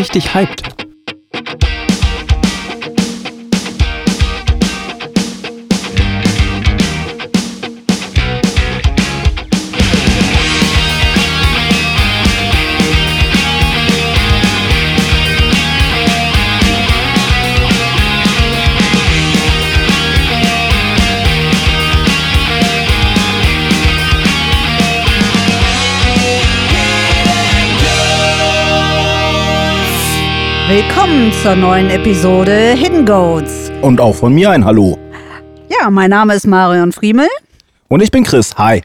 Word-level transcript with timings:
richtig 0.00 0.34
hyped. 0.34 0.79
Willkommen 31.10 31.32
zur 31.42 31.56
neuen 31.56 31.90
Episode 31.90 32.72
Hidden 32.76 33.04
Goats. 33.04 33.72
Und 33.82 34.00
auch 34.00 34.14
von 34.14 34.32
mir 34.32 34.48
ein 34.52 34.64
Hallo. 34.64 34.96
Ja, 35.68 35.90
mein 35.90 36.08
Name 36.08 36.36
ist 36.36 36.46
Marion 36.46 36.92
Friemel. 36.92 37.26
Und 37.88 38.00
ich 38.00 38.12
bin 38.12 38.22
Chris. 38.22 38.54
Hi. 38.56 38.82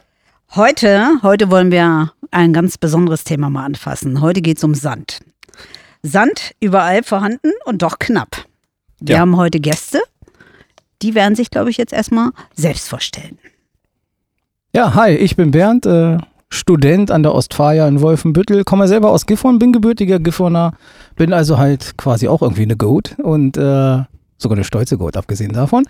Heute, 0.56 1.20
heute 1.22 1.52
wollen 1.52 1.70
wir 1.70 2.12
ein 2.32 2.52
ganz 2.52 2.78
besonderes 2.78 3.22
Thema 3.22 3.48
mal 3.48 3.64
anfassen. 3.64 4.20
Heute 4.20 4.42
geht 4.42 4.56
es 4.56 4.64
um 4.64 4.74
Sand. 4.74 5.20
Sand 6.02 6.50
überall 6.58 7.04
vorhanden 7.04 7.52
und 7.64 7.82
doch 7.82 8.00
knapp. 8.00 8.44
Wir 8.98 9.14
Ja. 9.14 9.20
haben 9.20 9.36
heute 9.36 9.60
Gäste. 9.60 10.00
Die 11.02 11.14
werden 11.14 11.36
sich, 11.36 11.48
glaube 11.50 11.70
ich, 11.70 11.76
jetzt 11.76 11.92
erstmal 11.92 12.30
selbst 12.56 12.88
vorstellen. 12.88 13.38
Ja, 14.74 14.94
hi, 14.96 15.12
ich 15.12 15.36
bin 15.36 15.52
Bernd, 15.52 15.86
äh, 15.86 16.18
Student 16.48 17.10
an 17.10 17.22
der 17.22 17.34
Ostfalia 17.34 17.88
in 17.88 18.00
Wolfenbüttel, 18.00 18.64
komme 18.64 18.86
selber 18.88 19.10
aus 19.10 19.26
Gifhorn, 19.26 19.58
bin 19.58 19.72
gebürtiger 19.72 20.18
Gifhorner, 20.20 20.72
bin 21.16 21.32
also 21.32 21.58
halt 21.58 21.96
quasi 21.98 22.28
auch 22.28 22.40
irgendwie 22.42 22.62
eine 22.62 22.76
Goat 22.76 23.16
und 23.22 23.56
äh, 23.56 23.60
sogar 24.38 24.56
eine 24.56 24.64
stolze 24.64 24.96
Goat, 24.96 25.16
abgesehen 25.16 25.52
davon. 25.52 25.84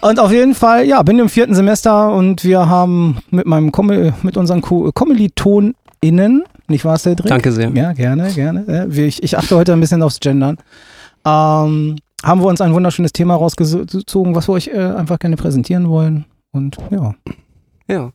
Und 0.00 0.18
auf 0.18 0.32
jeden 0.32 0.54
Fall, 0.54 0.84
ja, 0.86 1.02
bin 1.02 1.18
im 1.18 1.28
vierten 1.28 1.54
Semester 1.54 2.12
und 2.12 2.42
wir 2.44 2.68
haben 2.68 3.18
mit 3.30 3.46
meinem 3.46 3.70
Kommel, 3.72 4.14
mit 4.22 4.36
unseren 4.36 4.62
Ko 4.62 4.90
KommilitonInnen, 4.92 6.42
nicht 6.68 6.84
wahr, 6.84 6.98
Cedric? 6.98 7.28
Danke 7.28 7.52
sehr. 7.52 7.70
Ja, 7.70 7.92
gerne, 7.92 8.30
gerne. 8.32 8.86
Wir- 8.88 9.06
ich, 9.06 9.22
ich 9.22 9.38
achte 9.38 9.54
heute 9.56 9.72
ein 9.72 9.80
bisschen 9.80 10.02
aufs 10.02 10.18
Gendern. 10.20 10.56
Ähm, 11.24 11.96
haben 12.24 12.40
wir 12.42 12.46
uns 12.48 12.60
ein 12.60 12.74
wunderschönes 12.74 13.12
Thema 13.12 13.34
rausgezogen, 13.36 14.34
was 14.34 14.48
wir 14.48 14.52
euch 14.54 14.68
äh, 14.68 14.78
einfach 14.78 15.18
gerne 15.18 15.36
präsentieren 15.36 15.88
wollen. 15.88 16.24
Und 16.52 16.78
ja. 16.90 17.14
Ja. 17.88 18.10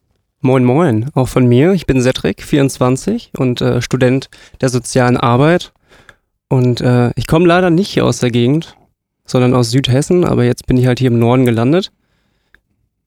Moin 0.45 0.63
Moin, 0.63 1.09
auch 1.15 1.27
von 1.27 1.47
mir. 1.47 1.73
Ich 1.73 1.87
bin 1.87 2.03
Cedric, 2.03 2.43
24 2.43 3.31
und 3.35 3.61
äh, 3.61 3.81
Student 3.81 4.29
der 4.61 4.69
sozialen 4.69 5.17
Arbeit. 5.17 5.73
Und 6.49 6.81
äh, 6.81 7.09
ich 7.15 7.25
komme 7.25 7.47
leider 7.47 7.71
nicht 7.71 7.89
hier 7.89 8.05
aus 8.05 8.19
der 8.19 8.29
Gegend, 8.29 8.77
sondern 9.25 9.55
aus 9.55 9.71
Südhessen, 9.71 10.23
aber 10.23 10.43
jetzt 10.43 10.67
bin 10.67 10.77
ich 10.77 10.85
halt 10.85 10.99
hier 10.99 11.09
im 11.09 11.17
Norden 11.17 11.45
gelandet. 11.45 11.91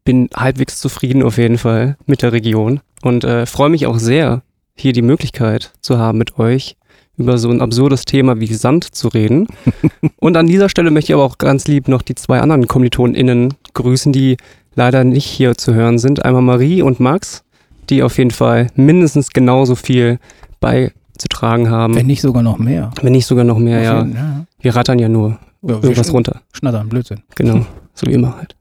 Bin 0.02 0.28
halbwegs 0.34 0.80
zufrieden 0.80 1.22
auf 1.22 1.38
jeden 1.38 1.58
Fall 1.58 1.96
mit 2.06 2.22
der 2.22 2.32
Region 2.32 2.80
und 3.02 3.22
äh, 3.22 3.46
freue 3.46 3.70
mich 3.70 3.86
auch 3.86 4.00
sehr, 4.00 4.42
hier 4.74 4.92
die 4.92 5.02
Möglichkeit 5.02 5.74
zu 5.80 5.96
haben, 5.96 6.18
mit 6.18 6.40
euch 6.40 6.76
über 7.18 7.38
so 7.38 7.50
ein 7.50 7.60
absurdes 7.60 8.04
Thema 8.04 8.40
wie 8.40 8.52
Sand 8.52 8.96
zu 8.96 9.06
reden. 9.06 9.46
und 10.16 10.36
an 10.36 10.48
dieser 10.48 10.68
Stelle 10.68 10.90
möchte 10.90 11.12
ich 11.12 11.14
aber 11.14 11.24
auch 11.24 11.38
ganz 11.38 11.68
lieb 11.68 11.86
noch 11.86 12.02
die 12.02 12.16
zwei 12.16 12.40
anderen 12.40 12.66
KommilitonInnen 12.66 13.54
grüßen, 13.74 14.12
die 14.12 14.38
leider 14.74 15.04
nicht 15.04 15.26
hier 15.26 15.54
zu 15.56 15.74
hören 15.74 15.98
sind. 15.98 16.24
Einmal 16.24 16.42
Marie 16.42 16.82
und 16.82 17.00
Max, 17.00 17.42
die 17.90 18.02
auf 18.02 18.18
jeden 18.18 18.30
Fall 18.30 18.68
mindestens 18.74 19.30
genauso 19.30 19.74
viel 19.74 20.18
beizutragen 20.60 21.70
haben. 21.70 21.94
Wenn 21.94 22.06
nicht 22.06 22.20
sogar 22.20 22.42
noch 22.42 22.58
mehr. 22.58 22.90
Wenn 23.02 23.12
nicht 23.12 23.26
sogar 23.26 23.44
noch 23.44 23.58
mehr, 23.58 23.80
ja. 23.82 24.04
Ja. 24.04 24.44
Wir 24.60 24.76
rattern 24.76 24.98
ja 24.98 25.08
nur 25.08 25.38
Ja, 25.62 25.74
irgendwas 25.74 26.08
sch- 26.08 26.12
runter. 26.12 26.40
Schnattern, 26.52 26.88
Blödsinn. 26.88 27.22
Genau. 27.34 27.64
So 27.94 28.06
wie 28.06 28.12
immer 28.12 28.36
halt. 28.36 28.54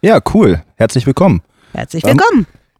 Ja, 0.00 0.20
cool. 0.32 0.62
Herzlich 0.76 1.04
willkommen. 1.06 1.40
Herzlich 1.72 2.04
Ähm, 2.04 2.16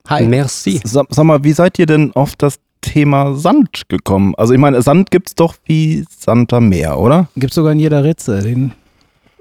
willkommen. 0.09 0.31
Merci. 0.31 0.81
Sag, 0.85 1.07
sag 1.11 1.25
mal, 1.25 1.43
wie 1.43 1.51
seid 1.51 1.81
ihr 1.81 1.87
denn 1.87 2.13
auf 2.15 2.37
das 2.37 2.61
Thema 2.81 3.35
Sand 3.35 3.89
gekommen? 3.89 4.33
Also 4.37 4.53
ich 4.55 4.61
meine, 4.61 4.81
Sand 4.83 5.11
gibt's 5.11 5.35
doch 5.35 5.57
wie 5.65 6.05
Sand 6.17 6.53
am 6.53 6.69
Meer, 6.69 6.97
oder? 7.01 7.27
Gibt 7.37 7.53
sogar 7.55 7.73
in 7.73 7.81
jeder 7.81 8.05
Ritze. 8.05 8.41
Den, 8.41 8.71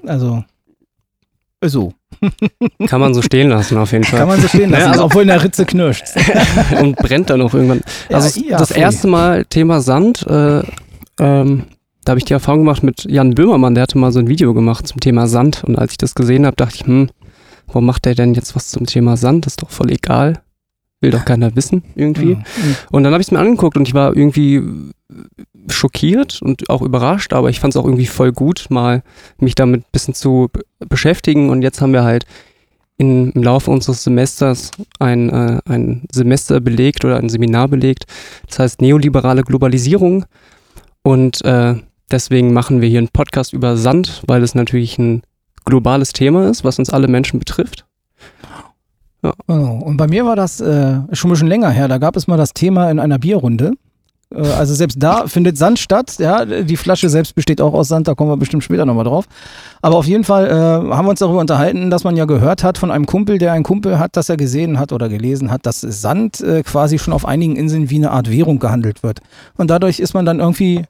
also, 0.08 0.44
so. 1.64 1.94
Kann 2.88 3.00
man 3.02 3.14
so 3.14 3.22
stehen 3.22 3.50
lassen 3.50 3.78
auf 3.78 3.92
jeden 3.92 4.04
Kann 4.06 4.18
Fall. 4.20 4.28
man 4.28 4.42
so 4.42 4.48
stehen 4.48 4.70
lassen, 4.70 4.84
Ja, 4.84 4.92
also- 4.92 5.06
obwohl 5.06 5.24
in 5.24 5.28
der 5.30 5.44
Ritze 5.44 5.66
knirscht. 5.66 6.04
und 6.82 6.96
brennt 6.98 7.30
dann 7.30 7.42
auch 7.42 7.54
irgendwann. 7.54 7.82
Ja, 8.10 8.18
Also 8.18 8.40
ja, 8.42 8.58
das 8.58 8.72
pfui. 8.72 8.82
erste 8.82 9.08
Mal 9.08 9.46
Thema 9.46 9.82
Sand, 9.82 10.26
äh, 10.28 10.62
ähm, 11.20 11.64
da 12.04 12.12
habe 12.12 12.20
ich 12.20 12.26
die 12.26 12.34
Erfahrung 12.34 12.60
gemacht 12.62 12.84
mit 12.84 13.06
Jan 13.10 13.34
Böhmermann, 13.34 13.74
der 13.74 13.84
hatte 13.84 13.98
mal 13.98 14.12
so 14.12 14.20
ein 14.20 14.28
Video 14.28 14.54
gemacht 14.54 14.88
zum 14.88 15.00
Thema 15.00 15.28
Sand 15.28 15.64
und 15.64 15.78
als 15.78 15.92
ich 15.94 15.98
das 15.98 16.14
gesehen 16.14 16.46
habe, 16.46 16.56
dachte 16.56 16.76
ich, 16.76 16.86
hm, 16.86 17.10
warum 17.68 17.86
macht 17.86 18.06
der 18.06 18.14
denn 18.16 18.34
jetzt 18.36 18.56
was 18.56 18.70
zum 18.70 18.86
Thema 18.86 19.18
Sand? 19.18 19.46
Das 19.46 19.54
ist 19.54 19.64
doch 19.64 19.72
voll 19.72 19.92
egal. 19.92 20.42
Will 21.06 21.20
doch 21.20 21.26
keiner 21.26 21.56
wissen 21.56 21.84
irgendwie. 21.96 22.34
Ja. 22.34 22.44
Und 22.92 23.04
dann 23.04 23.14
habe 23.14 23.22
ich 23.22 23.28
es 23.28 23.32
mir 23.32 23.40
angeguckt 23.40 23.78
und 23.78 23.88
ich 23.88 23.94
war 23.94 24.16
irgendwie 24.16 24.62
schockiert 25.70 26.42
und 26.42 26.70
auch 26.70 26.82
überrascht, 26.82 27.34
aber 27.34 27.50
ich 27.50 27.60
fand 27.60 27.74
es 27.74 27.78
auch 27.78 27.86
irgendwie 27.86 28.06
voll 28.06 28.32
gut, 28.32 28.68
mal 28.70 29.04
mich 29.40 29.56
damit 29.56 29.82
ein 29.82 29.92
bisschen 29.92 30.14
zu 30.14 30.50
beschäftigen. 30.80 31.50
Und 31.50 31.62
jetzt 31.62 31.82
haben 31.82 31.94
wir 31.94 32.04
halt 32.04 32.26
in, 32.98 33.32
im 33.32 33.44
Laufe 33.44 33.72
unseres 33.72 34.04
Semesters 34.04 34.72
ein, 35.00 35.30
äh, 35.30 35.60
ein 35.66 36.04
Semester 36.12 36.60
belegt 36.60 37.04
oder 37.04 37.18
ein 37.18 37.30
Seminar 37.30 37.68
belegt. 37.68 38.06
Das 38.48 38.60
heißt 38.60 38.82
neoliberale 38.82 39.44
Globalisierung. 39.44 40.26
Und 41.04 41.44
äh, 41.44 41.76
deswegen 42.12 42.54
machen 42.54 42.82
wir 42.82 42.90
hier 42.90 43.00
einen 43.00 43.10
Podcast 43.10 43.54
über 43.54 43.78
Sand, 43.78 44.24
weil 44.28 44.44
es 44.44 44.56
natürlich 44.56 44.98
ein 44.98 45.24
globales 45.66 46.14
Thema 46.14 46.50
ist, 46.50 46.64
was 46.64 46.80
uns 46.80 46.90
alle 46.90 47.08
Menschen 47.08 47.40
betrifft. 47.40 47.85
Genau. 49.48 49.80
Und 49.84 49.98
bei 49.98 50.08
mir 50.08 50.26
war 50.26 50.36
das 50.36 50.60
äh, 50.62 51.00
schon 51.14 51.30
ein 51.30 51.34
bisschen 51.34 51.48
länger 51.48 51.70
her. 51.70 51.88
Da 51.88 51.98
gab 51.98 52.16
es 52.16 52.28
mal 52.28 52.38
das 52.38 52.54
Thema 52.54 52.90
in 52.90 53.00
einer 53.00 53.20
Bierrunde. 53.20 53.74
Äh, 54.34 54.40
also 54.40 54.74
selbst 54.74 55.02
da 55.02 55.28
findet 55.28 55.58
Sand 55.58 55.80
statt. 55.80 56.16
Ja, 56.18 56.46
die 56.46 56.78
Flasche 56.78 57.10
selbst 57.10 57.36
besteht 57.36 57.62
auch 57.62 57.74
aus 57.74 57.88
Sand. 57.88 58.08
Da 58.08 58.16
kommen 58.16 58.30
wir 58.30 58.38
bestimmt 58.38 58.64
später 58.64 58.86
nochmal 58.86 59.06
drauf. 59.06 59.26
Aber 59.82 59.98
auf 59.98 60.06
jeden 60.06 60.24
Fall 60.24 60.48
äh, 60.48 60.52
haben 60.52 61.06
wir 61.06 61.10
uns 61.10 61.20
darüber 61.20 61.40
unterhalten, 61.40 61.90
dass 61.90 62.04
man 62.04 62.16
ja 62.18 62.26
gehört 62.26 62.64
hat 62.64 62.78
von 62.78 62.92
einem 62.92 63.06
Kumpel, 63.06 63.38
der 63.38 63.54
einen 63.54 63.64
Kumpel 63.64 64.00
hat, 64.00 64.18
dass 64.18 64.30
er 64.30 64.38
gesehen 64.38 64.80
hat 64.80 64.92
oder 64.92 65.10
gelesen 65.10 65.52
hat, 65.52 65.66
dass 65.66 65.82
Sand 65.82 66.42
äh, 66.42 66.64
quasi 66.64 67.00
schon 67.00 67.14
auf 67.14 67.26
einigen 67.26 67.56
Inseln 67.56 67.90
wie 67.90 67.98
eine 67.98 68.12
Art 68.12 68.30
Währung 68.32 68.60
gehandelt 68.60 69.04
wird. 69.04 69.20
Und 69.58 69.70
dadurch 69.70 70.00
ist 70.00 70.14
man 70.14 70.26
dann 70.26 70.40
irgendwie 70.40 70.86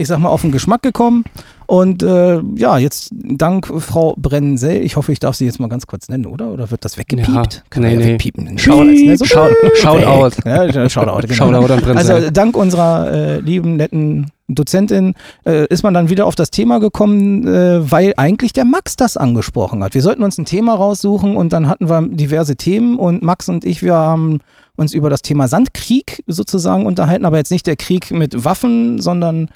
ich 0.00 0.08
sag 0.08 0.18
mal, 0.18 0.28
auf 0.28 0.42
den 0.42 0.50
Geschmack 0.52 0.82
gekommen. 0.82 1.24
Und 1.66 2.02
äh, 2.02 2.40
ja, 2.56 2.78
jetzt 2.78 3.10
dank 3.12 3.66
Frau 3.66 4.14
Brennensell, 4.16 4.82
ich 4.82 4.96
hoffe, 4.96 5.12
ich 5.12 5.20
darf 5.20 5.36
sie 5.36 5.44
jetzt 5.44 5.60
mal 5.60 5.68
ganz 5.68 5.86
kurz 5.86 6.08
nennen, 6.08 6.26
oder? 6.26 6.48
Oder 6.50 6.70
wird 6.72 6.84
das 6.84 6.98
weggepiept? 6.98 7.28
Ja, 7.54 7.62
Kann 7.70 7.84
nee, 7.84 7.92
ja 7.92 7.98
nee. 7.98 8.06
wegpiepen. 8.14 8.58
Schau- 8.58 8.82
Ne, 8.82 9.16
so- 9.16 9.24
Shoutout. 9.24 10.40
Ja, 10.44 10.88
Shoutout, 10.88 11.26
genau. 11.28 11.34
Shoutout 11.34 11.72
an 11.72 11.80
Prinz. 11.80 12.08
Also 12.10 12.30
dank 12.30 12.56
unserer 12.56 13.12
äh, 13.12 13.40
lieben, 13.40 13.76
netten 13.76 14.30
Dozentin 14.48 15.14
äh, 15.46 15.66
ist 15.68 15.84
man 15.84 15.94
dann 15.94 16.08
wieder 16.10 16.26
auf 16.26 16.34
das 16.34 16.50
Thema 16.50 16.80
gekommen, 16.80 17.46
äh, 17.46 17.88
weil 17.88 18.14
eigentlich 18.16 18.52
der 18.52 18.64
Max 18.64 18.96
das 18.96 19.16
angesprochen 19.16 19.84
hat. 19.84 19.94
Wir 19.94 20.02
sollten 20.02 20.24
uns 20.24 20.38
ein 20.38 20.44
Thema 20.46 20.74
raussuchen 20.74 21.36
und 21.36 21.52
dann 21.52 21.68
hatten 21.68 21.88
wir 21.88 22.02
diverse 22.08 22.56
Themen 22.56 22.98
und 22.98 23.22
Max 23.22 23.48
und 23.48 23.64
ich, 23.64 23.82
wir 23.84 23.94
haben 23.94 24.40
uns 24.76 24.92
über 24.92 25.08
das 25.08 25.22
Thema 25.22 25.46
Sandkrieg 25.46 26.24
sozusagen 26.26 26.84
unterhalten, 26.86 27.26
aber 27.26 27.36
jetzt 27.36 27.52
nicht 27.52 27.66
der 27.68 27.76
Krieg 27.76 28.10
mit 28.10 28.44
Waffen, 28.44 29.00
sondern 29.00 29.50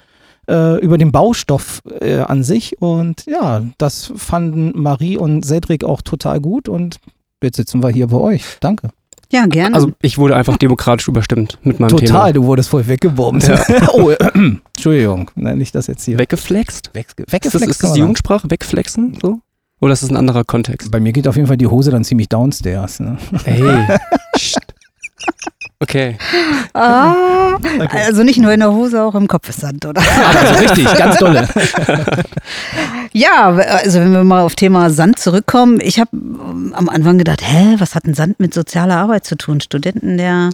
äh, 0.47 0.79
über 0.79 0.97
den 0.97 1.11
Baustoff 1.11 1.81
äh, 2.01 2.19
an 2.19 2.43
sich. 2.43 2.81
Und 2.81 3.25
ja, 3.25 3.63
das 3.77 4.11
fanden 4.15 4.71
Marie 4.75 5.17
und 5.17 5.45
Cedric 5.45 5.83
auch 5.83 6.01
total 6.01 6.39
gut 6.39 6.69
und 6.69 6.97
jetzt 7.43 7.57
sitzen 7.57 7.81
wir 7.83 7.89
hier 7.89 8.07
bei 8.07 8.17
euch. 8.17 8.43
Danke. 8.59 8.89
Ja, 9.31 9.47
gerne. 9.47 9.75
Also 9.75 9.91
ich 10.01 10.17
wurde 10.17 10.35
einfach 10.35 10.57
demokratisch 10.57 11.07
überstimmt 11.07 11.57
mit 11.63 11.79
meinem 11.79 11.89
Total, 11.89 12.31
Thema. 12.31 12.33
du 12.33 12.43
wurdest 12.45 12.69
voll 12.69 12.87
weggebombt. 12.87 13.49
oh, 13.93 14.11
äh, 14.11 14.17
Entschuldigung, 14.75 15.31
nenne 15.35 15.61
ich 15.61 15.71
das 15.71 15.87
jetzt 15.87 16.05
hier. 16.05 16.19
Weggeflext? 16.19 16.91
Weg, 16.93 17.07
Ist 17.07 17.19
das, 17.19 17.33
weggeflext 17.33 17.69
ist 17.69 17.83
das 17.83 17.93
die. 17.93 17.99
Jugendsprache? 17.99 18.49
Wegflexen? 18.49 19.17
So? 19.21 19.39
Oder 19.81 19.93
ist 19.93 20.03
das 20.03 20.09
ein 20.09 20.17
anderer 20.17 20.43
Kontext? 20.43 20.91
Bei 20.91 20.99
mir 20.99 21.11
geht 21.11 21.27
auf 21.27 21.35
jeden 21.35 21.47
Fall 21.47 21.57
die 21.57 21.67
Hose 21.67 21.91
dann 21.91 22.03
ziemlich 22.03 22.29
downstairs. 22.29 22.99
Ne? 22.99 23.17
Ey. 23.45 23.61
Okay. 25.85 26.17
ah, 26.73 27.57
Also 28.07 28.23
nicht 28.23 28.39
nur 28.39 28.51
in 28.51 28.59
der 28.59 28.71
Hose, 28.71 29.03
auch 29.03 29.13
im 29.13 29.27
Kopf 29.27 29.49
ist 29.49 29.61
Sand, 29.61 29.85
oder? 29.85 30.01
Also 30.01 30.53
richtig, 30.63 30.97
ganz 30.97 31.17
dolle. 31.17 31.47
Ja, 33.17 33.47
also 33.55 34.01
wenn 34.01 34.11
wir 34.11 34.25
mal 34.25 34.41
auf 34.41 34.55
Thema 34.55 34.89
Sand 34.89 35.19
zurückkommen, 35.19 35.79
ich 35.81 36.01
habe 36.01 36.09
am 36.11 36.89
Anfang 36.89 37.17
gedacht, 37.17 37.39
hä, 37.41 37.75
was 37.77 37.95
hat 37.95 38.05
denn 38.05 38.13
Sand 38.13 38.41
mit 38.41 38.53
sozialer 38.53 38.97
Arbeit 38.97 39.23
zu 39.25 39.37
tun? 39.37 39.61
Studenten 39.61 40.17
der 40.17 40.49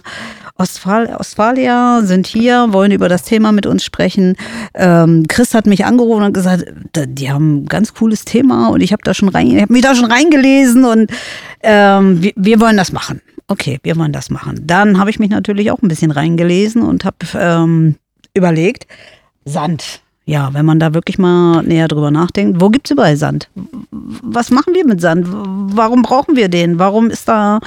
Ostphal 0.58 1.12
Ostfalia 1.18 2.02
sind 2.04 2.28
hier, 2.28 2.68
wollen 2.70 2.92
über 2.92 3.08
das 3.08 3.24
Thema 3.24 3.50
mit 3.50 3.66
uns 3.66 3.84
sprechen. 3.84 4.36
Ähm, 4.74 5.24
Chris 5.26 5.54
hat 5.54 5.66
mich 5.66 5.84
angerufen 5.84 6.22
und 6.22 6.34
gesagt, 6.34 6.66
die 6.94 7.32
haben 7.32 7.62
ein 7.62 7.66
ganz 7.66 7.94
cooles 7.94 8.24
Thema 8.24 8.68
und 8.68 8.80
ich 8.80 8.92
habe 8.92 9.02
da 9.02 9.12
schon 9.12 9.28
rein, 9.28 9.48
ich 9.48 9.60
habe 9.62 9.72
mich 9.72 9.82
da 9.82 9.96
schon 9.96 10.12
reingelesen 10.12 10.84
und 10.84 11.10
ähm, 11.64 12.22
wir, 12.22 12.32
wir 12.36 12.60
wollen 12.60 12.76
das 12.76 12.92
machen. 12.92 13.22
Okay, 13.48 13.78
wir 13.82 13.96
wollen 13.96 14.12
das 14.12 14.30
machen. 14.30 14.60
Dann 14.66 14.98
habe 14.98 15.10
ich 15.10 15.18
mich 15.18 15.30
natürlich 15.30 15.70
auch 15.70 15.82
ein 15.82 15.88
bisschen 15.88 16.10
reingelesen 16.10 16.82
und 16.82 17.04
habe 17.04 17.16
ähm, 17.34 17.96
überlegt, 18.34 18.86
Sand. 19.44 20.00
ja, 20.24 20.54
wenn 20.54 20.64
man 20.64 20.78
da 20.78 20.94
wirklich 20.94 21.18
mal 21.18 21.62
näher 21.62 21.88
drüber 21.88 22.10
nachdenkt, 22.10 22.60
wo 22.60 22.68
gibt 22.70 22.86
es 22.86 22.92
überall 22.92 23.16
Sand? 23.16 23.50
Was 23.90 24.50
machen 24.50 24.74
wir 24.74 24.86
mit 24.86 25.00
Sand? 25.00 25.26
Warum 25.28 26.02
brauchen 26.02 26.36
wir 26.36 26.48
den? 26.48 26.78
Warum 26.78 27.10
ist 27.10 27.28
da 27.28 27.60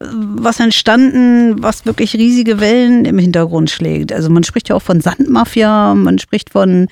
was 0.00 0.60
entstanden, 0.60 1.62
was 1.62 1.86
wirklich 1.86 2.14
riesige 2.14 2.60
Wellen 2.60 3.04
im 3.04 3.18
Hintergrund 3.18 3.70
schlägt? 3.70 4.12
Also 4.12 4.28
man 4.28 4.44
spricht 4.44 4.68
ja 4.68 4.76
auch 4.76 4.82
von 4.82 5.00
Sandmafia, 5.00 5.94
man 5.94 6.18
spricht 6.18 6.50
von, 6.50 6.88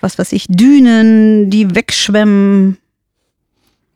was 0.00 0.18
weiß 0.18 0.32
ich, 0.32 0.46
Dünen, 0.48 1.50
die 1.50 1.74
wegschwemmen. 1.74 2.78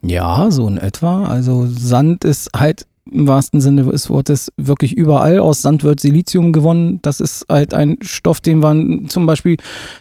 Ja, 0.02 0.50
so 0.50 0.66
in 0.68 0.78
etwa. 0.78 1.24
Also 1.24 1.66
Sand 1.68 2.24
ist 2.24 2.50
halt 2.56 2.86
im 3.12 3.26
wahrsten 3.26 3.60
Sinne 3.60 3.84
des 3.84 4.10
Wortes 4.10 4.52
wirklich 4.56 4.96
überall. 4.96 5.38
Aus 5.38 5.62
Sand 5.62 5.84
wird 5.84 6.00
Silizium 6.00 6.52
gewonnen. 6.52 7.00
Das 7.02 7.20
ist 7.20 7.46
halt 7.48 7.74
ein 7.74 7.98
Stoff, 8.02 8.40
den 8.40 8.58
man 8.58 9.08
zum 9.08 9.26
Beispiel 9.26 9.56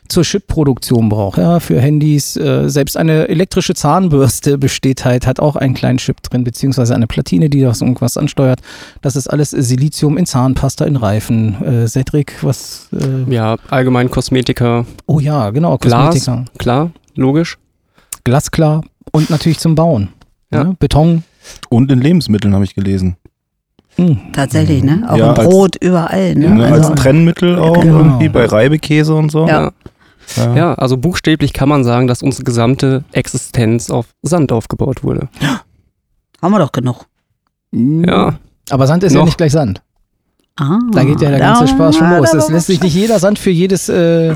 zur 0.07 0.23
Chip-Produktion 0.23 1.09
braucht. 1.09 1.38
Ja, 1.38 1.59
für 1.59 1.79
Handys. 1.79 2.35
Äh, 2.35 2.69
selbst 2.69 2.97
eine 2.97 3.27
elektrische 3.27 3.73
Zahnbürste 3.73 4.57
besteht 4.59 5.06
halt, 5.06 5.27
hat 5.27 5.39
auch 5.39 5.56
einen 5.56 5.73
kleinen 5.73 5.97
Chip 5.97 6.21
drin, 6.23 6.44
beziehungsweise 6.44 6.95
eine 6.95 7.07
Platine, 7.07 7.50
die 7.50 7.61
das 7.61 7.81
irgendwas 7.81 8.17
ansteuert. 8.17 8.61
Das 9.01 9.15
ist 9.15 9.27
alles 9.27 9.51
Silizium 9.51 10.17
in 10.17 10.25
Zahnpasta, 10.25 10.85
in 10.85 10.95
Reifen. 10.95 11.55
Äh, 11.63 11.88
Cedric, 11.88 12.44
was? 12.44 12.89
Äh 12.94 13.33
ja, 13.33 13.57
allgemein 13.69 14.09
Kosmetika. 14.09 14.85
Oh 15.05 15.19
ja, 15.19 15.50
genau, 15.50 15.77
Kosmetika. 15.77 16.35
Glas, 16.35 16.57
klar, 16.57 16.91
logisch. 17.15 17.57
Glasklar 18.23 18.83
und 19.12 19.29
natürlich 19.29 19.59
zum 19.59 19.75
Bauen. 19.75 20.09
Ja. 20.51 20.63
Ne? 20.63 20.75
Beton, 20.79 21.23
und 21.69 21.92
in 21.92 22.00
Lebensmitteln 22.00 22.54
habe 22.54 22.63
ich 22.63 22.75
gelesen. 22.75 23.18
Hm. 23.96 24.18
Tatsächlich, 24.34 24.84
ne? 24.84 25.06
Auch 25.10 25.18
ja, 25.18 25.34
im 25.34 25.36
Brot, 25.36 25.75
als, 25.75 25.88
überall. 25.88 26.36
Ne? 26.36 26.46
Ja, 26.46 26.66
also, 26.74 26.92
als 26.92 27.01
Trennmittel 27.01 27.60
auch 27.60 27.81
genau. 27.81 28.00
irgendwie 28.00 28.30
bei 28.30 28.46
Reibekäse 28.46 29.13
und 29.13 29.31
so. 29.31 29.48
Ja. 29.48 29.72
ja. 30.36 30.56
Ja. 30.56 30.74
also 30.75 30.96
buchstäblich 30.96 31.54
kann 31.54 31.68
man 31.68 31.84
sagen, 31.84 32.07
dass 32.07 32.22
unsere 32.22 32.44
gesamte 32.44 33.04
Existenz 33.12 33.90
auf 33.90 34.07
Sand 34.22 34.51
aufgebaut 34.51 35.04
wurde. 35.04 35.28
Ja. 35.42 35.62
Haben 36.42 36.51
wir 36.51 36.60
doch 36.60 36.72
genug. 36.72 37.07
Ja. 37.72 38.40
Aber 38.69 38.88
Sand 38.88 39.04
ist 39.04 39.13
Noch. 39.13 39.22
ja 39.22 39.25
nicht 39.25 39.38
gleich 39.38 39.51
Sand. 39.51 39.81
Ah, 40.59 40.79
da 40.91 41.06
geht 41.06 41.21
ja 41.21 41.29
der 41.29 41.39
ganze 41.39 41.69
Spaß 41.69 41.95
schon 41.95 42.09
los. 42.17 42.31
Das 42.31 42.50
lässt 42.50 42.67
sich 42.67 42.81
nicht 42.81 42.94
jeder 42.94 43.17
Sand 43.19 43.39
für 43.39 43.50
jedes, 43.50 43.88
äh, 43.88 44.35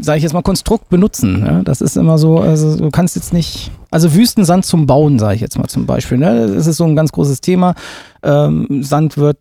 sage 0.00 0.16
ich 0.16 0.22
jetzt 0.22 0.32
mal, 0.32 0.42
Konstrukt 0.42 0.88
benutzen. 0.88 1.44
Ja? 1.44 1.62
Das 1.62 1.82
ist 1.82 1.98
immer 1.98 2.16
so, 2.16 2.38
also 2.38 2.76
du 2.76 2.90
kannst 2.90 3.16
jetzt 3.16 3.34
nicht, 3.34 3.70
also 3.90 4.14
Wüstensand 4.14 4.64
zum 4.64 4.86
Bauen, 4.86 5.18
sage 5.18 5.34
ich 5.34 5.40
jetzt 5.42 5.58
mal 5.58 5.68
zum 5.68 5.84
Beispiel. 5.84 6.16
Ne? 6.16 6.54
Das 6.54 6.66
ist 6.66 6.78
so 6.78 6.84
ein 6.84 6.96
ganz 6.96 7.12
großes 7.12 7.42
Thema. 7.42 7.74
Ähm, 8.22 8.82
Sand 8.82 9.18
wird 9.18 9.36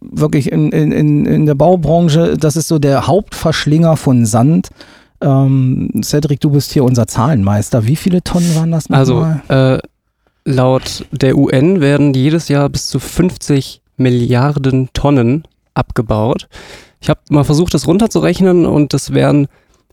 wirklich 0.00 0.50
in, 0.50 0.72
in, 0.72 1.26
in 1.26 1.46
der 1.46 1.54
Baubranche, 1.54 2.36
das 2.36 2.56
ist 2.56 2.66
so 2.66 2.78
der 2.78 3.06
Hauptverschlinger 3.06 3.96
von 3.96 4.26
Sand. 4.26 4.70
Ähm, 5.20 5.90
Cedric, 6.02 6.40
du 6.40 6.50
bist 6.50 6.72
hier 6.72 6.82
unser 6.82 7.06
Zahlenmeister. 7.06 7.86
Wie 7.86 7.96
viele 7.96 8.22
Tonnen 8.22 8.54
waren 8.56 8.72
das 8.72 8.88
nochmal? 8.88 9.42
Also, 9.48 9.74
äh, 9.76 9.78
laut 10.44 11.06
der 11.12 11.36
UN 11.36 11.80
werden 11.80 12.14
jedes 12.14 12.48
Jahr 12.48 12.68
bis 12.68 12.86
zu 12.86 12.98
50 12.98 13.80
Milliarden 14.00 14.88
Tonnen 14.92 15.44
abgebaut. 15.74 16.48
Ich 17.00 17.08
habe 17.08 17.20
mal 17.30 17.44
versucht, 17.44 17.74
das 17.74 17.86
runterzurechnen 17.86 18.66
und 18.66 18.92
das 18.92 19.14
wären 19.14 19.46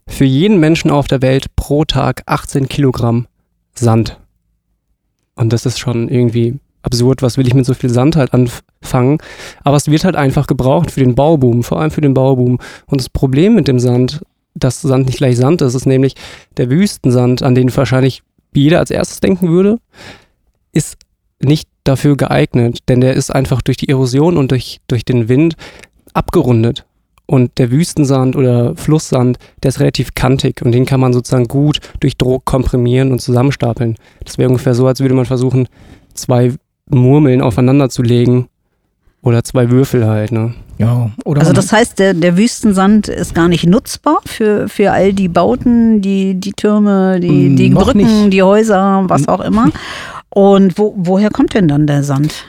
für 0.08 0.26
jeden 0.26 0.60
Menschen 0.60 0.90
auf 0.90 1.08
der 1.08 1.22
Welt 1.22 1.56
pro 1.56 1.86
Tag 1.86 2.24
18 2.26 2.68
Kilogramm 2.68 3.28
Sand. 3.76 4.20
Und 5.36 5.54
das 5.54 5.66
ist 5.66 5.78
schon 5.78 6.10
irgendwie 6.10 6.60
absurd. 6.82 7.22
Was 7.22 7.38
will 7.38 7.46
ich 7.48 7.54
mit 7.54 7.66
so 7.66 7.74
viel 7.74 7.90
Sand 7.90 8.16
halt 8.16 8.34
anfangen? 8.34 9.20
Aber 9.64 9.78
es 9.78 9.90
wird 9.90 10.04
halt 10.04 10.16
einfach 10.16 10.48
gebraucht 10.48 10.92
für 10.92 11.02
den 11.02 11.16
Bauboom, 11.16 11.64
vor 11.64 11.80
allem 11.80 11.92
für 11.92 12.02
den 12.02 12.14
Bauboom. 12.14 12.58
Und 12.88 13.02
das 13.02 13.10
Problem 13.10 13.56
mit 13.56 13.68
dem 13.68 13.80
Sand, 13.80 14.22
dass 14.56 14.82
Sand 14.82 15.06
nicht 15.06 15.18
gleich 15.18 15.38
Sand 15.38 15.62
ist, 15.62 15.76
ist 15.76 15.86
nämlich 15.86 16.16
der 16.56 16.70
Wüstensand, 16.70 17.44
an 17.44 17.54
den 17.54 17.76
wahrscheinlich 17.76 18.24
jeder 18.54 18.80
als 18.80 18.90
erstes 18.90 19.20
denken 19.20 19.50
würde, 19.50 19.78
ist 20.72 20.98
nicht 21.40 21.70
dafür 21.84 22.18
geeignet, 22.18 22.80
denn 22.90 23.02
der 23.02 23.14
ist 23.14 23.34
einfach 23.34 23.62
durch 23.62 23.78
die 23.78 23.90
Erosion 23.90 24.38
und 24.38 24.52
durch, 24.52 24.80
durch 24.88 25.06
den 25.06 25.30
Wind 25.30 25.56
abgerundet. 26.14 26.86
Und 27.26 27.58
der 27.58 27.72
Wüstensand 27.72 28.38
oder 28.38 28.76
Flusssand, 28.76 29.38
der 29.62 29.70
ist 29.70 29.82
relativ 29.82 30.16
kantig 30.16 30.62
und 30.62 30.72
den 30.72 30.86
kann 30.86 31.02
man 31.02 31.12
sozusagen 31.12 31.48
gut 31.48 31.80
durch 32.00 32.16
Druck 32.16 32.46
komprimieren 32.46 33.12
und 33.12 33.20
zusammenstapeln. 33.20 33.96
Das 34.24 34.38
wäre 34.38 34.50
ungefähr 34.50 34.74
so, 34.74 34.88
als 34.88 35.02
würde 35.02 35.14
man 35.14 35.26
versuchen, 35.26 35.68
zwei 36.14 36.54
Murmeln 36.90 37.42
aufeinander 37.42 37.90
zu 37.90 38.02
legen 38.02 38.48
oder 39.22 39.44
zwei 39.44 39.70
Würfel 39.70 40.08
halt. 40.08 40.32
Ne? 40.32 40.54
Ja, 40.78 41.12
oder 41.26 41.42
also 41.42 41.52
das 41.52 41.74
heißt, 41.74 42.00
der, 42.00 42.14
der 42.14 42.38
Wüstensand 42.38 43.10
ist 43.10 43.36
gar 43.36 43.50
nicht 43.50 43.66
nutzbar 43.66 44.20
für, 44.26 44.70
für 44.70 44.92
all 44.92 45.12
die 45.12 45.28
Bauten, 45.28 46.02
die, 46.02 46.36
die 46.36 46.54
Türme, 46.54 47.20
die, 47.20 47.56
die 47.56 47.70
Brücken, 47.72 47.98
nicht. 47.98 48.34
die 48.34 48.44
Häuser, 48.44 49.04
was 49.08 49.28
auch 49.28 49.42
immer. 49.42 49.70
Und 50.30 50.78
wo, 50.78 50.94
woher 50.98 51.30
kommt 51.30 51.54
denn 51.54 51.68
dann 51.68 51.88
der 51.88 52.04
Sand? 52.04 52.46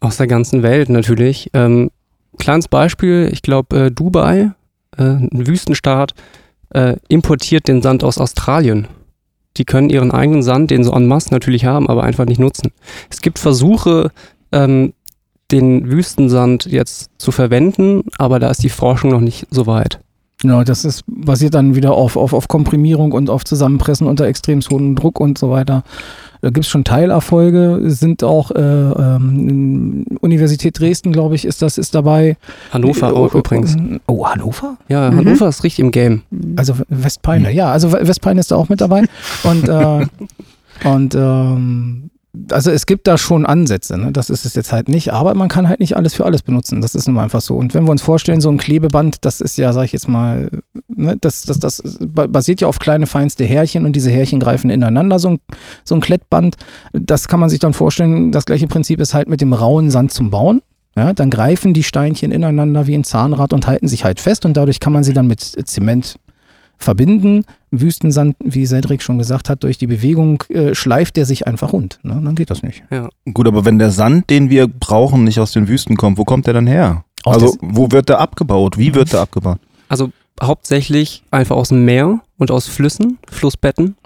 Aus 0.00 0.16
der 0.16 0.26
ganzen 0.26 0.62
Welt 0.62 0.88
natürlich. 0.88 1.50
Ähm, 1.52 1.90
kleines 2.38 2.68
Beispiel, 2.68 3.28
ich 3.32 3.42
glaube 3.42 3.86
äh, 3.86 3.90
Dubai, 3.90 4.52
äh, 4.96 5.02
ein 5.02 5.46
Wüstenstaat, 5.46 6.14
äh, 6.70 6.96
importiert 7.08 7.68
den 7.68 7.82
Sand 7.82 8.04
aus 8.04 8.18
Australien. 8.18 8.88
Die 9.56 9.64
können 9.64 9.88
ihren 9.88 10.10
eigenen 10.10 10.42
Sand, 10.42 10.70
den 10.70 10.84
sie 10.84 10.92
en 10.92 11.06
masse 11.06 11.32
natürlich 11.32 11.64
haben, 11.64 11.88
aber 11.88 12.04
einfach 12.04 12.26
nicht 12.26 12.40
nutzen. 12.40 12.72
Es 13.10 13.22
gibt 13.22 13.38
Versuche, 13.38 14.10
ähm, 14.52 14.92
den 15.50 15.90
Wüstensand 15.90 16.66
jetzt 16.66 17.10
zu 17.18 17.30
verwenden, 17.30 18.02
aber 18.18 18.38
da 18.38 18.50
ist 18.50 18.62
die 18.62 18.68
Forschung 18.68 19.10
noch 19.10 19.20
nicht 19.20 19.46
so 19.50 19.66
weit. 19.66 20.00
Genau, 20.38 20.64
das 20.64 20.84
ist 20.84 21.04
basiert 21.06 21.54
dann 21.54 21.74
wieder 21.74 21.92
auf, 21.92 22.16
auf, 22.16 22.34
auf 22.34 22.48
Komprimierung 22.48 23.12
und 23.12 23.30
auf 23.30 23.44
Zusammenpressen 23.44 24.06
unter 24.06 24.26
extrem 24.26 24.60
hohem 24.60 24.94
Druck 24.94 25.18
und 25.18 25.38
so 25.38 25.50
weiter. 25.50 25.82
Da 26.46 26.50
gibt 26.50 26.64
es 26.64 26.70
schon 26.70 26.84
Teilerfolge, 26.84 27.80
sind 27.86 28.22
auch 28.22 28.52
äh, 28.52 28.60
ähm, 28.60 30.04
Universität 30.20 30.78
Dresden, 30.78 31.10
glaube 31.10 31.34
ich, 31.34 31.44
ist 31.44 31.60
das 31.60 31.76
ist 31.76 31.92
dabei. 31.92 32.36
Hannover 32.70 33.12
auch 33.16 33.34
oh, 33.34 33.38
übrigens. 33.38 33.76
Oh, 34.06 34.24
Hannover? 34.28 34.76
Ja, 34.88 35.10
mhm. 35.10 35.16
Hannover 35.16 35.48
ist 35.48 35.64
richtig 35.64 35.80
im 35.80 35.90
Game. 35.90 36.22
Also 36.54 36.74
Westpeine, 36.88 37.48
mhm. 37.48 37.56
ja, 37.56 37.72
also 37.72 37.90
Westpeine 37.90 38.38
ist 38.38 38.52
da 38.52 38.54
auch 38.54 38.68
mit 38.68 38.80
dabei. 38.80 39.06
Und, 39.42 39.68
äh, 39.68 40.06
und 40.88 41.16
ähm, 41.16 42.10
also 42.50 42.70
es 42.70 42.86
gibt 42.86 43.06
da 43.06 43.18
schon 43.18 43.46
Ansätze, 43.46 43.96
ne? 43.98 44.12
das 44.12 44.30
ist 44.30 44.44
es 44.44 44.54
jetzt 44.54 44.72
halt 44.72 44.88
nicht, 44.88 45.12
aber 45.12 45.34
man 45.34 45.48
kann 45.48 45.68
halt 45.68 45.80
nicht 45.80 45.96
alles 45.96 46.14
für 46.14 46.24
alles 46.24 46.42
benutzen, 46.42 46.80
das 46.80 46.94
ist 46.94 47.08
nun 47.08 47.18
einfach 47.18 47.40
so. 47.40 47.56
Und 47.56 47.74
wenn 47.74 47.84
wir 47.84 47.90
uns 47.90 48.02
vorstellen, 48.02 48.40
so 48.40 48.50
ein 48.50 48.58
Klebeband, 48.58 49.24
das 49.24 49.40
ist 49.40 49.56
ja, 49.56 49.72
sag 49.72 49.84
ich 49.84 49.92
jetzt 49.92 50.08
mal, 50.08 50.50
ne, 50.88 51.16
das, 51.20 51.42
das, 51.42 51.58
das 51.58 51.82
basiert 52.00 52.60
ja 52.60 52.68
auf 52.68 52.78
kleine 52.78 53.06
feinste 53.06 53.44
Härchen 53.44 53.86
und 53.86 53.94
diese 53.94 54.10
Härchen 54.10 54.40
greifen 54.40 54.70
ineinander, 54.70 55.18
so 55.18 55.30
ein, 55.30 55.38
so 55.84 55.94
ein 55.94 56.00
Klettband. 56.00 56.56
Das 56.92 57.28
kann 57.28 57.40
man 57.40 57.48
sich 57.48 57.58
dann 57.58 57.72
vorstellen, 57.72 58.32
das 58.32 58.44
gleiche 58.44 58.66
Prinzip 58.66 59.00
ist 59.00 59.14
halt 59.14 59.28
mit 59.28 59.40
dem 59.40 59.52
rauen 59.52 59.90
Sand 59.90 60.12
zum 60.12 60.30
Bauen. 60.30 60.62
Ja, 60.96 61.12
dann 61.12 61.28
greifen 61.28 61.74
die 61.74 61.82
Steinchen 61.82 62.32
ineinander 62.32 62.86
wie 62.86 62.94
ein 62.94 63.04
Zahnrad 63.04 63.52
und 63.52 63.66
halten 63.66 63.86
sich 63.86 64.04
halt 64.04 64.18
fest 64.18 64.46
und 64.46 64.56
dadurch 64.56 64.80
kann 64.80 64.94
man 64.94 65.04
sie 65.04 65.12
dann 65.12 65.26
mit 65.26 65.40
Zement 65.40 66.16
verbinden. 66.78 67.44
Wüstensand, 67.70 68.36
wie 68.42 68.66
Cedric 68.66 69.02
schon 69.02 69.18
gesagt 69.18 69.48
hat, 69.48 69.62
durch 69.62 69.78
die 69.78 69.86
Bewegung 69.86 70.42
äh, 70.48 70.74
schleift 70.74 71.16
der 71.16 71.26
sich 71.26 71.46
einfach 71.46 71.72
rund. 71.72 71.98
Ne? 72.02 72.20
Dann 72.22 72.34
geht 72.34 72.50
das 72.50 72.62
nicht. 72.62 72.84
Ja. 72.90 73.08
Gut, 73.32 73.46
aber 73.46 73.64
wenn 73.64 73.78
der 73.78 73.90
Sand, 73.90 74.30
den 74.30 74.50
wir 74.50 74.68
brauchen, 74.68 75.24
nicht 75.24 75.40
aus 75.40 75.52
den 75.52 75.68
Wüsten 75.68 75.96
kommt, 75.96 76.18
wo 76.18 76.24
kommt 76.24 76.46
der 76.46 76.54
dann 76.54 76.66
her? 76.66 77.04
Aus 77.24 77.34
also 77.34 77.56
wo 77.60 77.90
wird 77.90 78.08
der 78.08 78.20
abgebaut? 78.20 78.78
Wie 78.78 78.94
wird 78.94 79.12
der 79.12 79.20
abgebaut? 79.20 79.58
Also 79.88 80.10
hauptsächlich 80.42 81.22
einfach 81.30 81.56
aus 81.56 81.68
dem 81.68 81.84
Meer 81.84 82.20
und 82.38 82.50
aus 82.50 82.66
Flüssen, 82.66 83.18
Flussbetten. 83.28 83.96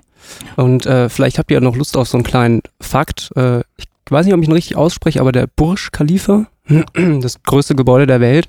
Und 0.56 0.86
äh, 0.86 1.08
vielleicht 1.08 1.38
habt 1.38 1.50
ihr 1.50 1.60
noch 1.60 1.76
Lust 1.76 1.96
auf 1.96 2.08
so 2.08 2.16
einen 2.16 2.24
kleinen 2.24 2.62
Fakt. 2.80 3.30
Äh, 3.36 3.60
ich 3.76 3.86
weiß 4.08 4.26
nicht, 4.26 4.34
ob 4.34 4.42
ich 4.42 4.48
ihn 4.48 4.52
richtig 4.52 4.76
ausspreche, 4.76 5.20
aber 5.20 5.32
der 5.32 5.46
Burj 5.46 5.90
Khalifa, 5.92 6.46
das 7.20 7.42
größte 7.42 7.74
Gebäude 7.74 8.06
der 8.06 8.20
Welt, 8.20 8.46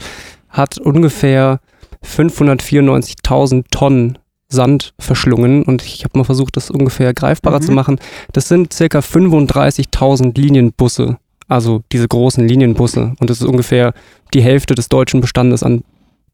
hat 0.49 0.77
ungefähr 0.77 1.59
594.000 2.05 3.65
Tonnen 3.71 4.17
Sand 4.51 4.93
verschlungen 4.99 5.63
und 5.63 5.81
ich 5.81 6.03
habe 6.03 6.17
mal 6.17 6.25
versucht, 6.25 6.57
das 6.57 6.69
ungefähr 6.69 7.13
greifbarer 7.13 7.59
mhm. 7.59 7.63
zu 7.63 7.71
machen. 7.71 7.99
Das 8.33 8.47
sind 8.47 8.73
circa 8.73 8.99
35.000 8.99 10.39
Linienbusse, 10.39 11.17
also 11.47 11.81
diese 11.91 12.07
großen 12.07 12.45
Linienbusse 12.47 13.13
und 13.19 13.29
das 13.29 13.41
ist 13.41 13.47
ungefähr 13.47 13.93
die 14.33 14.41
Hälfte 14.41 14.75
des 14.75 14.89
deutschen 14.89 15.21
Bestandes 15.21 15.63
an 15.63 15.83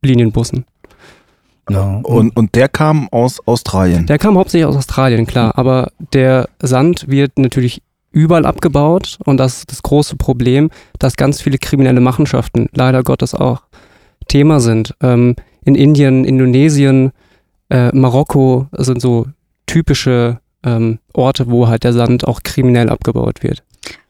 Linienbussen. 0.01 0.65
Ja. 1.69 1.99
Und, 2.03 2.35
und 2.35 2.55
der 2.55 2.69
kam 2.69 3.09
aus 3.09 3.45
Australien? 3.45 4.07
Der 4.07 4.17
kam 4.17 4.37
hauptsächlich 4.37 4.65
aus 4.65 4.77
Australien, 4.77 5.27
klar, 5.27 5.57
aber 5.57 5.91
der 6.13 6.49
Sand 6.59 7.09
wird 7.09 7.37
natürlich 7.37 7.81
überall 8.11 8.45
abgebaut 8.45 9.19
und 9.25 9.37
das 9.37 9.59
ist 9.59 9.71
das 9.71 9.83
große 9.83 10.15
Problem, 10.15 10.71
dass 10.97 11.17
ganz 11.17 11.41
viele 11.41 11.57
kriminelle 11.57 11.99
Machenschaften 11.99 12.67
leider 12.73 13.03
Gottes 13.03 13.35
auch 13.35 13.61
Thema 14.27 14.59
sind. 14.59 14.95
Ähm, 15.01 15.35
in 15.67 15.75
Indien, 15.75 16.23
Indonesien, 16.23 17.11
äh, 17.69 17.93
Marokko 17.93 18.67
sind 18.71 19.01
so 19.01 19.27
typische 19.65 20.39
ähm, 20.63 20.99
Orte, 21.13 21.51
wo 21.51 21.67
halt 21.67 21.83
der 21.83 21.91
Sand 21.91 22.25
auch 22.25 22.41
kriminell 22.43 22.89
abgebaut 22.89 23.43
wird. 23.43 23.63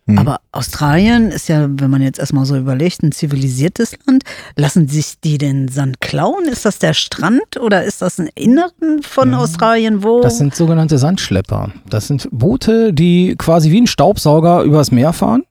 Mhm. 0.05 0.19
Aber 0.19 0.39
Australien 0.51 1.31
ist 1.31 1.49
ja, 1.49 1.67
wenn 1.67 1.89
man 1.89 2.03
jetzt 2.03 2.19
erstmal 2.19 2.45
so 2.45 2.55
überlegt, 2.55 3.01
ein 3.01 3.11
zivilisiertes 3.11 3.97
Land. 4.05 4.23
Lassen 4.55 4.87
sich 4.87 5.19
die 5.19 5.39
den 5.39 5.67
Sand 5.67 5.99
klauen? 5.99 6.45
Ist 6.45 6.63
das 6.63 6.77
der 6.77 6.93
Strand 6.93 7.57
oder 7.59 7.83
ist 7.83 8.03
das 8.03 8.19
ein 8.19 8.29
Inneren 8.35 9.01
von 9.01 9.31
Ja. 9.31 9.39
Australien? 9.39 10.03
Wo? 10.03 10.21
Das 10.21 10.37
sind 10.37 10.55
sogenannte 10.55 10.99
Sandschlepper. 10.99 11.71
Das 11.89 12.07
sind 12.07 12.29
Boote, 12.31 12.93
die 12.93 13.35
quasi 13.35 13.71
wie 13.71 13.81
ein 13.81 13.87
Staubsauger 13.87 14.61
übers 14.61 14.91
Meer 14.91 15.11
fahren 15.11 15.43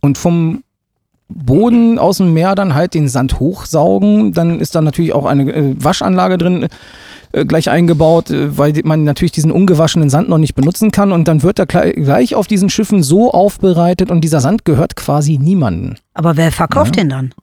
und 0.00 0.16
vom 0.16 0.62
Boden 1.30 1.98
aus 1.98 2.18
dem 2.18 2.32
Meer 2.34 2.54
dann 2.54 2.74
halt 2.74 2.94
den 2.94 3.08
Sand 3.08 3.40
hochsaugen. 3.40 4.32
Dann 4.32 4.60
ist 4.60 4.74
da 4.74 4.80
natürlich 4.80 5.12
auch 5.12 5.26
eine 5.26 5.52
äh, 5.52 5.74
Waschanlage 5.78 6.36
drin 6.38 6.68
äh, 7.32 7.44
gleich 7.44 7.70
eingebaut, 7.70 8.30
äh, 8.30 8.58
weil 8.58 8.72
man 8.84 9.04
natürlich 9.04 9.32
diesen 9.32 9.50
ungewaschenen 9.52 10.10
Sand 10.10 10.28
noch 10.28 10.38
nicht 10.38 10.54
benutzen 10.54 10.90
kann. 10.90 11.12
Und 11.12 11.28
dann 11.28 11.42
wird 11.42 11.58
er 11.58 11.66
gleich- 11.66 12.34
auf 12.34 12.46
diesen 12.46 12.68
Schiffen 12.70 13.02
so 13.02 13.30
aufbereitet 13.32 14.10
und 14.10 14.22
dieser 14.22 14.40
Sand 14.40 14.64
gehört 14.64 14.96
quasi 14.96 15.38
niemandem. 15.38 15.94
Aber 16.14 16.36
wer 16.36 16.50
verkauft 16.52 16.96
Ja. 16.96 17.02
den 17.04 17.08
dann? 17.10 17.34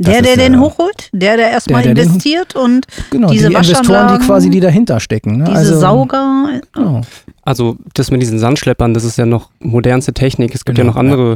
Der, 0.00 0.22
der 0.22 0.34
ist 0.34 0.40
den 0.40 0.52
ja- 0.54 0.60
hochholt? 0.60 1.10
Der, 1.12 1.36
der 1.36 1.50
erstmal 1.50 1.82
Der, 1.82 1.92
der 1.94 2.04
den- 2.04 2.10
investiert 2.10 2.54
und 2.54 2.86
Genau, 3.10 3.30
Diese 3.30 3.48
die 3.48 3.54
Investoren, 3.56 4.16
die 4.20 4.24
quasi 4.26 4.48
die 4.48 4.60
dahinter 4.60 5.00
stecken. 5.00 5.38
Ne? 5.38 5.44
diese 5.46 5.56
also, 5.56 5.80
Sauger. 5.80 6.60
Genau. 6.72 7.00
Also 7.42 7.76
das 7.94 8.10
mit 8.12 8.22
diesen 8.22 8.38
Sandschleppern, 8.38 8.94
das 8.94 9.02
ist 9.02 9.18
ja 9.18 9.26
noch 9.26 9.50
modernste 9.58 10.12
Technik. 10.12 10.54
Es 10.54 10.64
gibt 10.64 10.76
Genau, 10.78 10.90
ja 10.90 10.92
noch 10.94 11.00
andere 11.00 11.34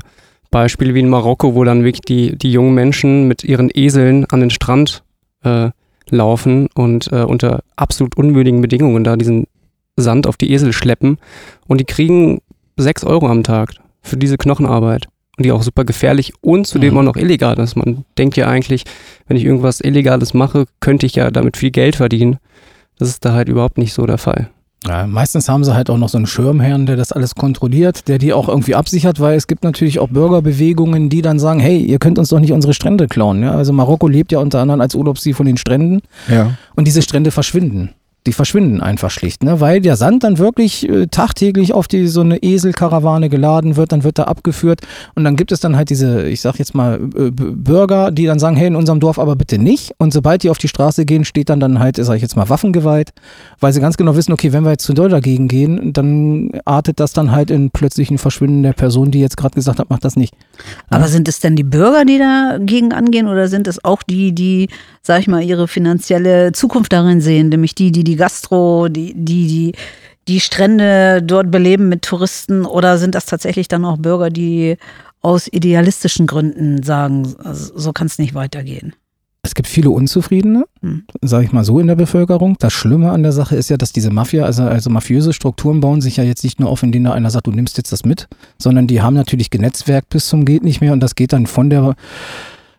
Beispiele 0.52 0.94
wie 0.94 1.00
in 1.00 1.08
Marokko, 1.08 1.56
wo 1.56 1.64
dann 1.64 1.82
wirklich 1.82 2.02
die, 2.02 2.38
die 2.38 2.52
jungen 2.52 2.74
Menschen 2.74 3.26
mit 3.26 3.42
ihren 3.42 3.70
Eseln 3.74 4.24
an 4.26 4.38
den 4.38 4.50
Strand 4.50 5.02
äh, 5.42 5.70
laufen 6.10 6.68
und 6.74 7.10
äh, 7.10 7.22
unter 7.22 7.64
absolut 7.74 8.16
unwürdigen 8.16 8.60
Bedingungen 8.60 9.02
da 9.02 9.16
diesen 9.16 9.48
Sand 9.96 10.28
auf 10.28 10.36
die 10.36 10.52
Esel 10.52 10.72
schleppen. 10.72 11.18
Und 11.66 11.80
die 11.80 11.84
kriegen 11.84 12.40
sechs 12.76 13.02
Euro 13.02 13.26
am 13.28 13.42
Tag 13.42 13.74
für 14.02 14.16
diese 14.16 14.36
Knochenarbeit. 14.36 15.08
Und 15.38 15.46
die 15.46 15.52
auch 15.52 15.62
super 15.62 15.84
gefährlich 15.84 16.34
und 16.42 16.66
zudem 16.66 16.92
Mhm. 16.92 16.98
auch 16.98 17.02
noch 17.04 17.16
illegal 17.16 17.58
ist. 17.58 17.74
Man 17.74 18.04
denkt 18.18 18.36
ja 18.36 18.46
eigentlich, 18.48 18.84
wenn 19.26 19.38
ich 19.38 19.44
irgendwas 19.44 19.80
Illegales 19.80 20.34
mache, 20.34 20.66
könnte 20.80 21.06
ich 21.06 21.14
ja 21.14 21.30
damit 21.30 21.56
viel 21.56 21.70
Geld 21.70 21.96
verdienen. 21.96 22.36
Das 22.98 23.08
ist 23.08 23.24
da 23.24 23.32
halt 23.32 23.48
überhaupt 23.48 23.78
nicht 23.78 23.94
so 23.94 24.04
der 24.04 24.18
Fall. 24.18 24.50
Ja, 24.86 25.06
meistens 25.06 25.48
haben 25.48 25.62
sie 25.64 25.74
halt 25.74 25.90
auch 25.90 25.96
noch 25.98 26.08
so 26.08 26.18
einen 26.18 26.26
Schirmherrn, 26.26 26.86
der 26.86 26.96
das 26.96 27.12
alles 27.12 27.34
kontrolliert, 27.36 28.08
der 28.08 28.18
die 28.18 28.32
auch 28.32 28.48
irgendwie 28.48 28.74
absichert, 28.74 29.20
weil 29.20 29.36
es 29.36 29.46
gibt 29.46 29.62
natürlich 29.62 30.00
auch 30.00 30.08
Bürgerbewegungen, 30.08 31.08
die 31.08 31.22
dann 31.22 31.38
sagen, 31.38 31.60
hey, 31.60 31.78
ihr 31.78 31.98
könnt 31.98 32.18
uns 32.18 32.30
doch 32.30 32.40
nicht 32.40 32.52
unsere 32.52 32.74
Strände 32.74 33.06
klauen. 33.06 33.42
Ja? 33.42 33.52
Also 33.54 33.72
Marokko 33.72 34.08
lebt 34.08 34.32
ja 34.32 34.40
unter 34.40 34.60
anderem 34.60 34.80
als 34.80 34.94
Urlaubsziel 34.94 35.34
von 35.34 35.46
den 35.46 35.56
Stränden 35.56 36.00
Ja. 36.28 36.54
und 36.74 36.86
diese 36.86 37.02
Strände 37.02 37.30
verschwinden. 37.30 37.90
Die 38.26 38.32
verschwinden 38.32 38.80
einfach 38.80 39.10
schlicht, 39.10 39.42
ne? 39.42 39.60
weil 39.60 39.80
der 39.80 39.96
Sand 39.96 40.22
dann 40.22 40.38
wirklich 40.38 40.88
äh, 40.88 41.08
tagtäglich 41.08 41.72
auf 41.72 41.88
die 41.88 42.06
so 42.06 42.20
eine 42.20 42.40
Eselkarawane 42.40 43.28
geladen 43.28 43.76
wird, 43.76 43.90
dann 43.90 44.04
wird 44.04 44.18
er 44.18 44.28
abgeführt 44.28 44.80
und 45.16 45.24
dann 45.24 45.34
gibt 45.34 45.50
es 45.50 45.58
dann 45.58 45.74
halt 45.74 45.90
diese, 45.90 46.28
ich 46.28 46.40
sag 46.40 46.56
jetzt 46.58 46.74
mal, 46.74 47.00
äh, 47.16 47.30
Bürger, 47.32 48.12
die 48.12 48.26
dann 48.26 48.38
sagen, 48.38 48.54
hey, 48.54 48.68
in 48.68 48.76
unserem 48.76 49.00
Dorf 49.00 49.18
aber 49.18 49.34
bitte 49.34 49.58
nicht 49.58 49.92
und 49.98 50.12
sobald 50.12 50.44
die 50.44 50.50
auf 50.50 50.58
die 50.58 50.68
Straße 50.68 51.04
gehen, 51.04 51.24
steht 51.24 51.48
dann 51.48 51.58
dann 51.58 51.80
halt, 51.80 51.96
sag 51.96 52.14
ich 52.14 52.22
jetzt 52.22 52.36
mal, 52.36 52.48
Waffengewalt, 52.48 53.12
weil 53.58 53.72
sie 53.72 53.80
ganz 53.80 53.96
genau 53.96 54.14
wissen, 54.14 54.32
okay, 54.32 54.52
wenn 54.52 54.62
wir 54.62 54.70
jetzt 54.70 54.84
zu 54.84 54.94
doll 54.94 55.08
dagegen 55.08 55.48
gehen, 55.48 55.92
dann 55.92 56.50
artet 56.64 57.00
das 57.00 57.12
dann 57.12 57.32
halt 57.32 57.50
in 57.50 57.70
plötzlichen 57.70 58.18
Verschwinden 58.18 58.62
der 58.62 58.72
Person, 58.72 59.10
die 59.10 59.20
jetzt 59.20 59.36
gerade 59.36 59.54
gesagt 59.54 59.80
hat, 59.80 59.90
macht 59.90 60.04
das 60.04 60.14
nicht. 60.14 60.34
Aber 60.90 61.08
sind 61.08 61.26
es 61.26 61.40
denn 61.40 61.56
die 61.56 61.64
Bürger, 61.64 62.04
die 62.04 62.18
dagegen 62.18 62.92
angehen 62.92 63.26
oder 63.26 63.48
sind 63.48 63.66
es 63.66 63.84
auch 63.84 64.02
die, 64.02 64.32
die, 64.32 64.68
sag 65.02 65.20
ich 65.20 65.28
mal, 65.28 65.42
ihre 65.42 65.66
finanzielle 65.66 66.52
Zukunft 66.52 66.92
darin 66.92 67.20
sehen, 67.20 67.48
nämlich 67.48 67.74
die, 67.74 67.90
die 67.90 68.04
die 68.04 68.11
Gastro, 68.16 68.88
die, 68.88 69.14
die, 69.14 69.46
die 69.46 69.72
die 70.28 70.40
Strände 70.40 71.22
dort 71.22 71.50
beleben 71.50 71.88
mit 71.88 72.02
Touristen 72.02 72.64
oder 72.64 72.98
sind 72.98 73.14
das 73.14 73.26
tatsächlich 73.26 73.68
dann 73.68 73.84
auch 73.84 73.98
Bürger, 73.98 74.30
die 74.30 74.76
aus 75.20 75.48
idealistischen 75.48 76.26
Gründen 76.26 76.82
sagen, 76.82 77.34
so 77.52 77.92
kann 77.92 78.06
es 78.06 78.18
nicht 78.18 78.34
weitergehen? 78.34 78.94
Es 79.44 79.56
gibt 79.56 79.66
viele 79.66 79.90
Unzufriedene, 79.90 80.66
Hm. 80.82 81.04
sage 81.20 81.44
ich 81.44 81.52
mal 81.52 81.64
so, 81.64 81.80
in 81.80 81.88
der 81.88 81.96
Bevölkerung. 81.96 82.56
Das 82.60 82.72
Schlimme 82.72 83.10
an 83.10 83.24
der 83.24 83.32
Sache 83.32 83.56
ist 83.56 83.70
ja, 83.70 83.76
dass 83.76 83.92
diese 83.92 84.10
Mafia, 84.10 84.44
also, 84.44 84.62
also 84.62 84.88
mafiöse 84.88 85.32
Strukturen 85.32 85.80
bauen 85.80 86.00
sich 86.00 86.16
ja 86.16 86.24
jetzt 86.24 86.44
nicht 86.44 86.60
nur 86.60 86.70
auf, 86.70 86.84
indem 86.84 87.02
da 87.04 87.12
einer 87.12 87.30
sagt, 87.30 87.48
du 87.48 87.50
nimmst 87.50 87.76
jetzt 87.76 87.90
das 87.90 88.04
mit, 88.04 88.28
sondern 88.58 88.86
die 88.86 89.02
haben 89.02 89.14
natürlich 89.14 89.50
genetzwerkt 89.50 90.10
bis 90.10 90.28
zum 90.28 90.44
geht 90.44 90.62
nicht 90.62 90.80
mehr 90.80 90.92
und 90.92 91.00
das 91.00 91.16
geht 91.16 91.32
dann 91.32 91.46
von 91.46 91.70
der, 91.70 91.96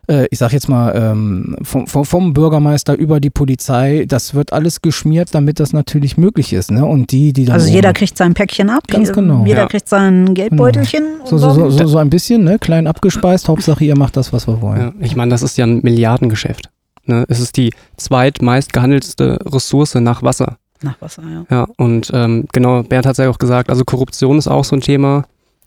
äh, 0.08 0.26
ich 0.30 0.38
sag 0.38 0.52
jetzt 0.52 0.68
mal, 0.68 0.94
ähm, 0.94 1.56
vom, 1.62 1.86
vom, 1.86 2.04
vom 2.04 2.32
Bürgermeister 2.34 2.94
über 2.96 3.20
die 3.20 3.30
Polizei, 3.30 4.04
das 4.08 4.34
wird 4.34 4.52
alles 4.52 4.82
geschmiert, 4.82 5.34
damit 5.34 5.60
das 5.60 5.72
natürlich 5.72 6.16
möglich 6.16 6.52
ist. 6.52 6.70
Ne? 6.70 6.84
Und 6.84 7.12
die, 7.12 7.32
die 7.32 7.44
dann 7.44 7.54
Also 7.54 7.68
jeder 7.72 7.92
kriegt 7.92 8.16
sein 8.16 8.34
Päckchen 8.34 8.70
ab, 8.70 8.84
Ganz 8.88 9.12
genau. 9.12 9.44
jeder 9.46 9.62
Ja. 9.62 9.66
kriegt 9.68 9.88
sein 9.88 10.34
Geldbeutelchen. 10.34 11.04
und 11.20 11.26
so, 11.28 11.38
so, 11.38 11.50
so, 11.50 11.70
so, 11.70 11.86
so 11.86 11.98
ein 11.98 12.10
bisschen, 12.10 12.44
ne? 12.44 12.58
klein 12.58 12.86
abgespeist, 12.86 13.48
Hauptsache 13.48 13.84
ihr 13.84 13.96
macht 13.96 14.16
das, 14.16 14.32
was 14.32 14.46
wir 14.46 14.60
wollen. 14.60 14.80
Ja, 14.80 14.92
ich 15.00 15.16
meine, 15.16 15.30
das 15.30 15.42
ist 15.42 15.56
ja 15.56 15.66
ein 15.66 15.80
Milliardengeschäft. 15.82 16.70
Ne? 17.06 17.24
Es 17.28 17.40
ist 17.40 17.56
die 17.56 17.72
zweitmeist 17.96 18.72
gehandelste 18.72 19.38
Ressource 19.44 19.94
nach 19.96 20.22
Wasser. 20.22 20.56
Nach 20.82 21.00
Wasser, 21.00 21.22
ja. 21.22 21.44
Ja, 21.50 21.66
und 21.76 22.10
ähm, 22.14 22.46
genau, 22.52 22.82
Bernd 22.82 23.06
hat 23.06 23.12
es 23.12 23.18
ja 23.18 23.30
auch 23.30 23.38
gesagt, 23.38 23.70
also 23.70 23.84
Korruption 23.84 24.38
ist 24.38 24.48
auch 24.48 24.64
so 24.64 24.76
ein 24.76 24.80
Thema, 24.80 25.24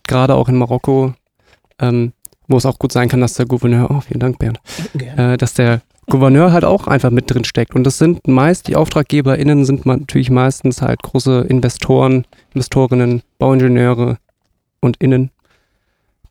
gerade 0.08 0.36
auch 0.36 0.48
in 0.50 0.56
Marokko, 0.58 1.14
ähm, 1.80 2.14
wo 2.48 2.58
es 2.58 2.66
auch 2.66 2.80
gut 2.80 2.92
sein 2.92 3.10
kann, 3.10 3.22
dass 3.22 3.34
der 3.34 3.46
Gouverneur, 3.46 3.90
oh, 3.92 4.02
vielen 4.02 4.20
Dank, 4.20 4.40
Bernd, 4.40 4.60
äh, 5.18 5.38
dass 5.38 5.54
der 5.54 5.82
Gouverneur 6.10 6.54
halt 6.54 6.64
auch 6.64 6.88
einfach 6.88 7.10
mit 7.10 7.30
drin 7.30 7.44
steckt. 7.44 7.76
Und 7.76 7.84
das 7.84 7.98
sind 7.98 8.28
meist, 8.28 8.68
die 8.68 8.76
AuftraggeberInnen 8.76 9.66
sind 9.66 9.86
natürlich 9.86 10.30
meistens 10.30 10.82
halt 10.82 11.04
große 11.04 11.42
Investoren, 11.50 12.26
Investorinnen, 12.54 13.24
Bauingenieure 13.40 14.18
und 14.80 14.98
Innen, 14.98 15.32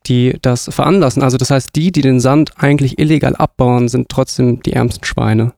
die 0.06 0.38
das 0.40 0.68
veranlassen. 0.72 1.22
Also 1.22 1.36
das 1.36 1.50
heißt, 1.50 1.70
die, 1.76 1.92
die 1.92 2.00
den 2.00 2.20
Sand 2.20 2.52
eigentlich 2.56 2.98
illegal 2.98 3.36
abbauen, 3.36 3.88
sind 3.88 4.08
trotzdem 4.08 4.62
die 4.62 4.72
ärmsten 4.72 5.04
Schweine. 5.04 5.52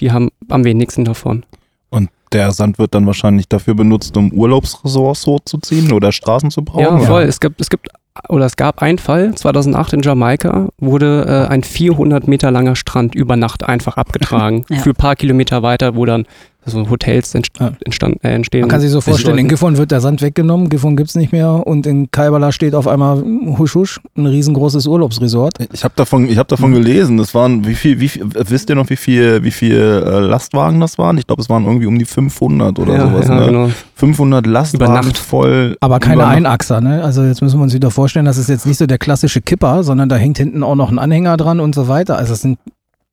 Die 0.00 0.10
haben 0.10 0.30
am 0.48 0.64
wenigsten 0.64 1.04
davon. 1.04 1.44
Und 1.90 2.10
der 2.32 2.50
Sand 2.50 2.78
wird 2.78 2.94
dann 2.94 3.06
wahrscheinlich 3.06 3.48
dafür 3.48 3.74
benutzt, 3.74 4.16
um 4.16 4.32
Urlaubsressorts 4.32 5.26
hochzuziehen 5.26 5.92
oder 5.92 6.10
Straßen 6.10 6.50
zu 6.50 6.62
bauen. 6.62 6.80
Ja, 6.80 6.96
oder? 6.96 7.06
voll. 7.06 7.22
Es 7.22 7.38
gibt, 7.38 7.60
es 7.60 7.70
gibt, 7.70 7.88
oder 8.28 8.46
es 8.46 8.56
gab 8.56 8.82
einen 8.82 8.98
Fall, 8.98 9.34
2008 9.34 9.94
in 9.94 10.02
Jamaika, 10.02 10.68
wurde 10.78 11.46
äh, 11.48 11.52
ein 11.52 11.62
400 11.62 12.26
Meter 12.26 12.50
langer 12.50 12.76
Strand 12.76 13.14
über 13.14 13.36
Nacht 13.36 13.64
einfach 13.64 13.96
abgetragen. 13.96 14.64
Ja. 14.70 14.78
Für 14.78 14.90
ein 14.90 14.96
paar 14.96 15.16
Kilometer 15.16 15.62
weiter, 15.62 15.96
wo 15.96 16.04
dann 16.04 16.26
so 16.66 16.88
Hotels 16.90 17.34
entst 17.34 17.52
Ja. 17.58 17.72
entstand, 17.84 18.22
äh, 18.22 18.30
entstehen. 18.30 18.60
Man 18.62 18.70
kann 18.70 18.80
sich 18.80 18.90
so 18.90 19.00
vorstellen, 19.00 19.38
in. 19.38 19.48
Gifhorn 19.48 19.76
wird 19.76 19.90
der 19.90 20.00
Sand 20.00 20.22
weggenommen, 20.22 20.68
Gifhorn 20.68 20.96
gibt's 20.96 21.14
nicht 21.14 21.32
mehr 21.32 21.66
und 21.66 21.86
in 21.86 22.10
Kaibala 22.10 22.52
steht 22.52 22.74
auf 22.74 22.86
einmal 22.86 23.22
husch 23.58 23.74
husch, 23.74 24.00
ein 24.16 24.26
riesengroßes 24.26 24.86
Urlaubsresort. 24.86 25.54
Ich 25.72 25.84
habe 25.84 25.94
davon, 25.96 26.28
ich 26.28 26.38
hab 26.38 26.48
davon 26.48 26.72
gelesen, 26.72 27.16
das 27.16 27.34
waren, 27.34 27.66
wie 27.66 27.74
viel, 27.74 28.00
wie 28.00 28.08
viel, 28.08 28.24
wisst 28.32 28.68
ihr 28.70 28.76
noch, 28.76 28.90
wie 28.90 28.96
viel, 28.96 29.42
wie 29.42 29.50
viel 29.50 29.76
äh, 29.76 30.20
Lastwagen 30.20 30.80
das 30.80 30.98
waren? 30.98 31.18
Ich 31.18 31.26
glaube, 31.26 31.42
es 31.42 31.48
waren 31.48 31.64
irgendwie 31.64 31.86
um 31.86 31.98
die 31.98 32.04
500 32.04 32.78
oder 32.78 32.94
ja, 32.94 33.08
sowas. 33.10 33.28
ja, 33.28 33.40
ne? 33.40 33.46
genau. 33.46 33.70
500 33.94 34.46
Lastwagen 34.46 34.92
Nacht. 34.94 35.18
voll. 35.18 35.76
Aber 35.80 35.98
keine 35.98 36.14
über 36.14 36.24
Nacht. 36.24 36.36
Einachser, 36.36 36.80
ne? 36.80 37.02
Also 37.04 37.22
jetzt 37.22 37.42
müssen 37.42 37.58
wir 37.58 37.62
uns 37.64 37.74
wieder 37.74 37.90
vorstellen, 37.90 38.24
das 38.26 38.38
ist 38.38 38.48
jetzt 38.48 38.66
nicht 38.66 38.78
so 38.78 38.86
der 38.86 38.98
klassische 38.98 39.40
Kipper, 39.40 39.82
sondern 39.84 40.08
da 40.08 40.16
hängt 40.16 40.38
hinten 40.38 40.62
auch 40.62 40.74
noch 40.74 40.90
ein 40.90 40.98
Anhänger 40.98 41.36
dran 41.36 41.60
und 41.60 41.74
so 41.74 41.88
weiter. 41.88 42.16
Also 42.16 42.32
es 42.32 42.40
sind 42.42 42.58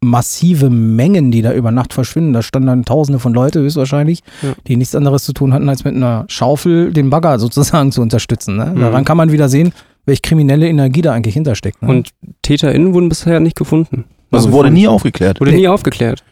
massive 0.03 0.69
Mengen, 0.69 1.31
die 1.31 1.41
da 1.41 1.53
über 1.53 1.71
Nacht 1.71 1.93
verschwinden. 1.93 2.33
Da 2.33 2.41
standen 2.43 2.67
dann 2.67 2.85
tausende 2.85 3.19
von 3.19 3.33
Leute 3.33 3.59
höchstwahrscheinlich, 3.61 4.21
Ja. 4.43 4.53
die 4.67 4.75
nichts 4.77 4.93
anderes 4.95 5.23
zu 5.23 5.33
tun 5.33 5.53
hatten, 5.53 5.67
als 5.69 5.83
mit 5.83 5.95
einer 5.95 6.25
Schaufel 6.27 6.93
den 6.93 7.09
Bagger 7.09 7.39
sozusagen 7.39 7.91
zu 7.91 8.01
unterstützen. 8.01 8.57
Ne? 8.57 8.73
Mhm. 8.75 8.79
Daran 8.81 9.05
kann 9.05 9.17
man 9.17 9.31
wieder 9.31 9.49
sehen, 9.49 9.73
welche 10.05 10.21
kriminelle 10.21 10.67
Energie 10.67 11.01
da 11.01 11.13
eigentlich 11.13 11.33
hintersteckt. 11.33 11.81
Ne? 11.81 11.89
Und 11.89 12.09
TäterInnen 12.43 12.93
wurden 12.93 13.09
bisher 13.09 13.39
nicht 13.39 13.55
gefunden. 13.57 14.05
Also 14.31 14.51
wurde 14.51 14.69
nie 14.71 14.87
aufgeklärt. 14.87 15.39
Wurde 15.39 15.51
Nee. 15.51 15.57
nie 15.57 15.67
aufgeklärt. 15.67 16.23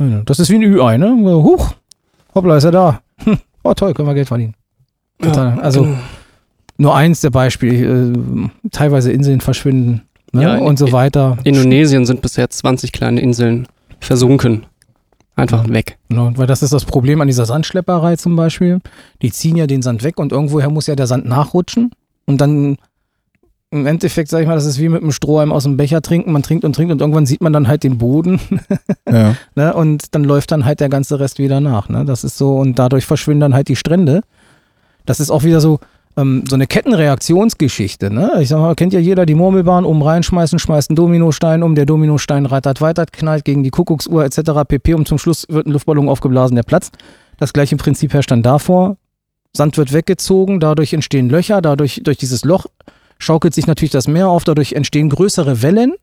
Ja, 0.00 0.22
Das 0.24 0.38
ist 0.38 0.48
wie 0.50 0.54
ein 0.56 0.62
Ü-Ei, 0.62 0.96
ne? 0.98 1.10
Huch, 1.10 1.72
hoppla, 2.34 2.56
ist 2.58 2.64
er 2.64 2.70
da. 2.70 3.00
Hm. 3.24 3.38
Oh 3.64 3.74
toll, 3.74 3.92
können 3.94 4.08
wir 4.08 4.14
Geld 4.14 4.28
verdienen. 4.28 4.54
Total. 5.20 5.58
Also 5.60 5.82
genau. 5.82 5.96
nur 6.76 6.94
eins 6.94 7.20
der 7.22 7.30
Beispiele, 7.30 8.12
äh, 8.12 8.48
teilweise 8.70 9.10
Inseln 9.10 9.40
verschwinden 9.40 10.02
ne? 10.32 10.42
Ja, 10.42 10.58
und 10.58 10.78
so 10.78 10.92
weiter. 10.92 11.36
Indonesien 11.44 12.06
sind 12.06 12.22
bisher 12.22 12.48
20 12.48 12.92
kleine 12.92 13.20
Inseln 13.20 13.66
versunken. 14.00 14.66
Einfach 15.36 15.68
weg. 15.68 15.98
Genau, 16.08 16.32
weil 16.34 16.48
das 16.48 16.62
ist 16.62 16.72
das 16.72 16.84
Problem 16.84 17.20
an 17.20 17.28
dieser 17.28 17.46
Sandschlepperei 17.46 18.16
zum 18.16 18.34
Beispiel. 18.34 18.80
Die 19.22 19.30
ziehen 19.30 19.56
ja 19.56 19.68
den 19.68 19.82
Sand 19.82 20.02
weg 20.02 20.18
und 20.18 20.32
irgendwoher 20.32 20.68
muss 20.68 20.88
ja 20.88 20.96
der 20.96 21.06
Sand 21.06 21.26
nachrutschen. 21.26 21.92
Und 22.26 22.40
dann 22.40 22.76
im 23.70 23.86
Endeffekt, 23.86 24.30
sag 24.30 24.40
ich 24.40 24.48
mal, 24.48 24.54
das 24.54 24.64
ist 24.64 24.80
wie 24.80 24.88
mit 24.88 25.02
einem 25.02 25.12
Strohhalm 25.12 25.52
aus 25.52 25.64
dem 25.64 25.76
Becher 25.76 26.02
trinken. 26.02 26.32
Man 26.32 26.42
trinkt 26.42 26.64
und 26.64 26.74
trinkt 26.74 26.90
und 26.90 27.00
irgendwann 27.00 27.26
sieht 27.26 27.40
man 27.40 27.52
dann 27.52 27.68
halt 27.68 27.84
den 27.84 27.98
Boden. 27.98 28.40
Ja. 29.10 29.36
ne? 29.54 29.72
Und 29.72 30.14
dann 30.14 30.22
läuft 30.24 30.52
dann 30.52 30.66
halt 30.66 30.80
der 30.80 30.90
ganze 30.90 31.18
Rest 31.18 31.38
wieder 31.38 31.60
nach. 31.60 31.88
Ne? 31.88 32.04
Das 32.04 32.24
ist 32.24 32.36
so, 32.36 32.58
und 32.58 32.78
dadurch 32.78 33.06
verschwinden 33.06 33.40
dann 33.40 33.54
halt 33.54 33.68
die 33.68 33.76
Strände. 33.76 34.20
Das 35.06 35.18
ist 35.18 35.30
auch 35.30 35.44
wieder 35.44 35.62
so, 35.62 35.80
ähm, 36.18 36.44
so 36.48 36.56
eine 36.56 36.66
Kettenreaktionsgeschichte. 36.66 38.12
Ne? 38.12 38.32
Ich 38.40 38.48
sag 38.48 38.58
mal, 38.58 38.74
kennt 38.74 38.92
ja 38.92 39.00
jeder 39.00 39.24
die 39.24 39.34
Murmelbahn, 39.34 39.84
oben 39.84 40.02
reinschmeißen, 40.02 40.58
schmeißt 40.58 40.90
einen 40.90 40.96
Dominostein 40.96 41.62
um, 41.62 41.74
der 41.74 41.86
Dominostein 41.86 42.46
rattert 42.46 42.80
weiter, 42.80 43.06
knallt 43.06 43.44
gegen 43.44 43.62
die 43.62 43.70
Kuckucksuhr 43.70 44.24
etc. 44.24 44.66
pp. 44.66 44.94
Und 44.94 45.06
zum 45.06 45.18
Schluss 45.18 45.46
wird 45.48 45.66
ein 45.66 45.72
Luftballon 45.72 46.08
aufgeblasen, 46.08 46.56
der 46.56 46.64
platzt. 46.64 46.96
Das 47.38 47.52
gleiche 47.52 47.76
Prinzip 47.76 48.12
herrscht 48.12 48.30
dann 48.30 48.42
davor. 48.42 48.96
Sand 49.52 49.78
wird 49.78 49.92
weggezogen, 49.92 50.60
dadurch 50.60 50.92
entstehen 50.92 51.30
Löcher, 51.30 51.62
dadurch 51.62 52.02
durch 52.04 52.18
dieses 52.18 52.44
Loch 52.44 52.66
schaukelt 53.18 53.54
sich 53.54 53.66
natürlich 53.66 53.92
das 53.92 54.06
Meer 54.06 54.28
auf, 54.28 54.44
dadurch 54.44 54.72
entstehen 54.74 55.08
größere 55.08 55.62
Wellen. 55.62 55.94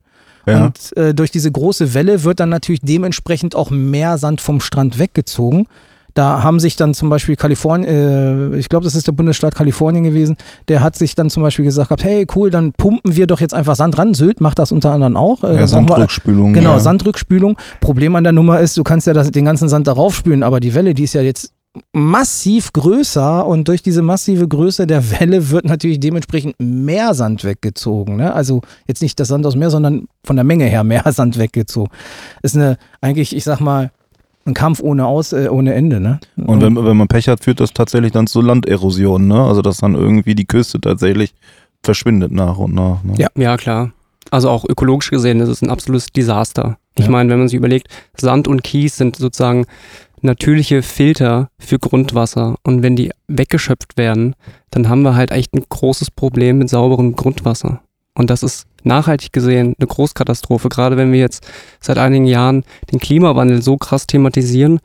Ja. 0.48 0.66
Und 0.66 0.96
äh, 0.98 1.14
durch 1.14 1.32
diese 1.32 1.52
große 1.52 1.94
Welle 1.94 2.24
wird 2.24 2.40
dann 2.40 2.50
natürlich 2.50 2.82
dementsprechend 2.82 3.56
auch 3.56 3.72
mehr 3.72 4.18
Sand 4.18 4.42
vom 4.42 4.62
Strand 4.62 5.00
weggezogen. 5.00 5.68
Da 6.16 6.42
haben 6.44 6.60
sich 6.60 6.76
dann 6.78 6.94
zum 6.94 7.10
Beispiel 7.10 7.36
Kalifornien, 7.36 8.54
äh, 8.54 8.58
ich 8.58 8.70
glaube, 8.70 8.86
das 8.86 8.96
ist 8.96 9.06
der 9.06 9.12
Bundesstaat 9.12 9.54
Kalifornien 9.54 10.04
gewesen, 10.04 10.38
der 10.70 10.82
hat 10.82 10.96
sich 10.96 11.14
dann 11.14 11.30
zum 11.30 11.44
Beispiel 11.44 11.66
gesagt 11.66 11.90
gehabt, 11.90 12.04
hey 12.04 12.26
cool, 12.36 12.50
dann 12.50 12.72
pumpen 12.74 13.16
wir 13.16 13.28
doch 13.28 13.42
jetzt 13.42 13.54
einfach 13.54 13.76
Sand 13.76 13.98
ran. 13.98 14.14
Sylt 14.14 14.42
macht 14.42 14.58
das 14.58 14.72
unter 14.72 14.92
anderem 14.92 15.18
auch. 15.18 15.44
Äh, 15.44 15.48
ja, 15.48 15.52
machen 15.54 15.62
wir- 15.62 15.68
Sandrückspülung. 15.68 16.54
Genau, 16.54 16.72
ja. 16.72 16.80
Sandrückspülung. 16.80 17.58
Problem 17.82 18.16
an 18.16 18.24
der 18.24 18.34
Nummer 18.34 18.60
ist, 18.62 18.78
du 18.78 18.84
kannst 18.84 19.06
ja 19.08 19.14
das, 19.14 19.30
den 19.30 19.46
ganzen 19.46 19.70
Sand 19.70 19.88
darauf 19.88 20.16
spülen, 20.16 20.42
aber 20.42 20.60
die 20.60 20.74
Welle, 20.74 20.94
die 20.94 21.04
ist 21.04 21.14
ja 21.14 21.22
jetzt 21.22 21.52
massiv 21.92 22.72
größer 22.72 23.46
und 23.46 23.68
durch 23.68 23.84
diese 23.84 24.02
massive 24.02 24.48
Größe 24.48 24.88
der 24.88 25.12
Welle 25.20 25.50
wird 25.50 25.66
natürlich 25.66 26.00
dementsprechend 26.00 26.56
mehr 26.60 27.14
Sand 27.14 27.44
weggezogen. 27.44 28.16
Ne? 28.16 28.34
Also 28.34 28.62
jetzt 28.88 29.02
nicht 29.02 29.20
das 29.20 29.28
Sand 29.28 29.46
aus 29.46 29.54
dem 29.54 29.60
Meer, 29.60 29.70
sondern 29.72 30.06
von 30.24 30.38
der 30.38 30.46
Menge 30.46 30.64
her 30.66 30.86
mehr 30.86 31.04
Sand 31.12 31.38
weggezogen. 31.38 31.92
Ist 32.42 32.56
eine, 32.56 32.78
eigentlich, 33.02 33.36
ich 33.36 33.44
sag 33.44 33.60
mal, 33.60 33.92
ein 34.46 34.54
Kampf 34.54 34.80
ohne 34.82 35.06
Aus, 35.06 35.34
äh, 35.34 35.48
ohne 35.50 35.74
Ende. 35.74 36.00
Ne? 36.00 36.20
Und 36.38 36.62
wenn, 36.62 36.76
wenn 36.76 36.98
man 36.98 37.08
Pech 37.08 37.28
hat, 37.28 37.44
führt 37.44 37.60
das 37.60 37.74
tatsächlich 37.74 38.12
dann 38.12 38.28
zu 38.28 38.42
Landerosion, 38.42 39.28
ne? 39.28 39.44
Also 39.44 39.62
dass 39.62 39.78
dann 39.78 39.96
irgendwie 39.96 40.36
die 40.36 40.46
Küste 40.46 40.80
tatsächlich 40.80 41.34
verschwindet 41.84 42.32
nach 42.32 42.58
und 42.58 42.74
nach. 42.74 43.04
Ne? 43.04 43.14
Ja. 43.18 43.28
Ja, 43.36 43.58
klar. 43.58 43.92
Also 44.32 44.50
auch 44.50 44.66
ökologisch 44.68 45.10
gesehen 45.10 45.40
ist 45.40 45.50
es 45.50 45.62
ein 45.62 45.70
absolutes 45.70 46.08
Desaster. 46.08 46.78
Ich 46.98 47.06
Ja. 47.06 47.12
meine, 47.12 47.30
wenn 47.30 47.40
man 47.40 47.48
sich 47.48 47.58
überlegt, 47.58 47.88
Sand 48.18 48.48
und 48.48 48.64
Kies 48.64 48.98
sind 48.98 49.16
sozusagen 49.16 49.66
natürliche 50.22 50.82
Filter 50.82 51.50
für 51.60 51.78
Grundwasser. 51.78 52.56
Und 52.64 52.82
wenn 52.84 52.96
die 52.96 53.12
weggeschöpft 53.28 53.98
werden, 53.98 54.36
dann 54.72 54.90
haben 54.90 55.02
wir 55.04 55.16
halt 55.16 55.32
echt 55.32 55.54
ein 55.54 55.64
großes 55.68 56.12
Problem 56.12 56.58
mit 56.58 56.70
sauberem 56.70 57.16
Grundwasser. 57.16 57.82
Und 58.16 58.30
das 58.30 58.42
ist 58.44 58.66
nachhaltig 58.86 59.34
gesehen 59.34 59.76
eine 59.78 59.88
Großkatastrophe. 59.88 60.70
Gerade 60.70 60.98
wenn 60.98 61.12
wir 61.12 61.20
jetzt 61.20 61.46
seit 61.80 61.98
einigen 61.98 62.26
Jahren 62.26 62.64
den 62.92 63.00
Klimawandel 63.00 63.62
so 63.62 63.78
krass 63.78 64.08
thematisieren, 64.08 64.80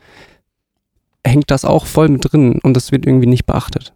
hängt 1.25 1.51
das 1.51 1.65
auch 1.65 1.87
voll 1.87 2.09
mit 2.09 2.33
drin 2.33 2.59
und 2.63 2.75
das 2.75 2.93
wird 2.93 3.07
irgendwie 3.07 3.27
nicht 3.27 3.47
beachtet. 3.47 3.93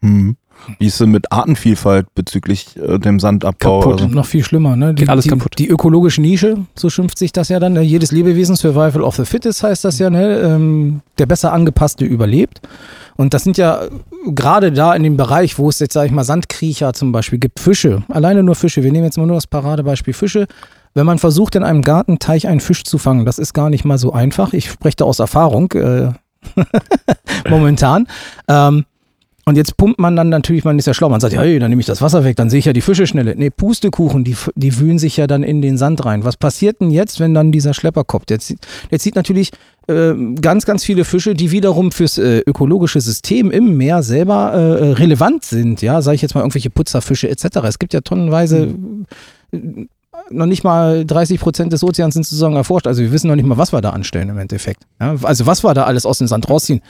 Mhm. 0.00 0.36
Wie 0.78 0.86
ist 0.86 0.94
es 0.94 0.98
denn 0.98 1.10
mit 1.10 1.30
Artenvielfalt 1.32 2.06
bezüglich 2.14 2.76
äh, 2.76 2.98
dem 2.98 3.20
Sandabbau? 3.20 3.80
Kaputt. 3.80 4.02
Also, 4.02 4.14
Noch 4.14 4.26
viel 4.26 4.44
schlimmer, 4.44 4.76
ne? 4.76 4.94
Die, 4.94 5.02
Geht 5.02 5.08
alles 5.08 5.24
die, 5.24 5.30
kaputt. 5.30 5.52
Die 5.58 5.68
ökologische 5.68 6.20
Nische, 6.20 6.58
so 6.74 6.90
schimpft 6.90 7.18
sich 7.18 7.32
das 7.32 7.48
ja 7.48 7.60
dann. 7.60 7.74
Ne? 7.74 7.82
Jedes 7.82 8.12
Lebewesen, 8.12 8.56
Survival 8.56 9.02
of 9.02 9.16
the 9.16 9.24
Fittest 9.24 9.62
heißt 9.62 9.84
das 9.84 9.98
ja, 9.98 10.10
ne? 10.10 10.38
Ähm, 10.40 11.00
der 11.18 11.26
besser 11.26 11.52
angepasste 11.52 12.04
überlebt. 12.04 12.60
Und 13.16 13.32
das 13.32 13.44
sind 13.44 13.56
ja 13.56 13.84
äh, 13.84 13.90
gerade 14.26 14.72
da 14.72 14.94
in 14.94 15.02
dem 15.02 15.16
Bereich, 15.16 15.58
wo 15.58 15.68
es 15.68 15.78
jetzt, 15.78 15.94
sag 15.94 16.06
ich 16.06 16.12
mal, 16.12 16.24
Sandkriecher 16.24 16.92
zum 16.92 17.12
Beispiel 17.12 17.38
gibt, 17.38 17.60
Fische, 17.60 18.02
alleine 18.08 18.42
nur 18.42 18.54
Fische. 18.54 18.82
Wir 18.82 18.92
nehmen 18.92 19.04
jetzt 19.04 19.18
mal 19.18 19.26
nur 19.26 19.36
das 19.36 19.46
Paradebeispiel 19.46 20.14
Fische. 20.14 20.46
Wenn 20.94 21.06
man 21.06 21.18
versucht, 21.18 21.54
in 21.54 21.62
einem 21.62 21.82
Gartenteich 21.82 22.48
einen 22.48 22.60
Fisch 22.60 22.84
zu 22.84 22.96
fangen, 22.98 23.26
das 23.26 23.38
ist 23.38 23.52
gar 23.52 23.68
nicht 23.68 23.84
mal 23.84 23.98
so 23.98 24.12
einfach. 24.12 24.52
Ich 24.52 24.70
spreche 24.70 24.96
da 24.96 25.04
aus 25.04 25.18
Erfahrung 25.18 25.70
äh, 25.72 26.12
momentan. 27.50 28.06
Ähm, 28.48 28.86
und 29.48 29.56
jetzt 29.56 29.76
pumpt 29.76 30.00
man 30.00 30.16
dann 30.16 30.28
natürlich, 30.28 30.64
man 30.64 30.76
ist 30.78 30.86
ja 30.86 30.94
schlau, 30.94 31.08
man 31.08 31.20
sagt, 31.20 31.32
ja, 31.32 31.40
hey, 31.40 31.58
dann 31.60 31.70
nehme 31.70 31.80
ich 31.80 31.86
das 31.86 32.02
Wasser 32.02 32.24
weg, 32.24 32.34
dann 32.36 32.50
sehe 32.50 32.58
ich 32.58 32.64
ja 32.64 32.72
die 32.72 32.80
Fische 32.80 33.06
schneller. 33.06 33.34
Nee, 33.36 33.50
Pustekuchen, 33.50 34.24
die, 34.24 34.36
die 34.56 34.78
wühlen 34.80 34.98
sich 34.98 35.16
ja 35.16 35.26
dann 35.28 35.42
in 35.44 35.62
den 35.62 35.78
Sand 35.78 36.04
rein. 36.04 36.24
Was 36.24 36.36
passiert 36.36 36.80
denn 36.80 36.90
jetzt, 36.90 37.20
wenn 37.20 37.32
dann 37.32 37.52
dieser 37.52 37.72
Schlepper 37.72 38.02
kommt? 38.04 38.28
Jetzt, 38.30 38.48
sieht- 38.48 38.66
jetzt 38.90 39.04
sieht 39.04 39.14
natürlich 39.14 39.52
äh, 39.86 40.14
ganz, 40.40 40.66
ganz 40.66 40.82
viele 40.84 41.04
Fische, 41.04 41.34
die 41.34 41.52
wiederum 41.52 41.92
fürs 41.92 42.18
äh, 42.18 42.38
ökologische 42.40 43.00
System 43.00 43.52
im 43.52 43.76
Meer 43.76 44.02
selber 44.02 44.52
äh, 44.52 44.92
relevant 44.94 45.44
sind. 45.44 45.80
Ja, 45.80 46.02
sage 46.02 46.16
ich 46.16 46.22
jetzt 46.22 46.34
mal 46.34 46.40
irgendwelche 46.40 46.70
Putzerfische 46.70 47.28
etc. 47.30 47.44
Es 47.68 47.78
gibt 47.78 47.94
ja 47.94 48.00
tonnenweise 48.00 48.74
äh, 49.52 49.58
noch 50.30 50.46
nicht 50.46 50.64
mal 50.64 51.04
30 51.04 51.40
Prozent 51.40 51.72
des 51.72 51.84
Ozeans 51.84 52.14
sind 52.14 52.24
sozusagen 52.24 52.56
erforscht. 52.56 52.86
Also 52.86 53.02
wir 53.02 53.12
wissen 53.12 53.28
noch 53.28 53.36
nicht 53.36 53.46
mal, 53.46 53.58
was 53.58 53.72
wir 53.72 53.80
da 53.80 53.90
anstellen 53.90 54.28
im 54.28 54.38
Endeffekt. 54.38 54.82
Ja, 55.00 55.14
also 55.22 55.46
was 55.46 55.64
wir 55.64 55.74
da 55.74 55.84
alles 55.84 56.06
aus 56.06 56.18
dem 56.18 56.26
Sand 56.26 56.48
rausziehen, 56.48 56.80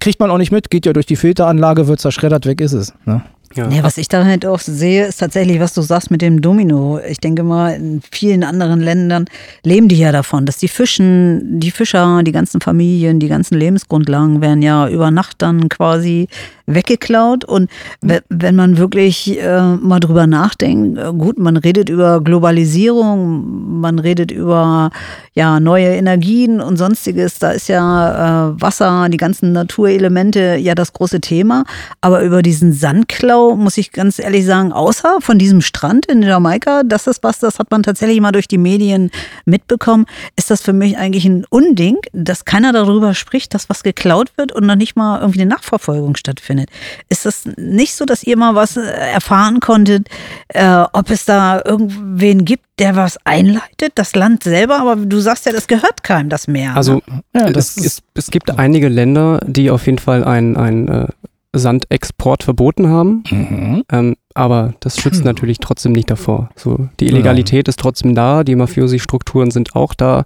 kriegt 0.00 0.20
man 0.20 0.30
auch 0.30 0.38
nicht 0.38 0.52
mit. 0.52 0.70
Geht 0.70 0.86
ja 0.86 0.92
durch 0.92 1.06
die 1.06 1.16
Filteranlage, 1.16 1.86
wird 1.86 2.00
zerschreddert, 2.00 2.46
weg 2.46 2.60
ist 2.60 2.72
es. 2.72 2.94
Ne? 3.04 3.22
Ja. 3.58 3.68
Ja, 3.68 3.82
was 3.82 3.98
ich 3.98 4.08
da 4.08 4.24
halt 4.24 4.46
auch 4.46 4.60
sehe, 4.60 5.06
ist 5.06 5.18
tatsächlich, 5.18 5.58
was 5.60 5.74
du 5.74 5.82
sagst 5.82 6.10
mit 6.10 6.22
dem 6.22 6.40
Domino. 6.40 7.00
Ich 7.08 7.18
denke 7.18 7.42
mal, 7.42 7.74
in 7.74 8.00
vielen 8.10 8.44
anderen 8.44 8.80
Ländern 8.80 9.24
leben 9.64 9.88
die 9.88 9.98
ja 9.98 10.12
davon, 10.12 10.46
dass 10.46 10.58
die 10.58 10.68
Fischen, 10.68 11.58
die 11.60 11.70
Fischer, 11.72 12.22
die 12.22 12.32
ganzen 12.32 12.60
Familien, 12.60 13.18
die 13.18 13.28
ganzen 13.28 13.56
Lebensgrundlagen 13.58 14.40
werden 14.40 14.62
ja 14.62 14.88
über 14.88 15.10
Nacht 15.10 15.36
dann 15.42 15.68
quasi 15.68 16.28
weggeklaut. 16.66 17.44
Und 17.44 17.68
we- 18.00 18.22
wenn 18.28 18.54
man 18.54 18.76
wirklich 18.76 19.40
äh, 19.40 19.62
mal 19.76 19.98
drüber 20.00 20.26
nachdenkt, 20.26 20.98
äh, 20.98 21.12
gut, 21.12 21.38
man 21.38 21.56
redet 21.56 21.88
über 21.88 22.20
Globalisierung, 22.20 23.80
man 23.80 23.98
redet 23.98 24.30
über 24.30 24.90
ja, 25.34 25.60
neue 25.60 25.86
Energien 25.88 26.60
und 26.60 26.76
sonstiges. 26.76 27.38
Da 27.38 27.50
ist 27.52 27.68
ja 27.68 28.50
äh, 28.50 28.60
Wasser, 28.60 29.08
die 29.08 29.16
ganzen 29.16 29.52
Naturelemente 29.52 30.56
ja 30.60 30.74
das 30.74 30.92
große 30.92 31.20
Thema. 31.20 31.64
Aber 32.02 32.22
über 32.22 32.42
diesen 32.42 32.72
Sandklau 32.72 33.47
muss 33.56 33.76
ich 33.78 33.92
ganz 33.92 34.18
ehrlich 34.18 34.44
sagen, 34.44 34.72
außer 34.72 35.20
von 35.20 35.38
diesem 35.38 35.60
Strand 35.60 36.06
in 36.06 36.22
Jamaika, 36.22 36.82
das 36.84 37.06
ist 37.06 37.22
was, 37.22 37.38
das 37.38 37.58
hat 37.58 37.70
man 37.70 37.82
tatsächlich 37.82 38.20
mal 38.20 38.32
durch 38.32 38.48
die 38.48 38.58
Medien 38.58 39.10
mitbekommen, 39.44 40.06
ist 40.36 40.50
das 40.50 40.62
für 40.62 40.72
mich 40.72 40.98
eigentlich 40.98 41.24
ein 41.24 41.44
Unding, 41.50 41.96
dass 42.12 42.44
keiner 42.44 42.72
darüber 42.72 43.14
spricht, 43.14 43.54
dass 43.54 43.68
was 43.68 43.82
geklaut 43.82 44.32
wird 44.36 44.52
und 44.52 44.66
noch 44.66 44.76
nicht 44.76 44.96
mal 44.96 45.20
irgendwie 45.20 45.40
eine 45.40 45.50
Nachverfolgung 45.50 46.16
stattfindet. 46.16 46.70
Ist 47.08 47.26
das 47.26 47.46
nicht 47.56 47.94
so, 47.94 48.04
dass 48.04 48.22
ihr 48.22 48.36
mal 48.36 48.54
was 48.54 48.76
äh, 48.76 48.82
erfahren 48.82 49.60
konntet, 49.60 50.08
äh, 50.48 50.84
ob 50.92 51.10
es 51.10 51.24
da 51.24 51.62
irgendwen 51.64 52.44
gibt, 52.44 52.64
der 52.78 52.96
was 52.96 53.18
einleitet, 53.24 53.92
das 53.96 54.14
Land 54.14 54.44
selber, 54.44 54.78
aber 54.80 54.96
du 54.96 55.18
sagst 55.18 55.46
ja, 55.46 55.52
das 55.52 55.66
gehört 55.66 56.04
keinem, 56.04 56.28
das 56.28 56.46
Meer. 56.46 56.76
Also 56.76 57.02
Ja, 57.34 57.50
das 57.50 57.76
es, 57.76 57.84
es, 57.84 58.02
es 58.14 58.30
gibt 58.30 58.56
einige 58.56 58.88
Länder, 58.88 59.40
die 59.46 59.70
auf 59.70 59.86
jeden 59.86 59.98
Fall 59.98 60.24
einen 60.24 60.88
äh, 60.88 61.06
Sandexport 61.54 62.42
verboten 62.42 62.88
haben, 62.88 63.22
Mhm. 63.30 63.82
ähm, 63.90 64.16
aber 64.34 64.74
das 64.80 65.00
schützt 65.00 65.24
natürlich 65.24 65.58
trotzdem 65.58 65.92
nicht 65.92 66.10
davor. 66.10 66.50
So, 66.54 66.88
die 67.00 67.06
Illegalität 67.06 67.68
ist 67.68 67.78
trotzdem 67.80 68.14
da, 68.14 68.44
die 68.44 68.54
Mafiosi-Strukturen 68.54 69.50
sind 69.50 69.74
auch 69.74 69.94
da. 69.94 70.24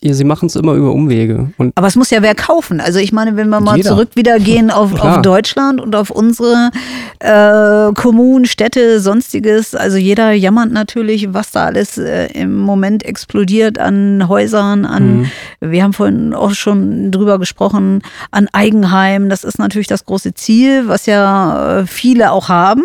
Ihr- 0.00 0.14
sie 0.14 0.24
machen 0.24 0.46
es 0.46 0.56
immer 0.56 0.72
über 0.74 0.92
Umwege. 0.92 1.50
Und 1.58 1.72
Aber 1.76 1.86
es 1.86 1.96
muss 1.96 2.10
ja 2.10 2.22
wer 2.22 2.34
kaufen. 2.34 2.80
Also 2.80 2.98
ich 2.98 3.12
meine, 3.12 3.36
wenn 3.36 3.48
wir 3.50 3.60
mal 3.60 3.76
Jeder. 3.76 3.90
zurück 3.90 4.10
wieder 4.14 4.38
gehen 4.38 4.70
auf, 4.70 4.92
auf 5.00 5.20
Deutschland 5.22 5.80
und 5.80 5.94
auf 5.94 6.10
unsere 6.10 6.70
äh, 7.20 7.92
Kommunen, 7.94 8.46
Städte, 8.46 9.00
sonstiges. 9.00 9.74
Also 9.74 9.96
jeder 9.96 10.32
jammert 10.32 10.72
natürlich, 10.72 11.32
was 11.34 11.50
da 11.50 11.66
alles 11.66 11.98
äh, 11.98 12.26
im 12.32 12.58
Moment 12.60 13.04
explodiert 13.04 13.78
an 13.78 14.28
Häusern, 14.28 14.84
an, 14.86 15.04
Mhm. 15.04 15.26
wir 15.60 15.82
haben 15.82 15.92
vorhin 15.92 16.32
auch 16.34 16.52
schon 16.52 17.10
drüber 17.10 17.38
gesprochen, 17.38 18.00
an 18.30 18.48
Eigenheim. 18.52 19.28
Das 19.28 19.44
ist 19.44 19.58
natürlich 19.58 19.86
das 19.86 20.04
große 20.06 20.34
Ziel, 20.34 20.88
was 20.88 21.06
ja 21.06 21.80
äh, 21.80 21.86
viele 21.86 22.32
auch 22.32 22.48
haben, 22.48 22.82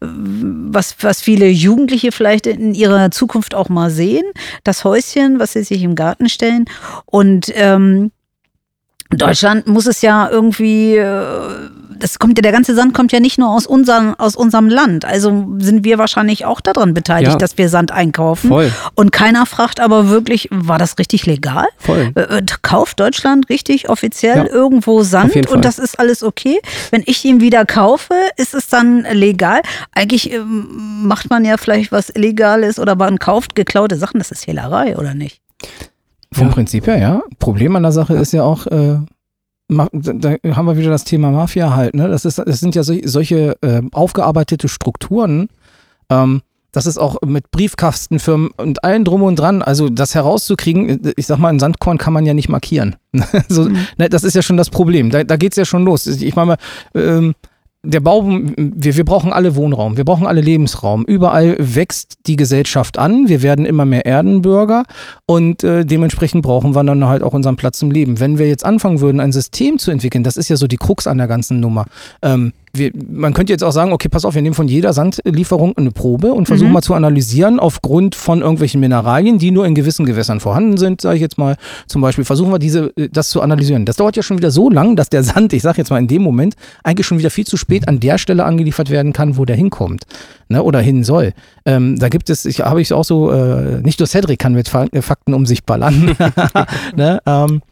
was, 0.00 0.96
was 1.00 1.20
viele 1.20 1.48
Jugendliche 1.48 2.12
vielleicht 2.12 2.46
in 2.46 2.74
ihrer 2.74 3.10
Zukunft 3.10 3.54
auch 3.54 3.68
mal 3.68 3.90
sehen. 3.90 4.24
Das 4.64 4.84
Häuschen, 4.84 5.38
was 5.38 5.52
sie 5.52 5.62
sich 5.62 5.82
im 5.82 5.94
Garten 5.94 6.28
stellen. 6.28 6.37
Und 7.06 7.50
ähm, 7.54 8.10
Deutschland 9.10 9.66
muss 9.66 9.86
es 9.86 10.02
ja 10.02 10.28
irgendwie, 10.28 10.96
äh, 10.96 11.40
das 11.98 12.18
kommt 12.18 12.36
ja, 12.36 12.42
der 12.42 12.52
ganze 12.52 12.74
Sand 12.74 12.92
kommt 12.92 13.10
ja 13.10 13.20
nicht 13.20 13.38
nur 13.38 13.48
aus 13.48 13.66
unserem, 13.66 14.14
aus 14.18 14.36
unserem 14.36 14.68
Land. 14.68 15.06
Also 15.06 15.46
sind 15.60 15.82
wir 15.82 15.96
wahrscheinlich 15.96 16.44
auch 16.44 16.60
daran 16.60 16.92
beteiligt, 16.92 17.32
Ja. 17.32 17.38
dass 17.38 17.56
wir 17.56 17.70
Sand 17.70 17.90
einkaufen. 17.90 18.48
voll, 18.48 18.70
Und 18.94 19.10
keiner 19.10 19.46
fragt 19.46 19.80
aber 19.80 20.10
wirklich, 20.10 20.48
war 20.52 20.76
das 20.78 20.98
richtig 20.98 21.24
legal? 21.24 21.64
voll. 21.78 22.12
Äh, 22.16 22.20
äh, 22.20 22.42
Kauft 22.60 23.00
Deutschland 23.00 23.48
richtig 23.48 23.88
offiziell 23.88 24.36
Ja, 24.36 24.46
irgendwo 24.46 25.02
Sand 25.02 25.34
und 25.50 25.64
das 25.64 25.78
ist 25.78 25.98
alles 25.98 26.22
okay? 26.22 26.60
Wenn 26.90 27.02
ich 27.06 27.24
ihn 27.24 27.40
wieder 27.40 27.64
kaufe, 27.64 28.12
ist 28.36 28.52
es 28.52 28.68
dann 28.68 29.04
legal? 29.10 29.62
Eigentlich 29.92 30.30
ähm, 30.34 30.68
macht 31.04 31.30
man 31.30 31.46
ja 31.46 31.56
vielleicht 31.56 31.92
was 31.92 32.10
Illegales 32.10 32.78
oder 32.78 32.94
man 32.94 33.18
kauft 33.18 33.54
geklaute 33.54 33.96
Sachen. 33.96 34.18
Das 34.18 34.30
ist 34.30 34.46
Hehlerei, 34.46 34.98
oder 34.98 35.14
nicht? 35.14 35.40
Vom 36.32 36.48
Ja. 36.48 36.52
Prinzip 36.52 36.86
her, 36.86 36.98
ja. 36.98 37.22
Problem 37.38 37.74
an 37.76 37.82
der 37.82 37.92
Sache 37.92 38.14
ist 38.14 38.32
ja 38.32 38.42
auch, 38.42 38.66
äh, 38.66 38.98
da 39.70 39.88
da 39.92 40.36
haben 40.56 40.66
wir 40.66 40.76
wieder 40.78 40.90
das 40.90 41.04
Thema 41.04 41.30
Mafia 41.30 41.74
halt, 41.74 41.94
ne? 41.94 42.08
Das, 42.08 42.24
ist, 42.24 42.38
das 42.38 42.60
sind 42.60 42.74
ja 42.74 42.82
so, 42.82 42.94
solche 43.04 43.56
äh, 43.62 43.82
aufgearbeitete 43.92 44.68
Strukturen, 44.68 45.48
ähm, 46.10 46.42
das 46.72 46.84
ist 46.86 46.98
auch 46.98 47.16
mit 47.24 47.50
Briefkastenfirmen 47.50 48.50
und 48.58 48.84
allen 48.84 49.04
drum 49.04 49.22
und 49.22 49.36
dran, 49.38 49.62
also 49.62 49.88
das 49.88 50.14
herauszukriegen, 50.14 51.12
ich 51.16 51.26
sag 51.26 51.38
mal, 51.38 51.48
ein 51.48 51.58
Sandkorn 51.58 51.96
kann 51.96 52.12
man 52.12 52.26
ja 52.26 52.34
nicht 52.34 52.50
markieren. 52.50 52.96
so, 53.48 53.64
Mhm. 53.64 53.78
ne, 53.96 54.08
das 54.10 54.22
ist 54.22 54.34
ja 54.36 54.42
schon 54.42 54.58
das 54.58 54.68
Problem. 54.68 55.08
Da, 55.10 55.24
da 55.24 55.36
geht's 55.36 55.56
ja 55.56 55.64
schon 55.64 55.84
los. 55.84 56.06
Ich 56.06 56.36
meine, 56.36 56.56
ähm, 56.94 57.34
der 57.84 58.00
Bau, 58.00 58.24
wir, 58.26 58.96
wir 58.96 59.04
brauchen 59.04 59.32
alle 59.32 59.54
Wohnraum, 59.54 59.96
wir 59.96 60.04
brauchen 60.04 60.26
alle 60.26 60.40
Lebensraum. 60.40 61.04
Überall 61.04 61.56
wächst 61.58 62.18
die 62.26 62.34
Gesellschaft 62.34 62.98
an, 62.98 63.28
wir 63.28 63.42
werden 63.42 63.64
immer 63.64 63.84
mehr 63.84 64.04
Erdenbürger 64.04 64.82
und 65.26 65.62
äh, 65.62 65.84
dementsprechend 65.84 66.42
brauchen 66.42 66.74
wir 66.74 66.82
dann 66.82 67.06
halt 67.06 67.22
auch 67.22 67.34
unseren 67.34 67.56
Platz 67.56 67.80
im 67.80 67.92
Leben. 67.92 68.18
Wenn 68.18 68.38
wir 68.38 68.48
jetzt 68.48 68.64
anfangen 68.64 69.00
würden, 69.00 69.20
ein 69.20 69.32
System 69.32 69.78
zu 69.78 69.92
entwickeln, 69.92 70.24
das 70.24 70.36
ist 70.36 70.48
ja 70.48 70.56
so 70.56 70.66
die 70.66 70.76
Krux 70.76 71.06
an 71.06 71.18
der 71.18 71.28
ganzen 71.28 71.60
Nummer. 71.60 71.86
Ähm, 72.20 72.52
wir, 72.78 72.90
man 73.10 73.34
könnte 73.34 73.52
jetzt 73.52 73.64
auch 73.64 73.72
sagen, 73.72 73.92
okay, 73.92 74.08
pass 74.08 74.24
auf, 74.24 74.34
wir 74.34 74.42
nehmen 74.42 74.54
von 74.54 74.68
jeder 74.68 74.92
Sandlieferung 74.92 75.76
eine 75.76 75.90
Probe 75.90 76.32
und 76.32 76.46
versuchen 76.46 76.68
Mhm. 76.68 76.74
mal 76.74 76.82
zu 76.82 76.94
analysieren 76.94 77.60
aufgrund 77.60 78.14
von 78.14 78.40
irgendwelchen 78.40 78.80
Mineralien, 78.80 79.38
die 79.38 79.50
nur 79.50 79.66
in 79.66 79.74
gewissen 79.74 80.06
Gewässern 80.06 80.40
vorhanden 80.40 80.76
sind, 80.76 81.00
sage 81.00 81.16
ich 81.16 81.20
jetzt 81.22 81.38
mal. 81.38 81.56
Zum 81.86 82.00
Beispiel 82.02 82.24
versuchen 82.24 82.50
wir 82.52 82.58
diese, 82.58 82.92
äh, 82.96 83.08
das 83.10 83.30
zu 83.30 83.40
analysieren. 83.42 83.84
Das 83.84 83.96
dauert 83.96 84.16
ja 84.16 84.22
schon 84.22 84.38
wieder 84.38 84.50
so 84.50 84.70
lang, 84.70 84.96
dass 84.96 85.08
der 85.10 85.22
Sand, 85.22 85.52
ich 85.52 85.62
sage 85.62 85.78
jetzt 85.78 85.90
mal 85.90 85.98
in 85.98 86.08
dem 86.08 86.22
Moment, 86.22 86.54
eigentlich 86.84 87.06
schon 87.06 87.18
wieder 87.18 87.30
viel 87.30 87.46
zu 87.46 87.56
spät 87.56 87.88
an 87.88 88.00
der 88.00 88.18
Stelle 88.18 88.44
angeliefert 88.44 88.90
werden 88.90 89.12
kann, 89.12 89.36
wo 89.36 89.44
der 89.44 89.56
hinkommt 89.56 90.04
ne, 90.48 90.62
oder 90.62 90.80
hin 90.80 91.04
soll. 91.04 91.32
Ähm, 91.64 91.98
da 91.98 92.08
gibt 92.08 92.30
es, 92.30 92.44
ich 92.44 92.60
habe 92.60 92.80
ich 92.80 92.92
auch 92.92 93.04
so, 93.04 93.30
äh, 93.30 93.80
nicht 93.82 93.98
nur 93.98 94.06
Cedric 94.06 94.38
kann 94.38 94.54
mit 94.54 94.68
Fa 94.68 94.86
Fakten 95.00 95.34
um 95.34 95.46
sich 95.46 95.64
ballern. 95.64 96.16
ne, 96.96 97.20
ähm, 97.26 97.62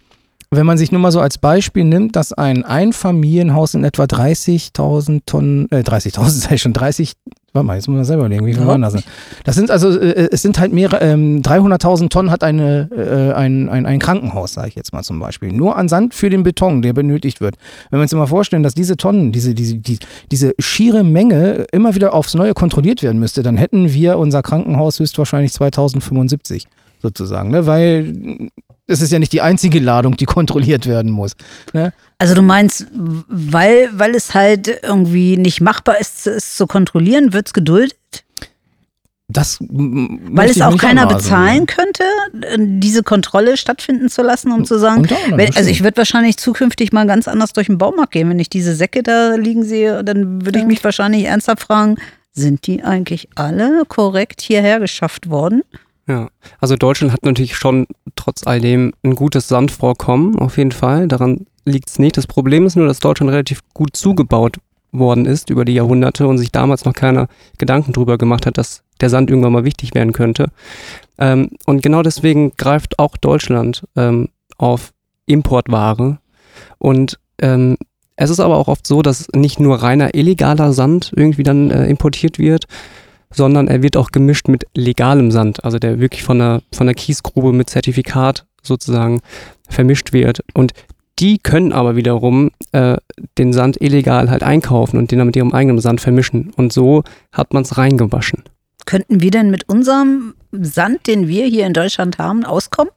wenn 0.51 0.67
man 0.67 0.79
sich 0.79 0.93
nur 0.93 1.01
mal 1.01 1.13
so 1.13 1.21
als 1.21 1.39
Beispiel 1.39 1.85
nimmt, 1.85 2.15
dass 2.17 2.33
ein 2.33 2.65
Einfamilienhaus 2.65 3.75
in 3.75 3.85
etwa 3.85 4.05
30.000 4.05 5.21
Tonnen, 5.27 5.67
äh, 5.71 5.81
30.000 5.83 6.29
sei 6.31 6.57
schon 6.59 6.73
30, 6.73 7.15
warte 7.53 7.67
mal, 7.67 7.75
jetzt 7.75 7.89
muss 7.89 7.97
man 7.97 8.05
selber 8.05 8.27
überlegen, 8.27 8.47
wie 8.47 8.53
viel 8.55 8.63
Ja. 8.63 8.69
waren 8.69 8.83
das? 8.83 8.93
denn? 8.93 9.03
Das 9.45 9.57
sind 9.57 9.71
also, 9.71 9.99
äh, 9.99 10.29
es 10.31 10.43
sind 10.43 10.59
halt 10.61 10.73
mehrere, 10.73 11.01
ähm, 11.01 11.43
300.000 11.43 12.11
Tonnen 12.11 12.31
hat 12.31 12.45
eine, 12.45 12.89
äh, 12.97 13.35
ein, 13.35 13.69
ein, 13.69 13.87
ein 13.87 13.99
Krankenhaus, 13.99 14.55
sage 14.55 14.69
ich 14.69 14.75
jetzt 14.77 14.93
mal 14.93 15.03
zum 15.03 15.19
Beispiel. 15.19 15.53
Nur 15.53 15.77
an 15.77 15.89
Sand 15.89 16.15
für 16.15 16.31
den 16.31 16.43
Beton, 16.45 16.81
der 16.81 16.93
benötigt 16.93 17.41
wird. 17.41 17.57
Wenn 17.91 17.99
wir 17.99 18.03
uns 18.03 18.15
mal 18.15 18.27
vorstellen, 18.27 18.63
dass 18.63 18.75
diese 18.75 18.97
Tonnen, 18.97 19.33
diese, 19.33 19.53
diese, 19.55 19.77
die, 19.79 19.99
diese 20.31 20.53
schiere 20.61 21.03
Menge 21.03 21.67
immer 21.73 21.95
wieder 21.97 22.15
aufs 22.15 22.35
Neue 22.35 22.55
kontrolliert 22.55 23.03
werden 23.03 23.19
müsste, 23.19 23.43
dann 23.43 23.57
hätten 23.57 23.93
wir 23.93 24.19
unser 24.19 24.43
Krankenhaus 24.43 25.01
höchstwahrscheinlich 25.01 25.53
2075 25.53 26.67
sozusagen, 27.03 27.51
ne? 27.51 27.67
weil 27.67 28.49
es 28.87 29.01
ist 29.01 29.13
ja 29.13 29.19
nicht 29.19 29.33
die 29.33 29.41
einzige 29.41 29.81
Ladung, 29.81 30.17
die 30.17 30.25
kontrolliert 30.27 30.87
werden 30.87 31.11
muss. 31.11 31.33
Ne? 31.73 31.93
Also 32.19 32.35
du 32.35 32.43
meinst, 32.43 32.87
weil, 32.93 33.91
weil 33.93 34.15
es 34.15 34.35
halt 34.35 34.81
irgendwie 34.83 35.37
nicht 35.37 35.61
machbar 35.61 36.01
ist, 36.01 36.27
es 36.27 36.57
zu 36.57 36.67
kontrollieren, 36.67 37.33
wird 37.33 37.49
es 37.49 37.53
geduldet? 37.53 37.97
Das 39.29 39.59
Weil 39.61 40.51
es 40.51 40.61
auch 40.61 40.79
keiner 40.79 41.03
anmaßen. 41.03 41.19
bezahlen 41.19 41.67
könnte, 41.67 42.05
diese 42.57 43.03
Kontrolle 43.03 43.57
stattfinden 43.57 44.09
zu 44.09 44.23
lassen, 44.23 44.53
um 44.53 44.65
zu 44.65 44.79
sagen, 44.79 45.09
wenn, 45.35 45.55
also 45.57 45.69
ich 45.69 45.83
würde 45.83 45.97
wahrscheinlich 45.97 46.37
zukünftig 46.37 46.93
mal 46.93 47.09
ganz 47.09 47.27
anders 47.27 47.53
durch 47.53 47.67
den 47.67 47.77
Baumarkt 47.77 48.13
gehen. 48.13 48.31
Wenn 48.31 48.39
ich 48.39 48.49
diese 48.49 48.77
Säcke 48.77 49.03
da 49.03 49.35
liegen 49.35 49.65
sehe, 49.65 50.05
dann 50.05 50.45
würde 50.45 50.61
ich 50.61 50.65
mich 50.65 50.83
wahrscheinlich 50.85 51.25
ernsthaft 51.25 51.63
fragen, 51.65 51.97
sind 52.33 52.69
die 52.69 52.85
eigentlich 52.85 53.29
alle 53.35 53.83
korrekt 53.89 54.43
hierher 54.43 54.79
geschafft 54.79 55.29
worden? 55.29 55.63
Ja, 56.09 56.29
also 56.61 56.77
Deutschland 56.77 57.13
hat 57.13 57.25
natürlich 57.25 57.57
schon 57.57 57.87
trotz 58.15 58.47
alledem 58.47 58.93
ein 59.03 59.15
gutes 59.17 59.49
Sandvorkommen, 59.49 60.39
auf 60.39 60.57
jeden 60.57 60.73
Fall. 60.73 61.09
Daran 61.09 61.47
liegt 61.65 61.89
es 61.91 61.99
nicht. 61.99 62.17
Das 62.17 62.29
Problem 62.29 62.65
ist 62.65 62.77
nur, 62.77 62.87
dass 62.87 63.01
Deutschland 63.01 63.33
relativ 63.33 63.61
gut 63.75 63.97
zugebaut 63.97 64.59
worden 64.93 65.27
ist 65.27 65.51
über 65.51 65.65
die 65.65 65.75
Jahrhunderte 65.75 66.27
und 66.29 66.39
sich 66.39 66.53
damals 66.53 66.85
noch 66.85 66.93
keiner 66.93 67.29
Gedanken 67.59 67.93
drüber 67.93 68.19
gemacht 68.19 68.47
hat, 68.47 68.57
dass 68.57 68.83
der 69.01 69.11
Sand 69.11 69.31
irgendwann 69.31 69.53
mal 69.53 69.65
wichtig 69.65 69.95
werden 69.95 70.13
könnte. 70.13 70.51
Ähm, 71.19 71.51
und 71.67 71.83
genau 71.83 72.03
deswegen 72.03 72.53
greift 72.57 72.99
auch 72.99 73.17
Deutschland 73.17 73.85
ähm, 73.97 74.29
auf 74.59 74.93
Importware. 75.27 76.19
Und 76.79 77.19
ähm, 77.41 77.77
es 78.15 78.31
ist 78.31 78.41
aber 78.41 78.57
auch 78.57 78.69
oft 78.69 78.87
so, 78.87 79.03
dass 79.03 79.29
nicht 79.35 79.61
nur 79.61 79.83
reiner 79.83 80.15
illegaler 80.15 80.73
Sand 80.73 81.13
irgendwie 81.15 81.43
dann 81.43 81.71
äh, 81.71 81.87
importiert 81.87 82.39
wird, 82.39 82.67
sondern 83.31 83.69
er 83.69 83.83
wird 83.83 83.97
auch 83.97 84.11
gemischt 84.11 84.49
mit 84.49 84.67
legalem 84.75 85.31
Sand, 85.31 85.65
also 85.65 85.79
der 85.79 86.01
wirklich 86.01 86.23
von 86.23 86.39
der, 86.39 86.63
von 86.73 86.87
der 86.87 86.95
Kiesgrube 86.95 87.53
mit 87.53 87.71
Zertifikat 87.71 88.47
sozusagen 88.63 89.21
vermischt 89.69 90.13
wird. 90.13 90.43
Und 90.55 90.73
die 91.19 91.39
können 91.39 91.73
aber 91.73 91.97
wiederum 91.97 92.51
äh, 92.73 92.97
den 93.39 93.53
Sand 93.53 93.81
illegal 93.81 94.31
halt 94.31 94.43
einkaufen 94.43 94.99
und 94.99 95.11
den 95.11 95.19
dann 95.19 95.27
mit 95.27 95.37
ihrem 95.37 95.53
eigenen 95.53 95.81
Sand 95.81 96.01
vermischen. 96.01 96.53
Und 96.57 96.73
so 96.73 97.05
hat 97.33 97.55
man 97.55 97.63
es 97.63 97.79
reingewaschen. 97.79 98.45
Könnten 98.85 99.21
wir 99.21 99.31
denn 99.31 99.51
mit 99.51 99.69
unserem 99.69 100.35
Sand, 100.53 101.07
den 101.07 101.27
wir 101.27 101.47
hier 101.47 101.67
in 101.67 101.73
Deutschland 101.73 102.19
haben, 102.19 102.45
auskommen? 102.45 102.93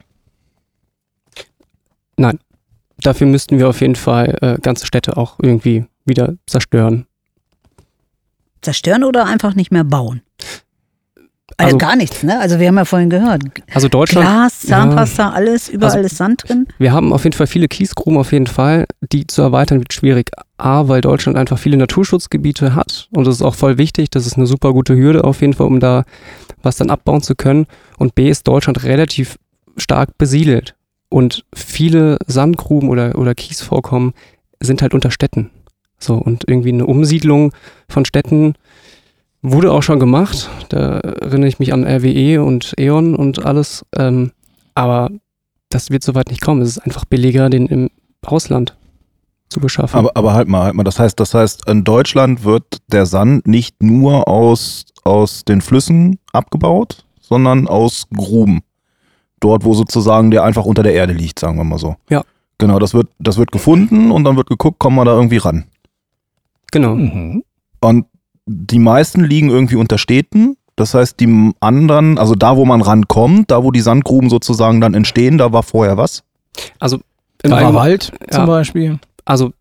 Dafür 3.01 3.27
müssten 3.27 3.59
wir 3.59 3.69
auf 3.69 3.81
jeden 3.81 3.95
Fall 3.95 4.37
äh, 4.41 4.57
ganze 4.61 4.85
Städte 4.85 5.17
auch 5.17 5.39
irgendwie 5.41 5.85
wieder 6.05 6.35
zerstören. 6.47 7.05
Zerstören 8.61 9.03
oder 9.03 9.25
einfach 9.25 9.55
nicht 9.55 9.71
mehr 9.71 9.83
bauen? 9.83 10.21
Also, 11.57 11.75
Also- 11.75 11.77
gar 11.77 11.95
nichts, 11.97 12.23
ne? 12.23 12.39
Also 12.39 12.59
wir 12.59 12.67
haben 12.67 12.77
ja 12.77 12.85
vorhin 12.85 13.09
gehört, 13.09 13.41
Also 13.73 13.89
Deutschland, 13.89 14.25
Glas, 14.25 14.61
Zahnpasta, 14.61 15.31
alles, 15.31 15.67
überall 15.67 15.91
Also- 15.97 16.05
ist 16.05 16.15
Sand 16.15 16.43
drin. 16.47 16.67
wir 16.77 16.93
haben 16.93 17.11
auf 17.11 17.23
jeden 17.25 17.35
Fall 17.35 17.47
viele 17.47 17.67
Kiesgruben, 17.67 18.17
auf 18.17 18.31
jeden 18.31 18.47
Fall. 18.47 18.85
Die 19.11 19.27
zu 19.27 19.41
erweitern 19.41 19.79
wird 19.79 19.91
schwierig. 19.93 20.31
A, 20.57 20.87
weil 20.87 21.01
Deutschland 21.01 21.37
einfach 21.37 21.57
viele 21.59 21.75
Naturschutzgebiete 21.77 22.75
hat 22.75 23.09
und 23.11 23.25
das 23.27 23.35
ist 23.35 23.41
auch 23.41 23.55
voll 23.55 23.77
wichtig. 23.77 24.09
Das 24.11 24.25
ist 24.25 24.37
eine 24.37 24.45
super 24.45 24.71
gute 24.73 24.95
Hürde 24.95 25.23
auf 25.23 25.41
jeden 25.41 25.53
Fall, 25.53 25.67
um 25.67 25.79
da 25.79 26.03
was 26.61 26.77
dann 26.77 26.89
abbauen 26.89 27.21
zu 27.21 27.35
können. 27.35 27.65
Und 27.97 28.15
B, 28.15 28.29
ist 28.29 28.47
Deutschland 28.47 28.83
relativ 28.83 29.37
stark 29.75 30.17
besiedelt. 30.17 30.75
Und 31.09 31.43
viele 31.53 32.19
Sandgruben 32.27 32.87
oder, 32.89 33.17
oder 33.17 33.33
Kiesvorkommen 33.35 34.13
sind 34.61 34.81
halt 34.81 34.93
unter 34.93 35.09
Städten. 35.11 35.49
So, 35.99 36.15
und 36.15 36.45
irgendwie 36.47 36.69
eine 36.69 36.85
Umsiedlung 36.85 37.51
von 37.89 38.05
Städten 38.05 38.55
wurde 39.41 39.71
auch 39.71 39.83
schon 39.83 39.99
gemacht. 39.99 40.49
Da 40.69 40.99
erinnere 40.99 41.49
ich 41.49 41.59
mich 41.59 41.73
an 41.73 41.85
RWE 41.85 42.43
und 42.43 42.73
E.ON 42.77 43.15
und 43.15 43.45
alles. 43.45 43.85
Ähm, 43.95 44.31
aber 44.75 45.09
das 45.69 45.91
wird 45.91 46.03
soweit 46.03 46.29
nicht 46.29 46.41
kommen. 46.41 46.61
Es 46.61 46.69
ist 46.69 46.79
einfach 46.79 47.05
billiger, 47.05 47.49
den 47.49 47.67
im 47.67 47.89
Ausland 48.25 48.75
zu 49.49 49.59
beschaffen. 49.59 49.97
Aber, 49.97 50.11
aber 50.15 50.33
halt 50.33 50.47
mal, 50.47 50.63
halt 50.63 50.75
mal. 50.75 50.83
Das 50.83 50.99
heißt, 50.99 51.19
das 51.19 51.33
heißt, 51.33 51.67
in 51.67 51.83
Deutschland 51.83 52.43
wird 52.43 52.63
der 52.91 53.05
Sand 53.05 53.47
nicht 53.47 53.81
nur 53.81 54.27
aus, 54.27 54.85
aus 55.03 55.43
den 55.43 55.61
Flüssen 55.61 56.19
abgebaut, 56.33 57.05
sondern 57.19 57.67
aus 57.67 58.07
Gruben. 58.15 58.61
Dort, 59.39 59.63
wo 59.63 59.73
sozusagen 59.73 60.31
der 60.31 60.43
einfach 60.43 60.65
unter 60.65 60.83
der 60.83 60.93
Erde 60.93 61.13
liegt, 61.13 61.39
sagen 61.39 61.57
wir 61.57 61.63
mal 61.63 61.79
so. 61.79 61.95
Ja. 62.09 62.23
Genau, 62.57 62.77
das 62.77 62.93
wird, 62.93 63.07
das 63.19 63.37
wird 63.37 63.51
gefunden 63.51 64.11
und 64.11 64.25
dann 64.25 64.35
wird 64.35 64.49
geguckt, 64.49 64.79
kommen 64.79 64.97
wir 64.97 65.05
da 65.05 65.13
irgendwie 65.13 65.37
ran. 65.37 65.65
Genau. 66.71 66.95
Mhm. 66.95 67.43
Und 67.81 68.05
die 68.45 68.79
meisten 68.79 69.23
liegen 69.23 69.49
irgendwie 69.49 69.75
unter 69.75 69.97
Städten. 69.97 70.55
Das 70.75 70.93
heißt, 70.93 71.19
die 71.19 71.53
anderen, 71.59 72.17
also 72.17 72.35
da, 72.35 72.55
wo 72.55 72.65
man 72.65 72.81
rankommt, 72.81 73.51
da, 73.51 73.63
wo 73.63 73.71
die 73.71 73.81
Sandgruben 73.81 74.29
sozusagen 74.29 74.79
dann 74.81 74.93
entstehen, 74.93 75.37
da 75.37 75.51
war 75.51 75.63
vorher 75.63 75.97
was. 75.97 76.23
Also 76.79 76.99
Im 77.43 77.51
Wald 77.51 78.11
zum 78.29 78.41
ja. 78.41 78.45
Beispiel. 78.45 78.99
also 79.25 79.51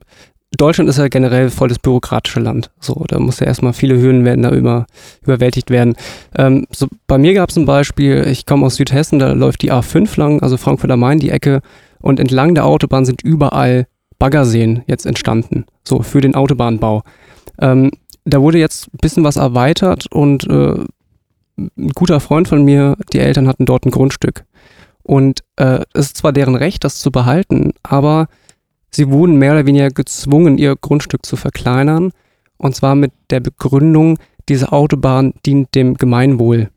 Deutschland 0.57 0.89
ist 0.89 0.99
ja 0.99 1.09
generell 1.09 1.51
voll 1.51 1.69
das 1.69 1.79
bürokratische 1.79 2.41
Land. 2.41 2.71
So, 2.81 3.05
da 3.07 3.19
muss 3.19 3.41
ja 3.41 3.47
erstmal 3.47 3.75
viele 3.75 4.01
Hürden 4.01 4.25
werden 4.25 4.43
da 4.43 4.51
über, 4.51 4.87
überwältigt 5.23 5.71
werden. 5.71 5.95
Ähm, 6.37 6.67
so, 6.71 6.87
bei 7.07 7.19
mir 7.19 7.35
gab 7.35 7.51
es 7.51 7.57
ein 7.57 7.67
Beispiel, 7.67 8.27
ich 8.27 8.47
komme 8.47 8.65
aus 8.65 8.77
Südhessen, 8.77 9.19
da 9.19 9.33
läuft 9.33 9.63
die 9.63 9.71
A5 9.71 10.19
lang, 10.19 10.43
also 10.43 10.57
Frankfurt 10.57 10.91
am 10.91 11.01
Main, 11.01 11.19
die 11.19 11.31
Ecke, 11.31 11.61
und 12.01 12.19
entlang 12.19 12.55
der 12.55 12.65
Autobahn 12.65 13.05
sind 13.05 13.23
überall 13.23 13.87
Baggerseen 14.19 14.83
jetzt 14.87 15.07
entstanden, 15.07 15.65
so 15.85 16.03
für 16.03 16.21
den 16.21 16.35
Autobahnbau. 16.35 17.03
Ähm, 17.61 17.91
da 18.25 18.41
wurde 18.41 18.59
jetzt 18.59 18.89
ein 18.89 18.99
bisschen 19.01 19.25
was 19.25 19.37
erweitert 19.37 20.07
und 20.11 20.45
äh, 20.49 20.85
ein 21.57 21.89
guter 21.95 22.21
Freund 22.21 22.49
von 22.49 22.65
mir, 22.65 22.97
die 23.13 23.19
Eltern 23.19 23.49
hatten 23.49 23.67
dort 23.67 23.85
ein 23.85 23.91
Grundstück. 23.91 24.45
Und 25.03 25.43
äh, 25.57 25.81
es 25.95 26.07
ist 26.07 26.19
zwar 26.19 26.33
deren 26.33 26.55
Recht, 26.55 26.85
das 26.85 27.01
zu 27.01 27.11
behalten, 27.11 27.73
aber 27.83 28.29
sie 28.91 29.11
wurden 29.11 29.37
mehr 29.37 29.53
oder 29.53 29.67
weniger 29.67 29.91
gezwungen, 29.91 30.59
ihr 30.59 30.77
Grundstück 30.77 31.25
zu 31.25 31.37
verkleinern. 31.37 32.13
Und 32.59 32.75
zwar 32.75 32.95
mit 32.95 33.13
der 33.31 33.41
Begründung, 33.41 34.19
diese 34.49 34.73
Autobahn 34.73 35.35
dient 35.47 35.75
dem 35.75 35.95
Gemeinwohl. 35.95 36.71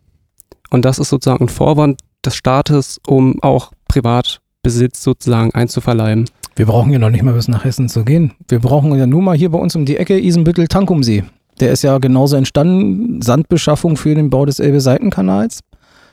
Und 0.69 0.85
das 0.85 0.99
ist 0.99 1.09
sozusagen 1.09 1.45
ein 1.45 1.49
Vorwand 1.49 1.99
des 2.25 2.35
Staates, 2.35 2.99
um 3.05 3.41
auch 3.43 3.71
Privatbesitz 3.87 5.03
sozusagen 5.03 5.53
einzuverleiben. 5.53 6.25
Wir 6.55 6.65
brauchen 6.65 6.91
ja 6.91 6.99
noch 6.99 7.09
nicht 7.09 7.23
mal 7.23 7.33
bis 7.33 7.47
nach 7.47 7.63
Hessen 7.63 7.89
zu 7.89 8.03
gehen. 8.03 8.33
Wir 8.47 8.59
brauchen 8.59 8.93
ja 8.95 9.07
nur 9.07 9.21
mal 9.21 9.37
hier 9.37 9.49
bei 9.49 9.59
uns 9.59 9.75
um 9.75 9.85
die 9.85 9.97
Ecke 9.97 10.19
Isenbüttel-Tankumsee. 10.19 11.23
Der 11.59 11.71
ist 11.71 11.83
ja 11.83 11.97
genauso 11.97 12.35
entstanden, 12.35 13.21
Sandbeschaffung 13.21 13.97
für 13.97 14.15
den 14.15 14.29
Bau 14.29 14.45
des 14.45 14.59
Elbe-Seitenkanals. 14.59 15.61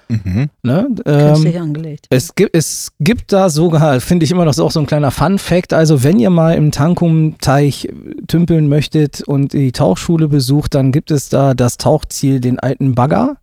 Mhm. 0.09 0.49
Ne? 0.63 0.89
Ähm, 1.05 1.61
angelegt. 1.61 2.07
es, 2.09 2.35
gibt, 2.35 2.57
es 2.57 2.93
gibt 2.99 3.31
da 3.33 3.51
sogar, 3.51 4.01
finde 4.01 4.25
ich 4.25 4.31
immer 4.31 4.45
noch 4.45 4.55
so 4.55 4.65
auch 4.65 4.71
so 4.71 4.81
ein 4.81 4.87
kleiner 4.87 5.11
Fun-Fact, 5.11 5.75
also 5.75 6.03
wenn 6.03 6.19
ihr 6.19 6.31
mal 6.31 6.55
im 6.55 6.71
Tankum-Teich 6.71 7.89
tümpeln 8.27 8.69
möchtet 8.69 9.23
und 9.23 9.53
die 9.53 9.73
Tauchschule 9.73 10.29
besucht, 10.29 10.75
dann 10.75 10.93
gibt 10.93 11.11
es 11.11 11.29
da 11.29 11.53
das 11.55 11.77
Tauchziel, 11.77 12.41
den 12.41 12.59
alten 12.59 12.95
Bagger. 12.95 13.37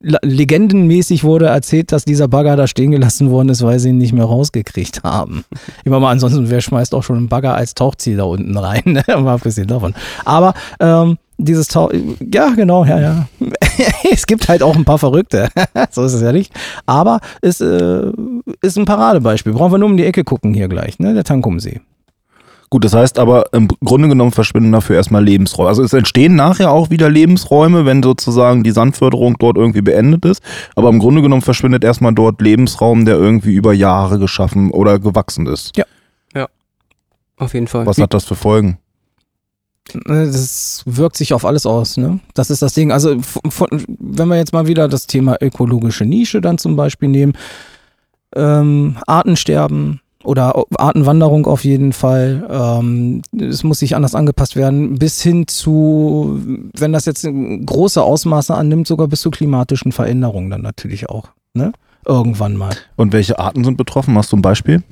Legendenmäßig 0.00 1.24
wurde 1.24 1.46
erzählt, 1.46 1.90
dass 1.90 2.04
dieser 2.04 2.28
Bagger 2.28 2.54
da 2.54 2.68
stehen 2.68 2.92
gelassen 2.92 3.30
worden 3.30 3.48
ist, 3.48 3.64
weil 3.64 3.80
sie 3.80 3.88
ihn 3.88 3.98
nicht 3.98 4.12
mehr 4.12 4.24
rausgekriegt 4.24 5.02
haben. 5.02 5.44
Ich 5.84 5.90
meine 5.90 6.00
mal, 6.00 6.12
ansonsten, 6.12 6.50
wer 6.50 6.60
schmeißt 6.60 6.94
auch 6.94 7.02
schon 7.02 7.16
einen 7.16 7.28
Bagger 7.28 7.54
als 7.54 7.74
Tauchziel 7.74 8.18
da 8.18 8.24
unten 8.24 8.56
rein? 8.56 8.82
Ne? 8.84 9.02
Mal 9.08 9.34
abgesehen 9.34 9.66
davon. 9.66 9.94
Aber 10.24 10.54
ähm, 10.80 11.16
dieses 11.38 11.68
Tauch, 11.68 11.90
ja 12.20 12.50
genau, 12.50 12.84
ja, 12.84 13.00
ja. 13.00 13.28
es 14.12 14.26
gibt 14.26 14.48
halt 14.48 14.62
auch 14.62 14.76
ein 14.76 14.84
paar 14.84 14.98
Verrückte. 14.98 15.48
so 15.90 16.04
ist 16.04 16.12
es 16.12 16.20
ja 16.20 16.32
nicht. 16.32 16.52
Aber 16.84 17.20
es 17.40 17.60
äh, 17.60 18.12
ist 18.60 18.76
ein 18.76 18.84
Paradebeispiel. 18.84 19.52
Brauchen 19.52 19.72
wir 19.72 19.78
nur 19.78 19.88
um 19.88 19.96
die 19.96 20.04
Ecke 20.04 20.24
gucken 20.24 20.52
hier 20.52 20.68
gleich, 20.68 20.98
ne? 20.98 21.14
Der 21.14 21.24
Tankumsee. 21.24 21.80
Gut, 22.70 22.84
das 22.84 22.92
heißt 22.92 23.18
aber 23.18 23.52
im 23.52 23.68
Grunde 23.82 24.08
genommen 24.08 24.32
verschwinden 24.32 24.72
dafür 24.72 24.96
erstmal 24.96 25.24
Lebensräume. 25.24 25.68
Also 25.68 25.82
es 25.82 25.94
entstehen 25.94 26.34
nachher 26.34 26.70
auch 26.70 26.90
wieder 26.90 27.08
Lebensräume, 27.08 27.86
wenn 27.86 28.02
sozusagen 28.02 28.62
die 28.62 28.72
Sandförderung 28.72 29.36
dort 29.38 29.56
irgendwie 29.56 29.80
beendet 29.80 30.26
ist. 30.26 30.42
Aber 30.76 30.90
im 30.90 30.98
Grunde 30.98 31.22
genommen 31.22 31.42
verschwindet 31.42 31.82
erstmal 31.82 32.12
dort 32.12 32.42
Lebensraum, 32.42 33.06
der 33.06 33.16
irgendwie 33.16 33.54
über 33.54 33.72
Jahre 33.72 34.18
geschaffen 34.18 34.70
oder 34.70 34.98
gewachsen 34.98 35.46
ist. 35.46 35.76
Ja. 35.76 35.84
Ja. 36.34 36.48
Auf 37.38 37.54
jeden 37.54 37.68
Fall. 37.68 37.86
Was 37.86 37.98
hat 37.98 38.12
das 38.12 38.24
für 38.24 38.34
Folgen? 38.34 38.78
Das 40.04 40.82
wirkt 40.84 41.16
sich 41.16 41.32
auf 41.32 41.46
alles 41.46 41.64
aus, 41.64 41.96
ne? 41.96 42.20
Das 42.34 42.50
ist 42.50 42.60
das 42.60 42.74
Ding. 42.74 42.92
Also, 42.92 43.16
von, 43.22 43.68
wenn 43.98 44.28
wir 44.28 44.36
jetzt 44.36 44.52
mal 44.52 44.66
wieder 44.66 44.86
das 44.86 45.06
Thema 45.06 45.38
ökologische 45.40 46.04
Nische 46.04 46.42
dann 46.42 46.58
zum 46.58 46.76
Beispiel 46.76 47.08
nehmen, 47.08 47.32
ähm, 48.36 48.98
Artensterben 49.06 50.02
oder 50.24 50.64
Artenwanderung 50.76 51.46
auf 51.46 51.64
jeden 51.64 51.92
Fall. 51.92 52.46
Ähm, 52.50 53.22
es 53.38 53.62
muss 53.62 53.78
sich 53.78 53.94
anders 53.94 54.14
angepasst 54.14 54.56
werden, 54.56 54.98
bis 54.98 55.22
hin 55.22 55.46
zu, 55.46 56.40
wenn 56.76 56.92
das 56.92 57.06
jetzt 57.06 57.26
große 57.26 58.02
Ausmaße 58.02 58.54
annimmt, 58.54 58.86
sogar 58.86 59.08
bis 59.08 59.20
zu 59.20 59.30
klimatischen 59.30 59.92
Veränderungen 59.92 60.50
dann 60.50 60.62
natürlich 60.62 61.08
auch, 61.08 61.28
ne? 61.54 61.72
Irgendwann 62.04 62.56
mal. 62.56 62.74
Und 62.96 63.12
welche 63.12 63.38
Arten 63.38 63.64
sind 63.64 63.76
betroffen? 63.76 64.16
Hast 64.16 64.32
du 64.32 64.36
ein 64.36 64.42
Beispiel? 64.42 64.82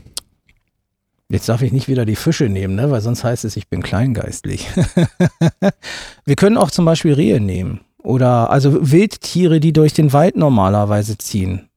Jetzt 1.29 1.49
darf 1.49 1.63
ich 1.63 1.73
nicht 1.73 1.89
wieder 1.89 2.05
die 2.05 2.15
Fische 2.15 2.49
nehmen, 2.49 2.77
ne? 2.77 2.91
weil 2.91 3.01
sonst 3.01 3.25
heißt 3.25 3.45
es, 3.45 3.57
ich 3.57 3.69
bin 3.69 3.83
kleingeistlich. 3.83 4.69
Wir 6.25 6.37
können 6.37 6.57
auch 6.57 6.71
zum 6.71 6.85
Beispiel 6.85 7.15
Rehe 7.15 7.41
nehmen 7.41 7.81
oder 8.03 8.51
also 8.51 8.93
Wildtiere, 8.93 9.59
die 9.59 9.73
durch 9.73 9.93
den 9.93 10.13
Wald 10.13 10.37
normalerweise 10.37 11.19
ziehen 11.19 11.69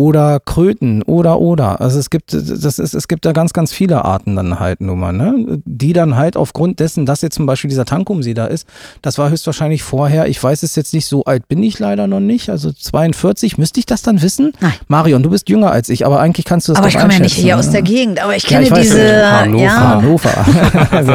oder 0.00 0.40
Kröten 0.40 1.02
oder 1.02 1.40
oder. 1.40 1.82
Also 1.82 1.98
es 1.98 2.08
gibt, 2.08 2.32
das 2.32 2.78
ist, 2.78 2.94
es 2.94 3.06
gibt 3.06 3.26
da 3.26 3.32
ganz, 3.32 3.52
ganz 3.52 3.70
viele 3.70 4.02
Arten 4.02 4.34
dann 4.34 4.58
halt 4.58 4.80
nur 4.80 4.96
mal, 4.96 5.12
ne? 5.12 5.60
Die 5.66 5.92
dann 5.92 6.16
halt 6.16 6.38
aufgrund 6.38 6.80
dessen, 6.80 7.04
dass 7.04 7.20
jetzt 7.20 7.34
zum 7.34 7.44
Beispiel 7.44 7.68
dieser 7.68 7.84
Tankumsee 7.84 8.32
da 8.32 8.46
ist, 8.46 8.66
das 9.02 9.18
war 9.18 9.28
höchstwahrscheinlich 9.28 9.82
vorher, 9.82 10.26
ich 10.26 10.42
weiß 10.42 10.62
es 10.62 10.74
jetzt 10.74 10.94
nicht, 10.94 11.04
so 11.04 11.24
alt 11.24 11.48
bin 11.48 11.62
ich 11.62 11.78
leider 11.78 12.06
noch 12.06 12.20
nicht, 12.20 12.48
also 12.48 12.72
42, 12.72 13.58
müsste 13.58 13.78
ich 13.78 13.84
das 13.84 14.00
dann 14.00 14.22
wissen? 14.22 14.52
Nein. 14.60 14.72
Marion, 14.88 15.22
du 15.22 15.28
bist 15.28 15.50
jünger 15.50 15.70
als 15.70 15.90
ich, 15.90 16.06
aber 16.06 16.18
eigentlich 16.20 16.46
kannst 16.46 16.68
du 16.68 16.72
das 16.72 16.78
Aber 16.78 16.88
ich 16.88 16.96
komme 16.96 17.12
ja 17.12 17.18
nicht 17.20 17.34
hier 17.34 17.56
einschätzen, 17.56 17.68
aus 17.68 17.72
der 17.72 17.82
ne? 17.82 17.88
Gegend, 17.88 18.22
aber 18.22 18.36
ich 18.36 18.44
Ja, 18.44 18.48
kenne 18.48 18.64
ich 18.64 18.70
weiß, 18.70 18.80
diese. 18.80 19.30
Hannover. 19.30 19.62
Ja, 19.62 19.88
Hannover. 19.96 20.46
also, 20.92 21.12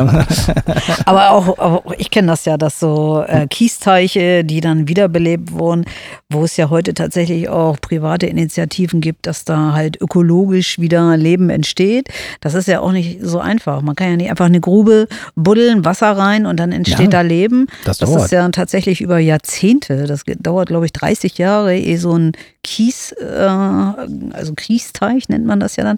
aber 1.06 1.32
auch, 1.32 1.58
auch 1.58 1.84
ich 1.98 2.12
kenne 2.12 2.28
das 2.28 2.46
ja, 2.46 2.58
dass 2.58 2.80
so 2.80 3.24
äh, 3.28 3.48
Kiesteiche, 3.48 4.44
die 4.44 4.62
dann 4.62 4.88
wiederbelebt 4.88 5.54
wurden, 5.54 5.86
wo 6.30 6.44
es 6.44 6.56
ja 6.56 6.70
heute 6.70 6.94
tatsächlich 6.94 7.50
auch 7.50 7.82
private 7.82 8.28
Initiativen 8.28 8.75
gibt, 9.02 9.26
dass 9.28 9.46
da 9.46 9.74
halt 9.74 10.00
ökologisch 10.02 10.80
wieder 10.80 11.16
Leben 11.18 11.50
entsteht. 11.50 12.10
Das 12.42 12.54
ist 12.54 12.68
ja 12.68 12.80
auch 12.82 12.92
nicht 12.92 13.20
so 13.22 13.40
einfach. 13.40 13.82
Man 13.82 13.96
kann 13.96 14.10
ja 14.10 14.16
nicht 14.18 14.30
einfach 14.30 14.46
eine 14.46 14.60
Grube 14.60 15.08
buddeln, 15.36 15.86
Wasser 15.86 16.12
rein 16.18 16.46
und 16.46 16.58
dann 16.60 16.72
entsteht 16.72 17.00
Ja, 17.00 17.08
da 17.08 17.22
Leben. 17.22 17.68
das 17.86 17.98
das 18.00 18.10
dauert. 18.10 18.26
ist 18.26 18.32
ja 18.32 18.48
tatsächlich 18.50 19.02
über 19.02 19.20
Jahrzehnte. 19.20 20.06
Das 20.06 20.24
dauert, 20.40 20.68
glaube 20.70 20.86
ich, 20.86 20.94
30 20.94 21.38
Jahre, 21.38 21.76
ehe 21.78 21.98
so 21.98 22.18
ein 22.18 22.32
Kies, 22.64 23.12
äh, 23.14 23.26
also 23.36 24.54
Kiesteich 24.56 25.30
nennt 25.30 25.46
man 25.46 25.60
das 25.60 25.76
ja 25.76 25.84
dann, 25.84 25.98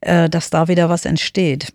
äh, 0.00 0.28
dass 0.28 0.50
da 0.50 0.68
wieder 0.68 0.88
was 0.88 1.04
entsteht. 1.04 1.72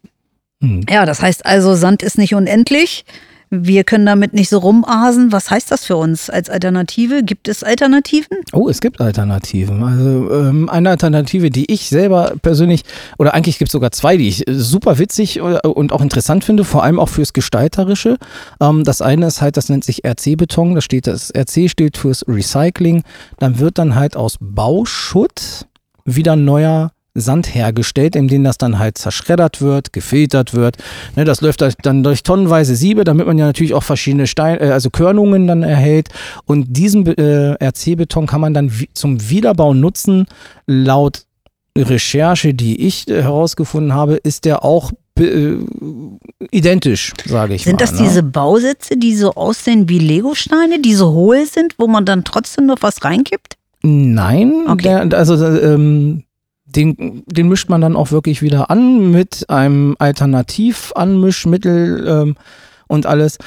hm. 0.61 0.85
Ja, 0.89 1.05
das 1.05 1.21
heißt 1.21 1.45
also, 1.45 1.75
Sand 1.75 2.03
ist 2.03 2.17
nicht 2.17 2.35
unendlich. 2.35 3.05
Wir 3.53 3.83
können 3.83 4.05
damit 4.05 4.33
nicht 4.33 4.47
so 4.47 4.59
rumasen. 4.59 5.33
Was 5.33 5.51
heißt 5.51 5.71
das 5.71 5.83
für 5.83 5.97
uns 5.97 6.29
als 6.29 6.49
Alternative? 6.49 7.21
Gibt 7.21 7.49
es 7.49 7.65
Alternativen? 7.65 8.37
Oh, 8.53 8.69
es 8.69 8.79
gibt 8.79 9.01
Alternativen. 9.01 9.83
Also 9.83 10.31
ähm, 10.33 10.69
eine 10.69 10.89
Alternative, 10.89 11.49
die 11.49 11.69
ich 11.69 11.89
selber 11.89 12.35
persönlich, 12.41 12.83
oder 13.17 13.33
eigentlich 13.33 13.57
gibt 13.57 13.67
es 13.67 13.73
sogar 13.73 13.91
zwei, 13.91 14.15
die 14.15 14.29
ich 14.29 14.47
äh, 14.47 14.53
super 14.53 14.99
witzig 14.99 15.39
äh, 15.39 15.41
und 15.67 15.91
auch 15.91 15.99
interessant 15.99 16.45
finde, 16.45 16.63
vor 16.63 16.85
allem 16.85 16.97
auch 16.97 17.09
fürs 17.09 17.33
Gestalterische. 17.33 18.15
Ähm, 18.61 18.85
das 18.85 19.01
eine 19.01 19.27
ist 19.27 19.41
halt, 19.41 19.57
das 19.57 19.67
nennt 19.67 19.83
sich 19.83 20.05
RC-Beton, 20.05 20.75
da 20.75 20.79
steht 20.79 21.05
das 21.05 21.29
RC 21.35 21.69
steht 21.69 21.97
fürs 21.97 22.25
Recycling. 22.29 23.03
Dann 23.37 23.59
wird 23.59 23.77
dann 23.79 23.95
halt 23.95 24.15
aus 24.15 24.37
Bauschutt 24.39 25.67
wieder 26.05 26.37
neuer 26.37 26.93
Sand 27.13 27.53
hergestellt, 27.53 28.15
in 28.15 28.27
dem 28.27 28.43
das 28.43 28.57
dann 28.57 28.79
halt 28.79 28.97
zerschreddert 28.97 29.61
wird, 29.61 29.91
gefiltert 29.93 30.53
wird. 30.53 30.77
Ne, 31.15 31.25
das 31.25 31.41
läuft 31.41 31.61
dann 31.83 32.03
durch 32.03 32.23
tonnenweise 32.23 32.75
Siebe, 32.75 33.03
damit 33.03 33.27
man 33.27 33.37
ja 33.37 33.45
natürlich 33.45 33.73
auch 33.73 33.83
verschiedene 33.83 34.27
Stein, 34.27 34.59
äh, 34.61 34.71
also 34.71 34.89
Körnungen 34.89 35.47
dann 35.47 35.63
erhält. 35.63 36.09
Und 36.45 36.67
diesen 36.77 37.05
äh, 37.05 37.55
RC-Beton 37.61 38.27
kann 38.27 38.41
man 38.41 38.53
dann 38.53 38.71
zum 38.93 39.29
Wiederbau 39.29 39.73
nutzen. 39.73 40.25
Laut 40.67 41.25
Recherche, 41.77 42.53
die 42.53 42.85
ich 42.85 43.07
äh, 43.09 43.23
herausgefunden 43.23 43.93
habe, 43.93 44.15
ist 44.15 44.45
der 44.45 44.63
auch 44.63 44.91
identisch, 46.51 47.13
sage 47.25 47.53
ich 47.53 47.63
Sind 47.63 47.73
mal. 47.73 47.77
das 47.79 47.91
ne? 47.93 47.99
diese 48.07 48.23
Bausätze, 48.23 48.97
die 48.97 49.15
so 49.15 49.33
aussehen 49.35 49.87
wie 49.89 49.99
Legosteine, 49.99 50.79
die 50.81 50.93
so 50.93 51.11
hohl 51.11 51.45
sind, 51.45 51.75
wo 51.77 51.87
man 51.87 52.05
dann 52.05 52.23
trotzdem 52.23 52.65
noch 52.65 52.77
was 52.81 53.03
reinkippt? 53.03 53.55
Nein, 53.83 54.65
Okay. 54.67 55.07
der, 55.09 55.17
also 55.17 55.35
ähm, 55.45 56.23
den, 56.75 57.23
den 57.25 57.47
mischt 57.47 57.69
man 57.69 57.81
dann 57.81 57.95
auch 57.95 58.11
wirklich 58.11 58.41
wieder 58.41 58.69
an 58.69 59.11
mit 59.11 59.49
einem 59.49 59.95
Alternativanmischmittel 59.99 62.07
ähm, 62.07 62.35
und 62.87 63.05
alles. 63.05 63.37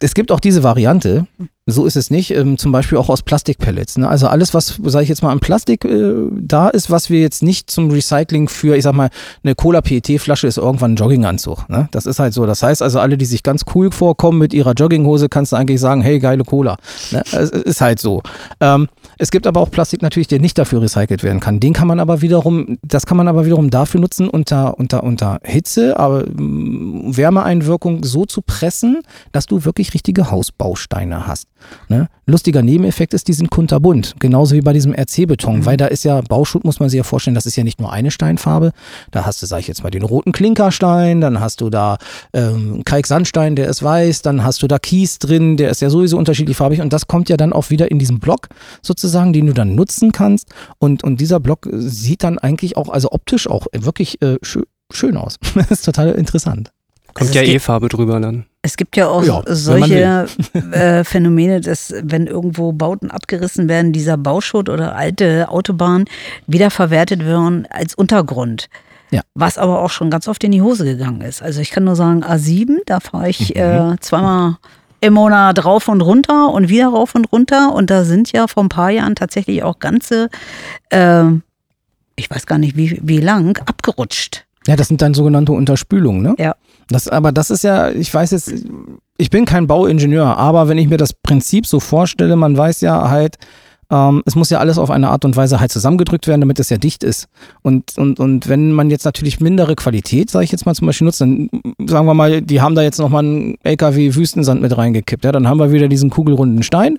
Es 0.00 0.14
gibt 0.14 0.32
auch 0.32 0.40
diese 0.40 0.62
Variante, 0.62 1.26
so 1.66 1.84
ist 1.84 1.96
es 1.96 2.10
nicht, 2.10 2.30
ähm, 2.30 2.56
zum 2.56 2.72
Beispiel 2.72 2.98
auch 2.98 3.10
aus 3.10 3.22
Plastikpellets. 3.22 3.98
Ne? 3.98 4.08
Also 4.08 4.26
alles, 4.26 4.54
was, 4.54 4.80
sage 4.82 5.02
ich 5.02 5.08
jetzt 5.08 5.22
mal, 5.22 5.30
an 5.30 5.38
Plastik 5.38 5.84
äh, 5.84 6.14
da 6.32 6.68
ist, 6.68 6.90
was 6.90 7.10
wir 7.10 7.20
jetzt 7.20 7.42
nicht 7.42 7.70
zum 7.70 7.90
Recycling 7.90 8.48
für, 8.48 8.74
ich 8.74 8.82
sag 8.82 8.94
mal, 8.94 9.10
eine 9.44 9.54
Cola-PET-Flasche 9.54 10.46
ist 10.46 10.56
irgendwann 10.56 10.94
ein 10.94 10.96
Jogginganzug. 10.96 11.68
Ne? 11.68 11.88
Das 11.90 12.06
ist 12.06 12.18
halt 12.18 12.32
so. 12.32 12.46
Das 12.46 12.62
heißt 12.62 12.82
also, 12.82 12.98
alle, 12.98 13.18
die 13.18 13.26
sich 13.26 13.42
ganz 13.42 13.64
cool 13.74 13.92
vorkommen 13.92 14.38
mit 14.38 14.54
ihrer 14.54 14.72
Jogginghose, 14.72 15.28
kannst 15.28 15.52
du 15.52 15.56
eigentlich 15.56 15.80
sagen, 15.80 16.00
hey, 16.00 16.18
geile 16.18 16.42
Cola. 16.42 16.78
Ne? 17.10 17.22
Es 17.32 17.50
ist 17.50 17.80
halt 17.80 18.00
so. 18.00 18.22
Ähm, 18.60 18.88
es 19.18 19.30
gibt 19.32 19.46
aber 19.46 19.60
auch 19.60 19.70
Plastik 19.70 20.00
natürlich, 20.00 20.28
der 20.28 20.40
nicht 20.40 20.56
dafür 20.58 20.80
recycelt 20.80 21.22
werden 21.24 21.40
kann. 21.40 21.60
Den 21.60 21.72
kann 21.72 21.88
man 21.88 21.98
aber 22.00 22.22
wiederum, 22.22 22.78
das 22.82 23.04
kann 23.04 23.16
man 23.16 23.26
aber 23.26 23.44
wiederum 23.44 23.68
dafür 23.68 24.00
nutzen, 24.00 24.28
unter, 24.28 24.78
unter, 24.78 25.02
unter 25.02 25.40
Hitze, 25.42 25.98
aber 25.98 26.24
mm, 26.24 27.16
Wärmeeinwirkung 27.16 28.04
so 28.04 28.24
zu 28.24 28.42
pressen, 28.42 29.02
dass 29.32 29.46
du 29.46 29.64
wirklich 29.64 29.92
richtige 29.92 30.30
Hausbausteine 30.30 31.26
hast. 31.26 31.48
Ne? 31.88 32.08
Lustiger 32.28 32.62
Nebeneffekt 32.62 33.14
ist, 33.14 33.26
die 33.26 33.32
sind 33.32 33.50
kunterbunt, 33.50 34.16
genauso 34.18 34.54
wie 34.54 34.60
bei 34.60 34.74
diesem 34.74 34.92
RC-Beton, 34.92 35.64
weil 35.64 35.78
da 35.78 35.86
ist 35.86 36.04
ja 36.04 36.20
Bauschutt, 36.20 36.62
muss 36.62 36.78
man 36.78 36.90
sich 36.90 36.98
ja 36.98 37.02
vorstellen, 37.02 37.34
das 37.34 37.46
ist 37.46 37.56
ja 37.56 37.64
nicht 37.64 37.80
nur 37.80 37.90
eine 37.90 38.10
Steinfarbe. 38.10 38.72
Da 39.10 39.24
hast 39.24 39.42
du, 39.42 39.46
sag 39.46 39.60
ich 39.60 39.66
jetzt 39.66 39.82
mal, 39.82 39.90
den 39.90 40.02
roten 40.02 40.32
Klinkerstein, 40.32 41.22
dann 41.22 41.40
hast 41.40 41.62
du 41.62 41.70
da 41.70 41.96
ähm, 42.34 42.82
Kalksandstein, 42.84 43.56
der 43.56 43.68
ist 43.68 43.82
weiß, 43.82 44.20
dann 44.20 44.44
hast 44.44 44.62
du 44.62 44.68
da 44.68 44.78
Kies 44.78 45.18
drin, 45.18 45.56
der 45.56 45.70
ist 45.70 45.80
ja 45.80 45.88
sowieso 45.88 46.18
unterschiedlich 46.18 46.58
farbig 46.58 46.82
und 46.82 46.92
das 46.92 47.06
kommt 47.06 47.30
ja 47.30 47.38
dann 47.38 47.54
auch 47.54 47.70
wieder 47.70 47.90
in 47.90 47.98
diesen 47.98 48.20
Block 48.20 48.48
sozusagen, 48.82 49.32
den 49.32 49.46
du 49.46 49.54
dann 49.54 49.74
nutzen 49.74 50.12
kannst 50.12 50.50
und, 50.78 51.02
und 51.04 51.22
dieser 51.22 51.40
Block 51.40 51.64
äh, 51.66 51.78
sieht 51.78 52.24
dann 52.24 52.38
eigentlich 52.38 52.76
auch, 52.76 52.90
also 52.90 53.10
optisch 53.10 53.48
auch 53.48 53.66
wirklich 53.72 54.20
äh, 54.20 54.36
schö 54.42 54.64
schön 54.92 55.16
aus. 55.16 55.38
das 55.54 55.70
ist 55.70 55.84
total 55.86 56.12
interessant. 56.12 56.72
Kommt 57.14 57.30
Also 57.30 57.40
ja 57.40 57.42
es 57.42 57.68
eh 57.68 57.88
drüber 57.88 58.20
dann. 58.20 58.44
Es 58.68 58.76
gibt 58.76 58.98
ja 58.98 59.08
auch 59.08 59.24
Ja, 59.24 59.42
solche 59.46 60.26
äh, 60.72 61.02
Phänomene, 61.02 61.62
dass 61.62 61.94
wenn 62.02 62.26
irgendwo 62.26 62.72
Bauten 62.72 63.10
abgerissen 63.10 63.66
werden, 63.66 63.94
dieser 63.94 64.18
Bauschutt 64.18 64.68
oder 64.68 64.94
alte 64.94 65.48
Autobahnen 65.48 66.04
wiederverwertet 66.46 67.24
werden 67.24 67.66
als 67.70 67.94
Untergrund. 67.94 68.68
Ja. 69.10 69.22
Was 69.32 69.56
aber 69.56 69.80
auch 69.80 69.88
schon 69.88 70.10
ganz 70.10 70.28
oft 70.28 70.44
in 70.44 70.52
die 70.52 70.60
Hose 70.60 70.84
gegangen 70.84 71.22
ist. 71.22 71.42
Also 71.42 71.62
ich 71.62 71.70
kann 71.70 71.84
nur 71.84 71.96
sagen, 71.96 72.22
A7, 72.22 72.80
da 72.84 73.00
fahre 73.00 73.30
ich 73.30 73.56
äh, 73.56 73.96
zweimal 74.00 74.58
im 75.00 75.14
Monat 75.14 75.64
rauf 75.64 75.88
und 75.88 76.02
runter 76.02 76.52
und 76.52 76.68
wieder 76.68 76.88
rauf 76.88 77.14
und 77.14 77.32
runter. 77.32 77.74
Und 77.74 77.88
da 77.88 78.04
sind 78.04 78.32
ja 78.32 78.48
vor 78.48 78.64
ein 78.64 78.68
paar 78.68 78.90
Jahren 78.90 79.14
tatsächlich 79.14 79.62
auch 79.62 79.78
ganze, 79.78 80.28
äh, 80.90 81.24
ich 82.16 82.30
weiß 82.30 82.44
gar 82.44 82.58
nicht 82.58 82.76
wie, 82.76 83.00
wie 83.02 83.20
lang, 83.20 83.56
abgerutscht. 83.64 84.44
Ja, 84.66 84.76
das 84.76 84.88
sind 84.88 85.00
dann 85.00 85.14
sogenannte 85.14 85.52
Unterspülungen, 85.52 86.20
ne? 86.20 86.34
Ja. 86.38 86.54
Das, 86.90 87.08
aber 87.08 87.32
das 87.32 87.50
ist 87.50 87.64
ja, 87.64 87.90
ich 87.90 88.12
weiß 88.12 88.30
jetzt, 88.30 88.52
ich 89.18 89.30
bin 89.30 89.44
kein 89.44 89.66
Bauingenieur, 89.66 90.36
aber 90.36 90.68
wenn 90.68 90.78
ich 90.78 90.88
mir 90.88 90.96
das 90.96 91.12
Prinzip 91.12 91.66
so 91.66 91.80
vorstelle, 91.80 92.36
man 92.36 92.56
weiß 92.56 92.80
ja 92.80 93.10
halt, 93.10 93.36
ähm, 93.90 94.22
es 94.26 94.34
muss 94.34 94.50
ja 94.50 94.58
alles 94.58 94.78
auf 94.78 94.90
eine 94.90 95.08
Art 95.08 95.24
und 95.24 95.36
Weise 95.36 95.60
halt 95.60 95.72
zusammengedrückt 95.72 96.26
werden, 96.26 96.40
damit 96.40 96.60
es 96.60 96.68
ja 96.68 96.76
dicht 96.76 97.02
ist. 97.02 97.28
Und, 97.62 97.96
und, 97.96 98.20
und 98.20 98.48
wenn 98.48 98.72
man 98.72 98.90
jetzt 98.90 99.04
natürlich 99.04 99.40
mindere 99.40 99.76
Qualität, 99.76 100.30
sage 100.30 100.44
ich 100.44 100.52
jetzt 100.52 100.66
mal 100.66 100.74
zum 100.74 100.86
Beispiel, 100.86 101.06
nutzt, 101.06 101.20
dann 101.20 101.48
sagen 101.86 102.06
wir 102.06 102.14
mal, 102.14 102.42
die 102.42 102.60
haben 102.60 102.74
da 102.74 102.82
jetzt 102.82 102.98
nochmal 102.98 103.24
einen 103.24 103.54
LKW 103.62 104.14
Wüstensand 104.14 104.60
mit 104.60 104.76
reingekippt, 104.76 105.24
ja, 105.24 105.32
dann 105.32 105.48
haben 105.48 105.58
wir 105.58 105.72
wieder 105.72 105.88
diesen 105.88 106.10
kugelrunden 106.10 106.62
Stein. 106.62 106.98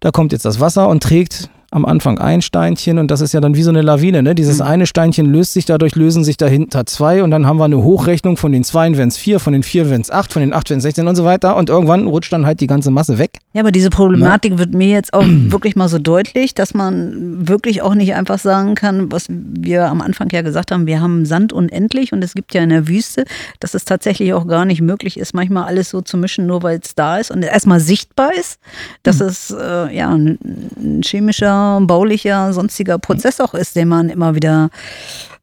Da 0.00 0.10
kommt 0.10 0.32
jetzt 0.32 0.44
das 0.44 0.58
Wasser 0.58 0.88
und 0.88 1.02
trägt 1.02 1.48
am 1.72 1.84
Anfang 1.84 2.18
ein 2.18 2.42
Steinchen 2.42 2.98
und 2.98 3.10
das 3.10 3.20
ist 3.20 3.32
ja 3.32 3.40
dann 3.40 3.54
wie 3.56 3.62
so 3.62 3.70
eine 3.70 3.80
Lawine. 3.82 4.22
Ne? 4.22 4.34
Dieses 4.34 4.58
Mhm. 4.58 4.66
eine 4.66 4.86
Steinchen 4.86 5.26
löst 5.26 5.54
sich, 5.54 5.64
dadurch 5.64 5.96
lösen 5.96 6.22
sich 6.22 6.36
dahinter 6.36 6.86
zwei 6.86 7.22
und 7.22 7.30
dann 7.30 7.46
haben 7.46 7.56
wir 7.56 7.64
eine 7.64 7.82
Hochrechnung 7.82 8.36
von 8.36 8.52
den 8.52 8.62
Zweien 8.62 8.96
werden 8.96 9.08
es 9.08 9.16
vier, 9.16 9.40
von 9.40 9.54
den 9.54 9.62
vier 9.62 9.88
werden 9.88 10.02
es 10.02 10.10
acht, 10.10 10.32
von 10.32 10.40
den 10.40 10.52
acht 10.52 10.68
werden 10.68 10.78
es 10.78 10.82
16 10.84 11.08
und 11.08 11.16
so 11.16 11.24
weiter 11.24 11.56
und 11.56 11.70
irgendwann 11.70 12.06
rutscht 12.06 12.32
dann 12.32 12.44
halt 12.46 12.60
die 12.60 12.66
ganze 12.66 12.90
Masse 12.90 13.18
weg. 13.18 13.38
Ja, 13.54 13.62
aber 13.62 13.72
diese 13.72 13.88
Problematik 13.90 14.58
wird 14.58 14.74
mir 14.74 14.88
jetzt 14.88 15.14
auch 15.14 15.24
wirklich 15.26 15.74
mal 15.74 15.88
so 15.88 15.98
deutlich, 15.98 16.54
dass 16.54 16.74
man 16.74 17.48
wirklich 17.48 17.80
auch 17.82 17.94
nicht 17.94 18.14
einfach 18.14 18.38
sagen 18.38 18.74
kann, 18.74 19.10
was 19.10 19.26
wir 19.28 19.86
am 19.86 20.02
Anfang 20.02 20.28
ja 20.30 20.42
gesagt 20.42 20.72
haben, 20.72 20.86
wir 20.86 21.00
haben 21.00 21.24
Sand 21.24 21.52
unendlich 21.52 22.12
und 22.12 22.22
es 22.22 22.34
gibt 22.34 22.52
ja 22.54 22.62
in 22.62 22.68
der 22.70 22.86
Wüste, 22.86 23.24
dass 23.60 23.72
es 23.74 23.84
tatsächlich 23.86 24.34
auch 24.34 24.46
gar 24.46 24.66
nicht 24.66 24.82
möglich 24.82 25.18
ist, 25.18 25.32
manchmal 25.34 25.64
alles 25.64 25.88
so 25.88 26.02
zu 26.02 26.18
mischen, 26.18 26.46
nur 26.46 26.62
weil 26.62 26.80
es 26.82 26.94
da 26.94 27.16
ist 27.16 27.30
und 27.30 27.42
erstmal 27.42 27.80
sichtbar 27.80 28.30
ist, 28.38 28.58
dass 29.04 29.20
es 29.20 29.50
äh, 29.50 29.96
ja 29.96 30.10
ein, 30.10 30.38
ein 30.76 31.00
chemischer, 31.02 31.61
baulicher, 31.82 32.52
sonstiger 32.52 32.98
Prozess 32.98 33.40
auch 33.40 33.54
ist, 33.54 33.76
den 33.76 33.88
man 33.88 34.08
immer 34.08 34.34
wieder 34.34 34.70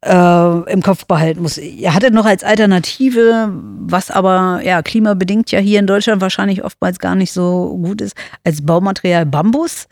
äh, 0.04 0.72
im 0.72 0.82
Kopf 0.82 1.06
behalten 1.06 1.42
muss. 1.42 1.58
Ihr 1.58 1.94
hattet 1.94 2.14
noch 2.14 2.24
als 2.24 2.44
Alternative, 2.44 3.52
was 3.80 4.10
aber 4.10 4.60
ja 4.64 4.82
klimabedingt 4.82 5.50
ja 5.50 5.58
hier 5.58 5.78
in 5.78 5.86
Deutschland 5.86 6.20
wahrscheinlich 6.20 6.64
oftmals 6.64 6.98
gar 6.98 7.14
nicht 7.14 7.32
so 7.32 7.76
gut 7.82 8.00
ist, 8.00 8.16
als 8.44 8.64
Baumaterial 8.64 9.26
Bambus. 9.26 9.88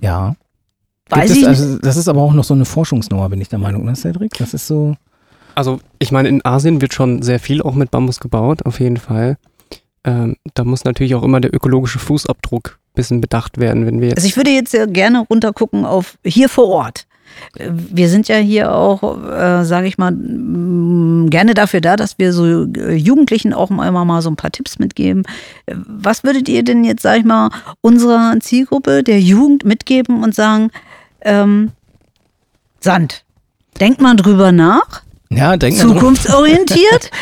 Ja. 0.00 0.36
Weiß 1.10 1.32
Gibt 1.32 1.36
es, 1.36 1.36
ich 1.38 1.46
also, 1.46 1.78
das 1.78 1.96
ist 1.96 2.08
aber 2.08 2.22
auch 2.22 2.32
noch 2.32 2.44
so 2.44 2.54
eine 2.54 2.64
Forschungsnummer, 2.64 3.28
bin 3.28 3.40
ich 3.40 3.48
der 3.48 3.58
Meinung, 3.58 3.84
ne, 3.84 3.94
Cedric? 3.94 4.32
Das 4.38 4.54
ist 4.54 4.66
so. 4.66 4.96
Also 5.54 5.80
ich 5.98 6.10
meine, 6.10 6.28
in 6.28 6.44
Asien 6.44 6.80
wird 6.80 6.94
schon 6.94 7.22
sehr 7.22 7.38
viel 7.38 7.62
auch 7.62 7.74
mit 7.74 7.90
Bambus 7.90 8.20
gebaut, 8.20 8.64
auf 8.64 8.80
jeden 8.80 8.96
Fall. 8.96 9.36
Ähm, 10.04 10.36
da 10.54 10.64
muss 10.64 10.84
natürlich 10.84 11.14
auch 11.14 11.22
immer 11.22 11.40
der 11.40 11.54
ökologische 11.54 11.98
Fußabdruck 11.98 12.78
bisschen 12.94 13.20
bedacht 13.20 13.58
werden, 13.58 13.86
wenn 13.86 14.00
wir 14.00 14.08
jetzt 14.08 14.18
Also 14.18 14.28
ich 14.28 14.36
würde 14.36 14.50
jetzt 14.50 14.70
sehr 14.70 14.86
gerne 14.86 15.20
runtergucken 15.28 15.84
auf 15.84 16.16
hier 16.24 16.48
vor 16.48 16.68
Ort. 16.68 17.06
Wir 17.58 18.08
sind 18.08 18.28
ja 18.28 18.36
hier 18.36 18.72
auch, 18.72 19.02
äh, 19.28 19.64
sage 19.64 19.88
ich 19.88 19.98
mal, 19.98 20.12
m, 20.12 21.28
gerne 21.30 21.54
dafür 21.54 21.80
da, 21.80 21.96
dass 21.96 22.16
wir 22.18 22.32
so 22.32 22.62
äh, 22.64 22.94
Jugendlichen 22.94 23.52
auch 23.52 23.70
mal, 23.70 23.88
immer 23.88 24.04
mal 24.04 24.22
so 24.22 24.30
ein 24.30 24.36
paar 24.36 24.52
Tipps 24.52 24.78
mitgeben. 24.78 25.24
Was 25.66 26.22
würdet 26.22 26.48
ihr 26.48 26.62
denn 26.62 26.84
jetzt, 26.84 27.02
sage 27.02 27.18
ich 27.20 27.24
mal, 27.24 27.50
unserer 27.80 28.38
Zielgruppe 28.38 29.02
der 29.02 29.20
Jugend 29.20 29.64
mitgeben 29.64 30.22
und 30.22 30.34
sagen, 30.34 30.70
ähm, 31.22 31.72
Sand, 32.78 33.24
denkt 33.80 34.00
mal 34.00 34.14
drüber 34.14 34.52
nach, 34.52 35.02
Ja, 35.30 35.56
denk 35.56 35.76
mal 35.78 35.82
drüber- 35.84 35.98
zukunftsorientiert. 36.00 37.10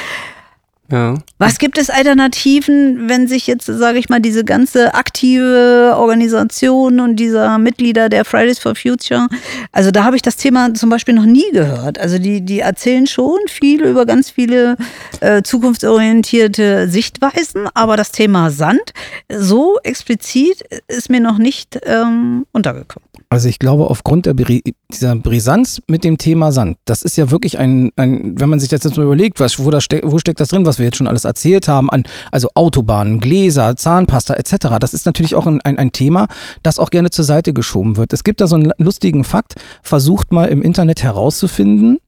ja. 0.93 1.15
Was 1.39 1.59
gibt 1.59 1.79
es 1.79 1.91
Alternativen, 1.91 3.09
wenn 3.09 3.27
sich 3.27 3.47
jetzt, 3.47 3.67
sage 3.67 3.99
ich 3.99 4.09
mal, 4.11 4.21
diese 4.21 4.45
ganze 4.45 4.95
aktive 4.95 5.95
Organisation 5.97 7.01
und 7.01 7.17
dieser 7.17 7.59
Mitglieder 7.59 8.09
der 8.09 8.25
Fridays 8.25 8.59
for 8.59 8.75
Future, 8.75 9.29
also 9.73 9.91
da 9.91 10.05
habe 10.05 10.17
ich 10.17 10.23
das 10.23 10.37
Thema 10.37 10.75
zum 10.75 10.91
Beispiel 10.91 11.15
noch 11.15 11.25
nie 11.25 11.51
gehört. 11.53 11.99
Also 11.99 12.19
die, 12.19 12.43
die 12.43 12.61
erzählen 12.61 13.07
schon 13.07 13.39
viel 13.49 13.83
über 13.83 14.05
ganz 14.07 14.31
viele 14.31 14.77
äh, 15.21 15.43
zukunftsorientierte 15.43 16.89
Sichtweisen, 16.89 17.67
aber 17.75 17.97
das 17.97 18.13
Thema 18.13 18.51
Sand 18.51 18.93
so 19.31 19.79
explizit 19.83 20.63
ist 20.89 21.09
mir 21.09 21.21
noch 21.21 21.39
nicht 21.39 21.81
ähm, 21.87 22.47
untergekommen. 22.53 23.09
Also 23.33 23.49
ich 23.49 23.59
glaube, 23.59 23.89
aufgrund 23.89 24.27
der 24.27 24.35
Bri 24.35 24.63
dieser 24.93 25.17
Brisanz 25.17 25.81
mit 25.87 26.05
dem 26.05 26.19
Thema 26.19 26.53
Sand, 26.53 26.77
das 26.85 27.03
ist 27.03 27.17
ja 27.17 27.31
wirklich 27.31 27.59
ein, 27.59 27.91
ein 27.97 28.39
wenn 28.39 28.51
man 28.51 28.61
sich 28.61 28.69
das 28.69 28.85
jetzt 28.85 28.99
mal 28.99 29.05
überlegt, 29.05 29.41
was, 29.41 29.59
wo, 29.59 29.71
da 29.71 29.81
steck, 29.81 30.03
wo 30.05 30.19
steckt 30.19 30.39
das 30.39 30.49
drin, 30.49 30.67
was 30.67 30.79
wir 30.79 30.82
jetzt 30.85 30.97
schon 30.97 31.07
alles 31.07 31.25
erzählt 31.25 31.69
haben, 31.69 31.91
an, 31.91 32.05
also 32.31 32.49
Autobahnen, 32.55 33.21
Gläser, 33.21 33.77
Zahnpasta 33.77 34.35
etc., 34.35 34.79
das 34.81 34.95
ist 34.95 35.07
natürlich 35.07 35.35
auch 35.35 35.47
ein, 35.47 35.61
ein, 35.63 35.79
ein 35.79 35.93
Thema, 35.93 36.29
das 36.63 36.79
auch 36.79 36.91
gerne 36.91 37.11
zur 37.11 37.25
Seite 37.25 37.53
geschoben 37.53 37.97
wird. 37.97 38.13
Es 38.13 38.25
gibt 38.25 38.41
da 38.41 38.47
so 38.47 38.57
einen 38.57 38.73
lustigen 38.79 39.25
Fakt, 39.25 39.55
versucht 39.83 40.33
mal 40.33 40.47
im 40.47 40.63
Internet 40.63 41.03
herauszufinden, 41.03 41.99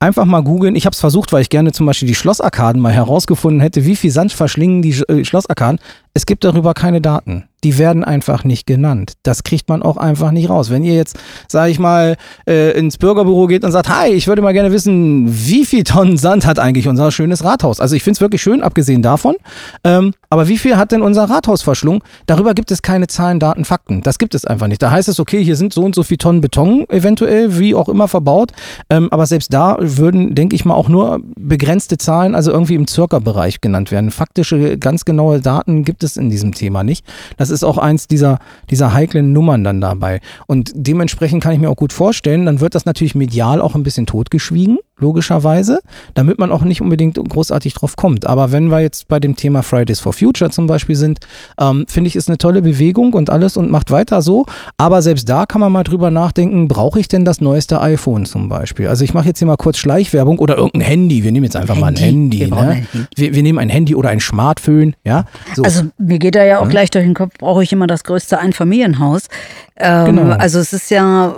Einfach 0.00 0.26
mal 0.26 0.42
googeln. 0.42 0.76
Ich 0.76 0.84
habe 0.84 0.92
es 0.92 1.00
versucht, 1.00 1.32
weil 1.32 1.40
ich 1.40 1.48
gerne 1.48 1.72
zum 1.72 1.86
Beispiel 1.86 2.08
die 2.08 2.14
Schlossarkaden 2.14 2.78
mal 2.78 2.92
herausgefunden 2.92 3.60
hätte. 3.60 3.86
Wie 3.86 3.96
viel 3.96 4.10
Sand 4.10 4.32
verschlingen 4.32 4.82
die 4.82 4.90
äh, 5.08 5.24
Schlossarkaden? 5.24 5.78
Es 6.16 6.26
gibt 6.26 6.44
darüber 6.44 6.74
keine 6.74 7.00
Daten. 7.00 7.48
Die 7.64 7.78
werden 7.78 8.04
einfach 8.04 8.44
nicht 8.44 8.66
genannt. 8.66 9.14
Das 9.22 9.42
kriegt 9.42 9.68
man 9.70 9.82
auch 9.82 9.96
einfach 9.96 10.30
nicht 10.30 10.50
raus. 10.50 10.70
Wenn 10.70 10.84
ihr 10.84 10.94
jetzt, 10.94 11.18
sage 11.48 11.72
ich 11.72 11.78
mal, 11.78 12.16
äh, 12.46 12.78
ins 12.78 12.98
Bürgerbüro 12.98 13.46
geht 13.46 13.64
und 13.64 13.72
sagt, 13.72 13.88
hi, 13.88 14.10
ich 14.10 14.28
würde 14.28 14.42
mal 14.42 14.52
gerne 14.52 14.70
wissen, 14.70 15.26
wie 15.26 15.64
viel 15.64 15.82
Tonnen 15.82 16.18
Sand 16.18 16.46
hat 16.46 16.58
eigentlich 16.58 16.86
unser 16.86 17.10
schönes 17.10 17.42
Rathaus? 17.42 17.80
Also 17.80 17.96
ich 17.96 18.04
finde 18.04 18.18
es 18.18 18.20
wirklich 18.20 18.42
schön, 18.42 18.62
abgesehen 18.62 19.00
davon. 19.00 19.36
Ähm, 19.82 20.12
aber 20.28 20.46
wie 20.46 20.58
viel 20.58 20.76
hat 20.76 20.92
denn 20.92 21.00
unser 21.00 21.24
Rathaus 21.24 21.62
verschlungen? 21.62 22.02
Darüber 22.26 22.54
gibt 22.54 22.70
es 22.70 22.82
keine 22.82 23.06
Zahlen, 23.06 23.40
Daten, 23.40 23.64
Fakten. 23.64 24.02
Das 24.02 24.18
gibt 24.18 24.34
es 24.34 24.44
einfach 24.44 24.68
nicht. 24.68 24.82
Da 24.82 24.90
heißt 24.90 25.08
es, 25.08 25.18
okay, 25.18 25.42
hier 25.42 25.56
sind 25.56 25.72
so 25.72 25.82
und 25.82 25.94
so 25.94 26.02
viel 26.02 26.18
Tonnen 26.18 26.42
Beton 26.42 26.84
eventuell, 26.90 27.58
wie 27.58 27.74
auch 27.74 27.88
immer 27.88 28.08
verbaut. 28.08 28.52
Ähm, 28.90 29.08
aber 29.10 29.24
selbst 29.24 29.52
da 29.54 29.78
würden, 29.80 30.34
denke 30.34 30.54
ich 30.54 30.66
mal, 30.66 30.74
auch 30.74 30.88
nur 30.88 31.20
begrenzte 31.36 31.96
Zahlen, 31.96 32.34
also 32.34 32.52
irgendwie 32.52 32.74
im 32.74 32.86
Circa-Bereich 32.86 33.62
genannt 33.62 33.90
werden. 33.90 34.10
Faktische, 34.10 34.76
ganz 34.76 35.06
genaue 35.06 35.40
Daten 35.40 35.82
gibt 35.84 36.03
es 36.03 36.03
in 36.16 36.30
diesem 36.30 36.52
Thema 36.52 36.84
nicht. 36.84 37.04
Das 37.36 37.50
ist 37.50 37.64
auch 37.64 37.78
eins 37.78 38.06
dieser, 38.06 38.38
dieser 38.70 38.92
heiklen 38.92 39.32
Nummern 39.32 39.64
dann 39.64 39.80
dabei. 39.80 40.20
Und 40.46 40.72
dementsprechend 40.74 41.42
kann 41.42 41.52
ich 41.52 41.58
mir 41.58 41.70
auch 41.70 41.76
gut 41.76 41.92
vorstellen, 41.92 42.46
dann 42.46 42.60
wird 42.60 42.74
das 42.74 42.84
natürlich 42.84 43.14
medial 43.14 43.60
auch 43.60 43.74
ein 43.74 43.82
bisschen 43.82 44.06
totgeschwiegen, 44.06 44.78
logischerweise, 44.98 45.80
damit 46.14 46.38
man 46.38 46.52
auch 46.52 46.62
nicht 46.62 46.80
unbedingt 46.80 47.16
großartig 47.16 47.74
drauf 47.74 47.96
kommt. 47.96 48.26
Aber 48.26 48.52
wenn 48.52 48.68
wir 48.68 48.80
jetzt 48.80 49.08
bei 49.08 49.18
dem 49.20 49.36
Thema 49.36 49.62
Fridays 49.62 50.00
for 50.00 50.12
Future 50.12 50.50
zum 50.50 50.66
Beispiel 50.66 50.96
sind, 50.96 51.20
ähm, 51.60 51.86
finde 51.88 52.08
ich, 52.08 52.16
ist 52.16 52.28
eine 52.28 52.38
tolle 52.38 52.62
Bewegung 52.62 53.12
und 53.14 53.30
alles 53.30 53.56
und 53.56 53.70
macht 53.70 53.90
weiter 53.90 54.22
so. 54.22 54.46
Aber 54.76 55.02
selbst 55.02 55.28
da 55.28 55.46
kann 55.46 55.60
man 55.60 55.72
mal 55.72 55.84
drüber 55.84 56.10
nachdenken, 56.10 56.68
brauche 56.68 57.00
ich 57.00 57.08
denn 57.08 57.24
das 57.24 57.40
neueste 57.40 57.80
iPhone 57.80 58.24
zum 58.26 58.48
Beispiel? 58.48 58.88
Also 58.88 59.04
ich 59.04 59.14
mache 59.14 59.28
jetzt 59.28 59.38
hier 59.38 59.46
mal 59.46 59.56
kurz 59.56 59.78
Schleichwerbung 59.78 60.38
oder 60.38 60.56
irgendein 60.56 60.82
Handy. 60.82 61.24
Wir 61.24 61.32
nehmen 61.32 61.44
jetzt 61.44 61.56
einfach 61.56 61.76
mal 61.76 61.88
ein 61.88 61.96
Handy. 61.96 62.38
Handy. 62.38 62.40
Wir 62.40 62.54
Ne? 62.54 62.60
ein 62.60 62.86
Handy. 62.92 63.08
Wir, 63.16 63.34
wir 63.34 63.42
nehmen 63.42 63.58
ein 63.58 63.68
Handy 63.68 63.94
oder 63.94 64.08
ein 64.10 64.20
Smartphone, 64.20 64.94
ja. 65.04 65.24
So. 65.54 65.62
Also 65.62 65.82
mir 65.98 66.18
geht 66.18 66.34
da 66.34 66.44
ja 66.44 66.58
auch 66.60 66.68
gleich 66.68 66.90
durch 66.90 67.04
den 67.04 67.14
Kopf, 67.14 67.34
brauche 67.38 67.62
ich 67.62 67.72
immer 67.72 67.86
das 67.86 68.04
größte 68.04 68.38
Einfamilienhaus. 68.38 69.28
Ähm, 69.76 70.06
Genau. 70.16 70.32
Also 70.36 70.58
es 70.58 70.72
ist 70.72 70.90
ja 70.90 71.34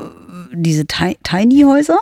diese 0.52 0.86
Ti- 0.86 1.18
Tiny-Häuser. 1.22 1.98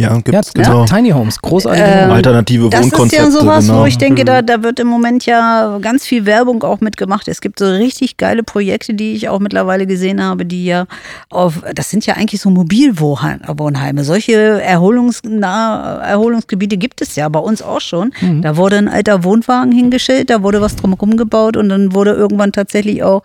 Ja, 0.00 0.14
ja, 0.14 0.20
gibt's 0.20 0.52
genau. 0.52 0.84
genau. 0.84 0.84
Tiny 0.86 1.10
Homes, 1.10 1.40
großartige 1.40 1.86
Ähm. 1.86 2.10
Alternative 2.10 2.70
Das 2.70 2.86
ist 2.86 2.92
Wohnkonzepte. 2.92 3.24
ja 3.24 3.30
sowas, 3.30 3.66
genau. 3.66 3.80
wo 3.82 3.86
ich 3.86 3.98
denke, 3.98 4.24
da, 4.24 4.42
da 4.42 4.62
wird 4.62 4.80
im 4.80 4.88
Moment 4.88 5.26
ja 5.26 5.78
ganz 5.80 6.04
viel 6.06 6.26
Werbung 6.26 6.62
auch 6.62 6.80
mitgemacht. 6.80 7.28
Es 7.28 7.40
gibt 7.40 7.58
so 7.58 7.66
richtig 7.66 8.16
geile 8.16 8.42
Projekte, 8.42 8.94
die 8.94 9.12
ich 9.14 9.28
auch 9.28 9.38
mittlerweile 9.40 9.86
gesehen 9.86 10.22
habe, 10.22 10.44
die 10.46 10.64
ja 10.64 10.86
auf, 11.28 11.62
das 11.74 11.90
sind 11.90 12.06
ja 12.06 12.14
eigentlich 12.14 12.40
so 12.40 12.50
Mobilwohnheime. 12.50 14.04
Solche 14.04 14.60
erholungsnahe 14.62 16.00
Erholungsgebiete 16.02 16.76
gibt 16.76 17.00
es 17.00 17.16
ja 17.16 17.28
bei 17.28 17.40
uns 17.40 17.62
auch 17.62 17.80
schon. 17.80 18.12
Mhm. 18.20 18.42
Da 18.42 18.56
wurde 18.56 18.76
ein 18.78 18.88
alter 18.88 19.24
Wohnwagen 19.24 19.72
hingestellt, 19.72 20.30
da 20.30 20.42
wurde 20.42 20.60
was 20.60 20.76
drumherum 20.76 21.16
gebaut 21.16 21.56
und 21.56 21.68
dann 21.68 21.94
wurde 21.94 22.12
irgendwann 22.12 22.52
tatsächlich 22.52 23.02
auch 23.02 23.22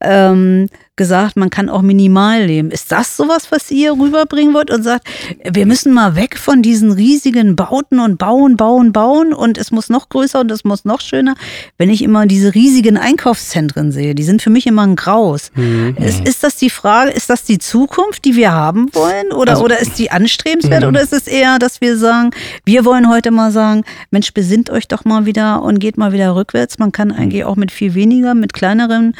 ähm, 0.00 0.68
gesagt, 0.98 1.36
man 1.38 1.48
kann 1.48 1.70
auch 1.70 1.80
minimal 1.80 2.44
leben. 2.44 2.70
Ist 2.70 2.92
das 2.92 3.16
sowas, 3.16 3.50
was 3.50 3.70
ihr 3.70 3.92
rüberbringen 3.92 4.52
wollt 4.52 4.70
und 4.70 4.82
sagt, 4.82 5.08
wir 5.50 5.64
müssen 5.64 5.94
mal 5.94 6.14
weg 6.14 6.36
von 6.38 6.60
diesen 6.60 6.92
riesigen 6.92 7.56
Bauten 7.56 7.98
und 8.00 8.18
bauen, 8.18 8.58
bauen, 8.58 8.92
bauen 8.92 9.32
und 9.32 9.56
es 9.56 9.70
muss 9.70 9.88
noch 9.88 10.10
größer 10.10 10.40
und 10.40 10.50
es 10.50 10.64
muss 10.64 10.84
noch 10.84 11.00
schöner. 11.00 11.34
Wenn 11.78 11.88
ich 11.88 12.02
immer 12.02 12.26
diese 12.26 12.54
riesigen 12.54 12.98
Einkaufszentren 12.98 13.92
sehe, 13.92 14.14
die 14.14 14.24
sind 14.24 14.42
für 14.42 14.50
mich 14.50 14.66
immer 14.66 14.82
ein 14.82 14.96
Graus. 14.96 15.50
Ist, 15.96 16.20
ist 16.28 16.44
das 16.44 16.56
die 16.56 16.68
Frage, 16.68 17.12
ist 17.12 17.30
das 17.30 17.44
die 17.44 17.58
Zukunft, 17.58 18.26
die 18.26 18.36
wir 18.36 18.52
haben 18.52 18.94
wollen 18.94 19.32
oder, 19.32 19.52
Also- 19.52 19.64
oder 19.64 19.78
ist 19.78 19.98
die 19.98 20.10
anstrebenswert 20.10 20.84
oder 20.84 21.00
ist 21.00 21.12
es 21.14 21.26
eher, 21.26 21.58
dass 21.58 21.80
wir 21.80 21.96
sagen, 21.96 22.30
wir 22.66 22.84
wollen 22.84 23.08
heute 23.08 23.30
mal 23.30 23.52
sagen, 23.52 23.84
Mensch, 24.10 24.34
besinnt 24.34 24.68
euch 24.68 24.88
doch 24.88 25.04
mal 25.04 25.24
wieder 25.24 25.62
und 25.62 25.78
geht 25.78 25.96
mal 25.96 26.12
wieder 26.12 26.34
rückwärts. 26.34 26.78
Man 26.78 26.92
kann 26.92 27.12
eigentlich 27.12 27.44
auch 27.44 27.56
mit 27.56 27.70
viel 27.70 27.94
weniger, 27.94 28.34
mit 28.34 28.52
kleineren 28.52 29.14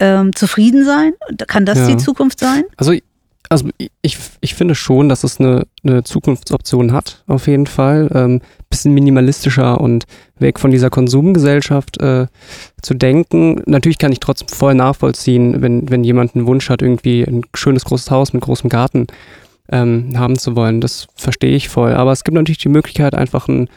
ähm, 0.00 0.34
zufrieden 0.34 0.84
sein. 0.84 1.12
Kann 1.46 1.66
das 1.66 1.78
Ja. 1.78 1.86
die 1.88 1.96
Zukunft 1.96 2.40
sein? 2.40 2.64
Also, 2.76 2.92
also 3.48 3.68
ich, 4.02 4.18
ich 4.40 4.54
finde 4.54 4.74
schon, 4.74 5.08
dass 5.08 5.24
es 5.24 5.40
eine, 5.40 5.66
eine 5.82 6.04
Zukunftsoption 6.04 6.92
hat, 6.92 7.24
auf 7.26 7.46
jeden 7.46 7.66
Fall. 7.66 8.10
Ähm, 8.14 8.40
bisschen 8.70 8.92
minimalistischer 8.92 9.80
und 9.80 10.04
weg 10.38 10.60
von 10.60 10.70
dieser 10.70 10.90
Konsumgesellschaft 10.90 12.00
äh, 12.02 12.26
zu 12.82 12.94
denken. 12.94 13.62
Natürlich 13.64 13.96
kann 13.98 14.12
ich 14.12 14.20
trotzdem 14.20 14.48
voll 14.48 14.74
nachvollziehen, 14.74 15.62
wenn, 15.62 15.88
wenn 15.88 16.04
jemand 16.04 16.34
einen 16.34 16.46
Wunsch 16.46 16.68
hat, 16.68 16.82
irgendwie 16.82 17.22
ein 17.22 17.42
schönes 17.54 17.84
großes 17.86 18.10
Haus 18.10 18.34
mit 18.34 18.42
großem 18.42 18.68
Garten 18.68 19.06
ähm, 19.70 20.12
haben 20.18 20.36
zu 20.38 20.54
wollen. 20.54 20.82
Das 20.82 21.06
verstehe 21.14 21.56
ich 21.56 21.70
voll. 21.70 21.94
Aber 21.94 22.12
es 22.12 22.24
gibt 22.24 22.34
natürlich 22.34 22.58
die 22.58 22.68
Möglichkeit, 22.68 23.14
einfach 23.14 23.48
ein 23.48 23.68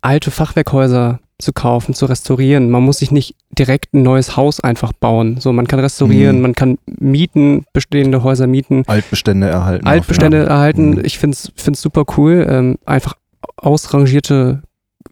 alte 0.00 0.30
Fachwerkhäuser 0.32 1.20
zu 1.38 1.52
kaufen, 1.52 1.92
zu 1.94 2.06
restaurieren. 2.06 2.70
Man 2.70 2.82
muss 2.82 2.98
sich 2.98 3.10
nicht 3.10 3.34
direkt 3.58 3.92
ein 3.92 4.02
neues 4.02 4.36
Haus 4.36 4.60
einfach 4.60 4.92
bauen. 4.92 5.36
So, 5.38 5.52
man 5.52 5.66
kann 5.66 5.80
restaurieren, 5.80 6.36
Mhm. 6.36 6.42
man 6.42 6.54
kann 6.54 6.78
mieten, 6.86 7.64
bestehende 7.74 8.22
Häuser 8.22 8.46
mieten, 8.46 8.84
Altbestände 8.86 9.46
erhalten. 9.48 9.86
Altbestände 9.86 10.44
auch, 10.44 10.48
ja. 10.48 10.54
erhalten. 10.54 10.90
Mhm. 10.92 11.04
Ich 11.04 11.18
finde 11.18 11.36
es 11.36 11.80
super 11.80 12.04
cool. 12.16 12.46
Ähm, 12.48 12.76
einfach 12.86 13.14
ausrangierte 13.56 14.62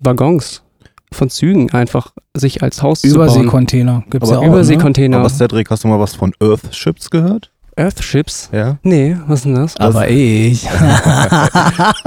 Waggons 0.00 0.62
von 1.12 1.28
Zügen 1.30 1.70
einfach 1.72 2.12
sich 2.34 2.62
als 2.62 2.82
Haus 2.82 3.02
zu 3.02 3.08
bauen. 3.08 3.16
Überseekontainer 3.26 4.02
gibt 4.10 4.24
es 4.24 4.30
ja 4.30 4.38
auch. 4.38 4.42
Ne? 4.42 4.48
Überseekontainer. 4.48 5.18
Aber 5.18 5.28
Cedric, 5.28 5.70
hast 5.70 5.84
du 5.84 5.88
mal 5.88 6.00
was 6.00 6.14
von 6.14 6.32
Earthships 6.40 7.10
gehört? 7.10 7.50
Earthships? 7.76 8.50
Ja. 8.52 8.78
Nee, 8.84 9.16
was 9.26 9.40
ist 9.40 9.44
denn 9.46 9.54
das? 9.56 9.76
Aber 9.78 10.08
ich. 10.08 10.64
Wo, 10.68 10.70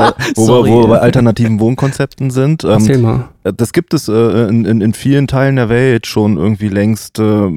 wir, 0.04 0.14
Sorry. 0.46 0.72
wo 0.72 0.82
wir 0.84 0.88
bei 0.88 1.00
alternativen 1.00 1.60
Wohnkonzepten 1.60 2.30
sind. 2.32 2.64
Ähm, 2.64 2.70
Erzähl 2.72 2.98
mal. 3.00 3.28
Das 3.52 3.74
gibt 3.74 3.94
es 3.94 4.08
äh, 4.08 4.48
in, 4.48 4.66
in, 4.66 4.82
in 4.82 4.94
vielen 4.94 5.28
Teilen 5.28 5.56
der 5.58 5.70
Welt 5.70 6.08
schon 6.08 6.38
irgendwie 6.38 6.70
längst 6.70 7.20
äh, 7.20 7.50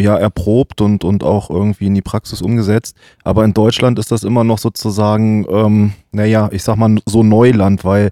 ja, 0.00 0.16
erprobt 0.16 0.80
und, 0.80 1.04
und 1.04 1.22
auch 1.24 1.50
irgendwie 1.50 1.86
in 1.86 1.94
die 1.94 2.02
Praxis 2.02 2.42
umgesetzt. 2.42 2.96
Aber 3.22 3.44
in 3.44 3.54
Deutschland 3.54 3.98
ist 3.98 4.10
das 4.10 4.22
immer 4.24 4.44
noch 4.44 4.58
sozusagen, 4.58 5.46
ähm, 5.48 5.92
naja, 6.12 6.48
ich 6.52 6.62
sag 6.62 6.76
mal 6.76 6.96
so 7.06 7.22
Neuland, 7.22 7.84
weil 7.84 8.10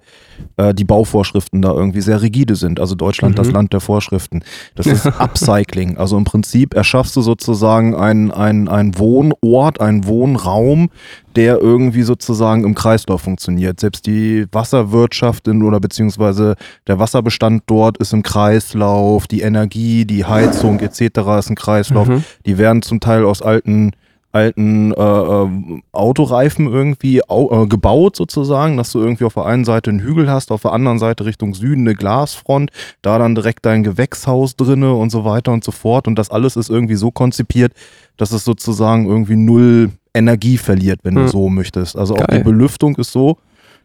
äh, 0.57 0.73
die 0.73 0.83
Bauvorschriften 0.83 1.61
da 1.61 1.71
irgendwie 1.71 2.01
sehr 2.01 2.21
rigide 2.21 2.55
sind. 2.55 2.79
Also 2.79 2.95
Deutschland 2.95 3.35
Mhm. 3.35 3.37
das 3.37 3.51
Land 3.51 3.73
der 3.73 3.79
Vorschriften. 3.79 4.43
Das 4.75 4.85
ist 4.85 5.05
Upcycling. 5.19 5.97
Also 5.97 6.17
im 6.17 6.23
Prinzip 6.23 6.73
erschaffst 6.73 7.15
du 7.15 7.21
sozusagen 7.21 7.95
einen 7.95 8.31
ein 8.31 8.97
Wohnort, 8.97 9.81
einen 9.81 10.05
Wohnraum, 10.05 10.89
der 11.35 11.59
irgendwie 11.59 12.03
sozusagen 12.03 12.63
im 12.63 12.75
Kreislauf 12.75 13.21
funktioniert. 13.21 13.79
Selbst 13.79 14.05
die 14.05 14.45
Wasserwirtschaft 14.51 15.47
in, 15.47 15.63
oder 15.63 15.79
beziehungsweise 15.79 16.55
der 16.87 16.99
Wasserbestand 16.99 17.63
dort 17.67 17.97
ist 17.97 18.13
im 18.13 18.23
Kreislauf, 18.23 19.27
die 19.27 19.41
Energie, 19.41 20.05
die 20.05 20.25
Heizung 20.25 20.79
etc. 20.79 21.19
ist 21.39 21.49
ein 21.49 21.55
Kreislauf. 21.55 22.07
Mhm. 22.07 22.23
Die 22.45 22.57
werden 22.57 22.81
zum 22.81 22.99
Teil 22.99 23.25
aus 23.25 23.41
alten 23.41 23.91
alten 24.33 24.91
äh, 24.93 25.01
äh, 25.01 25.81
Autoreifen 25.91 26.67
irgendwie 26.67 27.21
au 27.29 27.63
äh, 27.63 27.67
gebaut 27.67 28.15
sozusagen, 28.15 28.77
dass 28.77 28.91
du 28.91 28.99
irgendwie 28.99 29.25
auf 29.25 29.35
der 29.35 29.45
einen 29.45 29.63
Seite 29.63 29.91
einen 29.91 29.99
Hügel 29.99 30.29
hast, 30.29 30.51
auf 30.51 30.63
der 30.63 30.73
anderen 30.73 30.97
Seite 30.97 31.25
Richtung 31.25 31.53
Süden 31.53 31.81
eine 31.81 31.95
Glasfront, 31.95 32.71
da 33.03 33.19
dann 33.19 33.35
direkt 33.35 33.65
dein 33.65 33.83
Gewächshaus 33.83 34.55
drinne 34.55 34.93
und 34.95 35.11
so 35.11 35.23
weiter 35.23 35.51
und 35.51 35.63
so 35.63 35.71
fort 35.71 36.07
und 36.07 36.17
das 36.17 36.31
alles 36.31 36.55
ist 36.55 36.69
irgendwie 36.69 36.95
so 36.95 37.11
konzipiert, 37.11 37.73
dass 38.17 38.31
es 38.31 38.43
sozusagen 38.43 39.05
irgendwie 39.05 39.35
null 39.35 39.91
Energie 40.13 40.57
verliert, 40.57 40.99
wenn 41.03 41.15
du 41.15 41.21
Hm. 41.21 41.27
so 41.27 41.49
möchtest. 41.49 41.97
Also 41.97 42.15
auch 42.15 42.27
Geil. 42.27 42.39
die 42.39 42.43
Belüftung 42.43 42.95
ist 42.97 43.11
so 43.11 43.37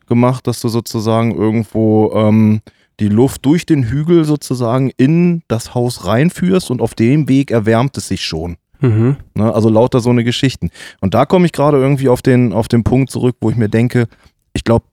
gemacht, 0.07 0.47
dass 0.47 0.61
du 0.61 0.68
sozusagen 0.68 1.35
irgendwo 1.35 2.12
ähm, 2.14 2.61
die 3.01 3.09
Luft 3.09 3.45
durch 3.47 3.64
den 3.66 3.85
Hügel 3.85 4.24
sozusagen 4.24 4.91
in 4.97 5.43
das 5.49 5.74
Haus 5.74 6.07
reinführst 6.07 6.70
und 6.70 6.81
auf 6.81 6.95
dem 6.95 7.29
Weg 7.29 7.51
erwärmt 7.51 7.97
es 7.97 8.09
sich 8.09 8.24
schon. 8.24 8.57
Mhm. 8.81 9.16
Ne? 9.35 9.53
Also 9.55 9.68
lauter 9.68 10.01
so 10.01 10.11
eine 10.11 10.24
Geschichten. 10.24 10.70
Und 11.01 11.14
da 11.14 11.24
komme 11.26 11.47
ich 11.47 11.53
gerade 11.53 11.76
irgendwie 11.79 12.09
auf 12.09 12.22
den, 12.22 12.53
auf 12.53 12.68
den 12.68 12.85
Punkt 12.85 13.11
zurück, 13.11 13.37
wo 13.41 13.51
ich 13.51 13.57
mir 13.57 13.68
denke, 13.68 14.07
ich 14.53 14.64
glaube, 14.64 14.85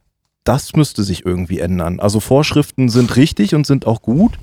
das 0.44 0.76
müsste 0.76 1.04
sich 1.04 1.26
irgendwie 1.26 1.60
ändern. 1.60 2.00
Also 2.00 2.20
Vorschriften 2.20 2.90
sind 2.90 3.16
richtig 3.16 3.56
und 3.56 3.66
sind 3.66 3.88
auch 3.88 4.02
gut, 4.02 4.34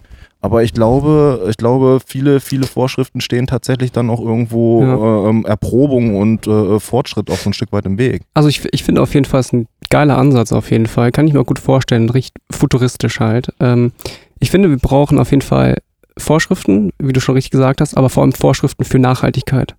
aber 0.42 0.62
ich 0.64 0.74
glaube, 0.74 1.46
ich 1.48 1.56
glaube, 1.56 2.00
viele, 2.04 2.40
viele 2.40 2.66
Vorschriften 2.66 3.20
stehen 3.20 3.46
tatsächlich 3.46 3.92
dann 3.92 4.10
auch 4.10 4.20
irgendwo 4.20 4.82
Ja. 4.82 4.94
äh, 4.96 5.30
ähm, 5.30 5.44
Erprobung 5.46 6.16
und 6.16 6.46
äh, 6.48 6.80
Fortschritt 6.80 7.30
auch 7.30 7.36
so 7.36 7.48
ein 7.50 7.52
Stück 7.52 7.72
weit 7.72 7.86
im 7.86 7.96
Weg. 7.96 8.22
Also 8.34 8.48
ich, 8.48 8.62
ich 8.72 8.82
finde 8.82 9.00
auf 9.02 9.14
jeden 9.14 9.24
Fall, 9.24 9.40
es 9.40 9.46
ist 9.46 9.52
ein 9.52 9.66
geiler 9.88 10.18
Ansatz 10.18 10.52
auf 10.52 10.70
jeden 10.70 10.86
Fall. 10.86 11.12
Kann 11.12 11.26
ich 11.28 11.32
mir 11.32 11.44
gut 11.44 11.60
vorstellen, 11.60 12.10
recht 12.10 12.34
futuristisch 12.50 13.20
halt. 13.20 13.54
Ähm, 13.60 13.92
ich 14.40 14.50
finde, 14.50 14.68
wir 14.68 14.78
brauchen 14.78 15.18
auf 15.18 15.30
jeden 15.30 15.42
Fall 15.42 15.78
Vorschriften, 16.18 16.90
wie 16.98 17.12
du 17.12 17.20
schon 17.20 17.36
richtig 17.36 17.52
gesagt 17.52 17.80
hast, 17.80 17.96
aber 17.96 18.10
vor 18.10 18.22
allem 18.22 18.32
Vorschriften 18.32 18.84
für 18.84 18.98
Nachhaltigkeit. 18.98 19.76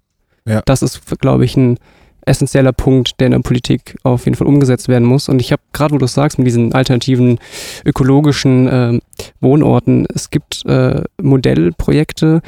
Ja. 0.47 0.61
Das 0.65 0.81
ist, 0.81 1.01
glaube 1.19 1.45
ich, 1.45 1.55
ein 1.57 1.77
essentieller 2.25 2.71
Punkt, 2.71 3.19
der 3.19 3.27
in 3.27 3.31
der 3.33 3.39
Politik 3.39 3.97
auf 4.03 4.25
jeden 4.25 4.35
Fall 4.37 4.47
umgesetzt 4.47 4.87
werden 4.87 5.05
muss. 5.07 5.27
Und 5.27 5.41
ich 5.41 5.51
habe 5.51 5.61
gerade, 5.73 5.93
wo 5.93 5.97
du 5.97 6.05
es 6.05 6.13
sagst, 6.13 6.37
mit 6.37 6.47
diesen 6.47 6.73
alternativen 6.73 7.37
ökologischen 7.85 8.69
ähm, 8.71 9.01
Wohnorten, 9.43 10.05
es 10.13 10.29
gibt 10.29 10.65
äh, 10.65 11.01
Modellprojekte, 11.21 12.41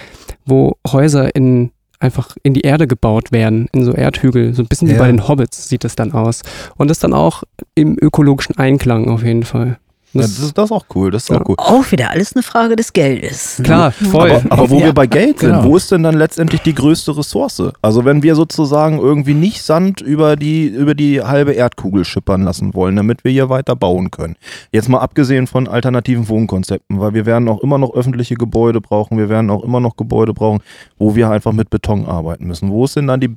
wo 0.46 0.78
Häuser 0.88 1.36
in 1.36 1.72
einfach 2.00 2.36
in 2.44 2.54
die 2.54 2.62
Erde 2.62 2.88
gebaut 2.88 3.32
werden, 3.32 3.68
in 3.72 3.86
so 3.86 3.94
Erdhügel. 3.94 4.54
So 4.54 4.62
ein 4.62 4.68
bisschen 4.68 4.90
wie 4.90 4.94
Ja. 4.94 5.00
bei 5.00 5.08
den 5.08 5.28
Hobbits 5.28 5.70
sieht 5.70 5.86
es 5.86 5.96
dann 5.96 6.12
aus. 6.12 6.42
Und 6.76 6.90
das 6.90 7.00
dann 7.00 7.14
auch 7.14 7.44
im 7.74 7.98
ökologischen 8.00 8.58
Einklang 8.58 9.10
auf 9.10 9.24
jeden 9.24 9.44
Fall. 9.44 9.78
Ja, 10.16 10.22
Das, 10.22 10.36
das 10.36 10.46
ist 10.46 10.58
das 10.58 10.66
ist 10.66 10.72
auch 10.72 10.86
cool, 10.96 11.12
das 11.12 11.24
ist 11.24 11.30
Ja. 11.30 11.42
auch 11.42 11.48
cool. 11.50 11.56
Auch 11.58 11.92
wieder 11.92 12.10
alles 12.10 12.36
eine 12.36 12.42
Frage 12.44 12.76
des 12.76 12.94
Geldes. 12.94 13.60
ne? 13.60 13.66
klar, 13.66 13.92
voll. 13.92 14.32
Aber, 14.32 14.52
aber 14.52 14.70
wo 14.70 14.80
Ja, 14.80 14.86
wir 14.88 14.94
bei 14.94 15.06
Geld 15.08 15.40
sind, 15.40 15.52
genau. 15.52 15.64
wo 15.66 15.78
ist 15.78 15.92
denn 15.92 16.04
dann 16.04 16.16
letztendlich 16.16 16.62
die 16.62 16.74
größte 16.74 17.16
Ressource? 17.18 17.62
Also 17.82 18.06
wenn 18.06 18.24
wir 18.24 18.36
sozusagen 18.36 18.98
irgendwie 18.98 19.34
nicht 19.34 19.62
Sand 19.62 20.02
über 20.02 20.36
die, 20.36 20.66
über 20.68 20.96
die 20.96 21.22
halbe 21.22 21.52
Erdkugel 21.52 22.06
schippern 22.06 22.44
lassen 22.44 22.74
wollen, 22.74 22.96
damit 22.96 23.24
wir 23.24 23.32
hier 23.32 23.50
weiter 23.50 23.76
bauen 23.76 24.10
können. 24.10 24.36
Jetzt 24.72 24.90
mal 24.90 25.00
abgesehen 25.00 25.48
von 25.48 25.68
alternativen 25.68 26.28
Wohnkonzepten, 26.30 27.00
weil 27.00 27.14
wir 27.14 27.26
werden 27.26 27.48
auch 27.50 27.62
immer 27.62 27.78
noch 27.78 27.94
öffentliche 27.94 28.36
Gebäude 28.36 28.82
brauchen, 28.82 29.18
wir 29.18 29.30
werden 29.30 29.50
auch 29.50 29.64
immer 29.64 29.80
noch 29.80 29.96
Gebäude 29.98 30.34
brauchen, 30.34 30.62
wo 30.98 31.16
wir 31.16 31.30
einfach 31.30 31.52
mit 31.52 31.70
Beton 31.70 32.06
arbeiten 32.06 32.46
müssen. 32.46 32.72
Wo 32.72 32.86
ist 32.86 32.96
denn 32.96 33.08
dann 33.08 33.20
die 33.20 33.36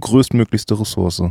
größtmöglichste 0.00 0.78
Ressource? 0.78 1.22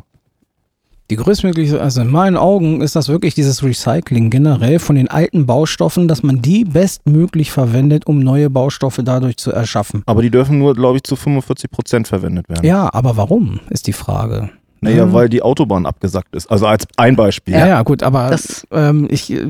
Die 1.09 1.15
größtmögliche, 1.15 1.79
also 1.79 2.01
in 2.01 2.11
meinen 2.11 2.35
Augen 2.35 2.81
ist 2.81 2.95
das 2.97 3.07
wirklich 3.07 3.33
dieses 3.33 3.63
Recycling 3.63 4.29
generell 4.29 4.77
von 4.79 4.97
den 4.97 5.07
alten 5.09 5.45
Baustoffen, 5.45 6.09
dass 6.09 6.21
man 6.21 6.41
die 6.41 6.65
bestmöglich 6.65 7.51
verwendet, 7.51 8.05
um 8.07 8.19
neue 8.19 8.49
Baustoffe 8.49 8.99
dadurch 9.03 9.37
zu 9.37 9.51
erschaffen. 9.53 10.03
Aber 10.05 10.21
die 10.21 10.29
dürfen 10.29 10.59
nur, 10.59 10.73
glaube 10.73 10.97
ich, 10.97 11.03
zu 11.03 11.15
45 11.15 11.71
Prozent 11.71 12.07
verwendet 12.09 12.49
werden. 12.49 12.65
Ja, 12.65 12.89
aber 12.93 13.15
warum, 13.15 13.61
ist 13.69 13.87
die 13.87 13.93
Frage. 13.93 14.49
Naja, 14.81 15.05
Mhm. 15.07 15.13
weil 15.13 15.29
die 15.29 15.41
Autobahn 15.41 15.85
abgesackt 15.85 16.35
ist. 16.35 16.51
Also 16.51 16.67
als 16.67 16.85
ein 16.97 17.15
Beispiel. 17.15 17.53
Ja, 17.55 17.65
ja, 17.67 17.81
gut, 17.83 18.03
aber 18.03 18.29
Das- 18.29 18.67
ähm, 18.71 19.07
ich, 19.09 19.31
äh, 19.33 19.47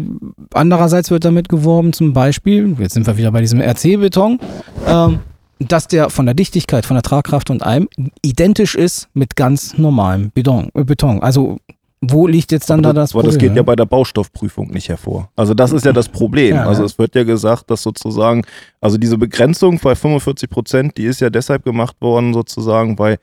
andererseits 0.53 1.09
wird 1.11 1.25
damit 1.25 1.49
geworben, 1.49 1.91
zum 1.91 2.13
Beispiel, 2.13 2.75
jetzt 2.79 2.93
sind 2.93 3.07
wir 3.07 3.17
wieder 3.17 3.31
bei 3.31 3.41
diesem 3.41 3.59
RC-Beton, 3.59 4.39
ähm, 4.87 5.19
dass 5.59 5.87
der 5.87 6.09
von 6.09 6.25
der 6.25 6.35
Dichtigkeit, 6.35 6.85
von 6.85 6.95
der 6.95 7.03
Tragkraft 7.03 7.49
und 7.49 7.63
allem 7.63 7.87
identisch 8.21 8.75
ist 8.75 9.09
mit 9.13 9.35
ganz 9.35 9.77
normalem 9.77 10.31
Beton. 10.31 10.69
Äh, 10.73 10.83
Beton. 10.83 11.21
Also 11.21 11.57
wo 11.99 12.27
liegt 12.27 12.51
jetzt 12.51 12.69
dann 12.69 12.79
aber 12.79 12.93
da 12.93 13.01
das 13.01 13.11
aber 13.11 13.21
Problem? 13.21 13.33
das 13.33 13.41
geht 13.41 13.49
ja 13.49 13.55
ne? 13.55 13.63
bei 13.63 13.75
der 13.75 13.85
Baustoffprüfung 13.85 14.69
nicht 14.69 14.89
hervor. 14.89 15.29
Also 15.35 15.53
das 15.53 15.71
ist 15.71 15.83
ja 15.83 15.93
das 15.93 16.09
Problem. 16.09 16.55
Ja, 16.55 16.67
also 16.67 16.83
es 16.83 16.99
wird 16.99 17.15
ja 17.15 17.23
gesagt, 17.23 17.71
dass 17.71 17.81
sozusagen, 17.81 18.43
also 18.81 18.97
diese 18.97 19.17
Begrenzung 19.17 19.79
bei 19.79 19.95
45 19.95 20.49
Prozent, 20.49 20.97
die 20.97 21.05
ist 21.05 21.21
ja 21.21 21.31
deshalb 21.31 21.63
gemacht 21.63 21.95
worden 21.99 22.33
sozusagen, 22.33 22.99
weil 22.99 23.17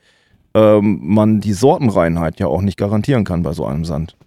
ähm, 0.53 0.99
man 1.01 1.39
die 1.39 1.53
Sortenreinheit 1.53 2.39
ja 2.39 2.47
auch 2.47 2.61
nicht 2.61 2.77
garantieren 2.77 3.23
kann 3.23 3.43
bei 3.43 3.53
so 3.53 3.65
einem 3.65 3.85
Sand. 3.85 4.17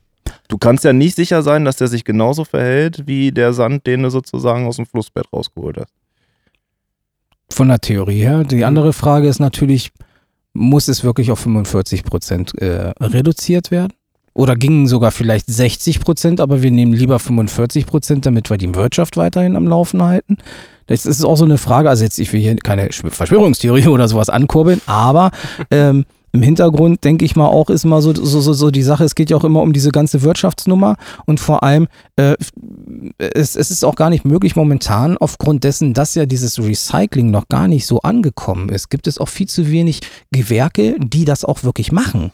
Du 0.48 0.56
kannst 0.56 0.84
ja 0.84 0.94
nicht 0.94 1.14
sicher 1.14 1.42
sein, 1.42 1.66
dass 1.66 1.76
der 1.76 1.88
sich 1.88 2.04
genauso 2.04 2.44
verhält 2.44 3.06
wie 3.06 3.32
der 3.32 3.52
Sand, 3.52 3.86
den 3.86 4.02
du 4.02 4.10
sozusagen 4.10 4.66
aus 4.66 4.76
dem 4.76 4.86
Flussbett 4.86 5.26
rausgeholt 5.30 5.76
hast. 5.78 5.92
Von 7.50 7.68
der 7.68 7.80
Theorie 7.80 8.20
her. 8.20 8.44
Die 8.44 8.64
andere 8.64 8.92
Frage 8.92 9.28
ist 9.28 9.40
natürlich, 9.40 9.90
muss 10.52 10.88
es 10.88 11.04
wirklich 11.04 11.30
auf 11.30 11.38
45 11.40 12.04
Prozent 12.04 12.56
äh, 12.58 12.92
reduziert 13.00 13.70
werden? 13.70 13.92
Oder 14.34 14.54
gingen 14.54 14.86
sogar 14.86 15.10
vielleicht 15.10 15.46
60 15.48 15.98
Prozent, 16.00 16.40
aber 16.40 16.62
wir 16.62 16.70
nehmen 16.70 16.92
lieber 16.92 17.18
45 17.18 17.86
Prozent, 17.86 18.24
damit 18.24 18.50
wir 18.50 18.56
die 18.56 18.72
Wirtschaft 18.74 19.16
weiterhin 19.16 19.56
am 19.56 19.66
Laufen 19.66 20.00
halten? 20.02 20.36
Das 20.86 21.06
ist 21.06 21.24
auch 21.24 21.36
so 21.36 21.44
eine 21.44 21.58
Frage, 21.58 21.88
also 21.90 22.04
jetzt, 22.04 22.18
ich 22.18 22.32
will 22.32 22.40
hier 22.40 22.54
keine 22.56 22.88
Schw- 22.90 23.10
Verschwörungstheorie 23.10 23.86
oder 23.88 24.06
sowas 24.06 24.28
ankurbeln, 24.28 24.80
aber 24.86 25.32
ähm, 25.70 26.04
im 26.32 26.42
Hintergrund 26.42 27.04
denke 27.04 27.24
ich 27.24 27.36
mal 27.36 27.46
auch 27.46 27.70
ist 27.70 27.84
mal 27.84 28.02
so, 28.02 28.14
so, 28.14 28.40
so, 28.40 28.52
so 28.52 28.70
die 28.70 28.82
Sache, 28.82 29.04
es 29.04 29.14
geht 29.14 29.30
ja 29.30 29.36
auch 29.36 29.44
immer 29.44 29.62
um 29.62 29.72
diese 29.72 29.90
ganze 29.90 30.22
Wirtschaftsnummer 30.22 30.96
und 31.26 31.40
vor 31.40 31.62
allem 31.62 31.88
äh, 32.16 32.36
es, 33.18 33.56
es 33.56 33.70
ist 33.70 33.84
auch 33.84 33.96
gar 33.96 34.10
nicht 34.10 34.24
möglich 34.24 34.56
momentan, 34.56 35.16
aufgrund 35.16 35.64
dessen, 35.64 35.94
dass 35.94 36.14
ja 36.14 36.26
dieses 36.26 36.58
Recycling 36.58 37.30
noch 37.30 37.48
gar 37.48 37.68
nicht 37.68 37.86
so 37.86 38.00
angekommen 38.00 38.68
ist, 38.68 38.90
gibt 38.90 39.06
es 39.06 39.18
auch 39.18 39.28
viel 39.28 39.48
zu 39.48 39.70
wenig 39.70 40.00
Gewerke, 40.30 40.96
die 40.98 41.24
das 41.24 41.44
auch 41.44 41.64
wirklich 41.64 41.92
machen. 41.92 42.32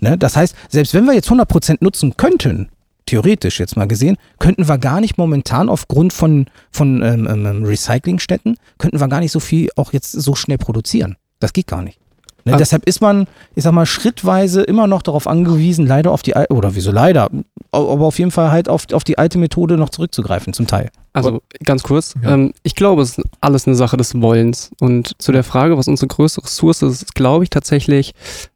Ne? 0.00 0.16
Das 0.18 0.36
heißt, 0.36 0.54
selbst 0.68 0.94
wenn 0.94 1.04
wir 1.04 1.14
jetzt 1.14 1.30
100% 1.30 1.78
nutzen 1.80 2.16
könnten, 2.16 2.68
theoretisch 3.06 3.60
jetzt 3.60 3.76
mal 3.76 3.86
gesehen, 3.86 4.16
könnten 4.38 4.68
wir 4.68 4.78
gar 4.78 5.00
nicht 5.00 5.18
momentan 5.18 5.68
aufgrund 5.68 6.12
von, 6.12 6.46
von 6.70 7.02
ähm, 7.02 7.26
ähm, 7.28 7.64
Recyclingstätten, 7.64 8.56
könnten 8.78 9.00
wir 9.00 9.08
gar 9.08 9.20
nicht 9.20 9.32
so 9.32 9.40
viel 9.40 9.68
auch 9.76 9.92
jetzt 9.92 10.12
so 10.12 10.34
schnell 10.34 10.58
produzieren. 10.58 11.16
Das 11.40 11.52
geht 11.52 11.66
gar 11.66 11.82
nicht. 11.82 11.98
Ne? 12.44 12.54
Ah. 12.54 12.56
Deshalb 12.56 12.84
ist 12.86 13.00
man, 13.00 13.26
ich 13.54 13.64
sag 13.64 13.72
mal, 13.72 13.86
schrittweise 13.86 14.62
immer 14.62 14.86
noch 14.86 15.02
darauf 15.02 15.26
angewiesen, 15.26 15.86
leider 15.86 16.12
auf 16.12 16.22
die, 16.22 16.34
oder 16.50 16.74
wieso 16.74 16.90
leider, 16.92 17.30
aber 17.72 18.04
auf 18.04 18.18
jeden 18.18 18.30
Fall 18.30 18.50
halt 18.50 18.68
auf, 18.68 18.84
auf 18.92 19.04
die 19.04 19.18
alte 19.18 19.38
Methode 19.38 19.76
noch 19.76 19.88
zurückzugreifen, 19.88 20.52
zum 20.52 20.66
Teil. 20.66 20.90
Also 21.12 21.40
ganz 21.62 21.82
kurz, 21.82 22.14
Ja. 22.22 22.34
ähm, 22.34 22.52
ich 22.62 22.74
glaube, 22.74 23.02
es 23.02 23.18
ist 23.18 23.26
alles 23.40 23.66
eine 23.66 23.76
Sache 23.76 23.96
des 23.96 24.20
Wollens. 24.20 24.70
Und 24.80 25.12
zu 25.18 25.32
der 25.32 25.44
Frage, 25.44 25.78
was 25.78 25.88
unsere 25.88 26.08
größte 26.08 26.42
Ressource 26.42 26.82
ist, 26.82 27.02
ist, 27.02 27.14
glaube 27.14 27.44
ich, 27.44 27.50
tatsächlich 27.50 28.12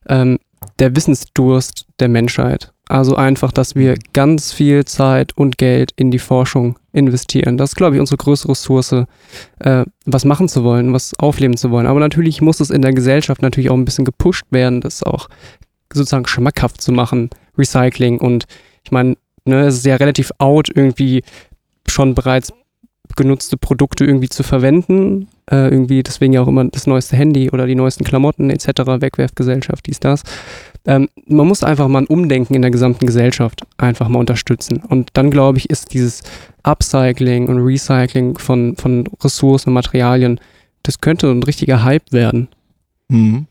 ähm, 0.09 0.39
der 0.79 0.95
Wissensdurst 0.95 1.87
der 2.01 2.09
Menschheit. 2.09 2.73
Also 2.89 3.17
einfach, 3.17 3.53
dass 3.53 3.75
wir 3.75 3.97
ganz 4.15 4.53
viel 4.53 4.85
Zeit 4.87 5.37
und 5.37 5.59
Geld 5.59 5.93
in 5.97 6.11
die 6.11 6.19
Forschung 6.19 6.79
investieren. 6.93 7.59
Das 7.59 7.71
ist, 7.71 7.77
glaube 7.77 7.97
ich, 7.97 8.01
unsere 8.01 8.17
größte 8.17 8.49
Ressource, 8.49 8.93
äh, 9.61 9.85
was 10.07 10.25
machen 10.25 10.49
zu 10.49 10.65
wollen, 10.65 10.93
was 10.95 11.13
aufleben 11.19 11.57
zu 11.57 11.71
wollen. 11.71 11.87
Aber 11.87 12.01
natürlich 12.01 12.41
muss 12.41 12.61
es 12.61 12.71
in 12.71 12.81
der 12.81 12.95
Gesellschaft 12.95 13.43
natürlich 13.43 13.69
auch 13.69 13.77
ein 13.77 13.85
bisschen 13.85 14.07
gepusht 14.07 14.47
werden, 14.51 14.81
das 14.81 15.03
auch 15.03 15.29
sozusagen 15.93 16.27
schmackhaft 16.27 16.81
zu 16.81 16.93
machen, 16.93 17.29
Recycling. 17.59 18.19
Und 18.19 18.45
ich 18.85 18.91
meine, 18.91 19.17
ne, 19.45 19.67
es 19.67 19.77
ist 19.77 19.87
ja 19.87 19.97
relativ 19.97 20.33
out, 20.39 20.71
irgendwie 20.75 21.23
schon 21.87 22.15
bereits 22.15 22.53
genutzte 23.17 23.57
Produkte 23.57 24.05
irgendwie 24.05 24.29
zu 24.29 24.43
verwenden. 24.43 25.29
Äh, 25.51 25.69
irgendwie, 25.69 26.03
deswegen 26.03 26.33
ja 26.33 26.43
auch 26.43 26.49
immer 26.49 26.65
das 26.65 26.87
neueste 26.87 27.17
Handy 27.17 27.51
oder 27.51 27.67
die 27.67 27.75
neuesten 27.75 28.05
Klamotten 28.05 28.51
etc., 28.51 28.69
Wegwerfgesellschaft, 29.01 29.87
dies, 29.87 30.01
das. 30.01 30.23
Ähm, 30.89 31.11
man 31.27 31.47
muss 31.47 31.63
einfach 31.63 31.87
mal 31.87 32.01
ein 32.01 32.07
Umdenken 32.07 32.55
in 32.55 32.63
der 32.63 32.71
gesamten 32.71 33.07
Gesellschaft 33.07 33.61
einfach 33.77 34.09
mal 34.09 34.21
unterstützen. 34.21 34.83
Und 34.89 35.11
dann, 35.13 35.31
glaube 35.31 35.59
ich, 35.59 35.69
ist 35.69 35.93
dieses 35.93 36.23
Upcycling 36.63 37.49
und 37.49 37.59
Recycling 37.59 38.39
von, 38.39 38.75
von 38.77 39.05
Ressourcen 39.23 39.69
und 39.69 39.75
Materialien, 39.75 40.41
das 40.83 41.03
könnte 41.03 41.31
ein 41.31 41.43
richtiger 41.43 41.85
Hype 41.85 42.11
werden. 42.11 42.49
Mhm. 43.09 43.47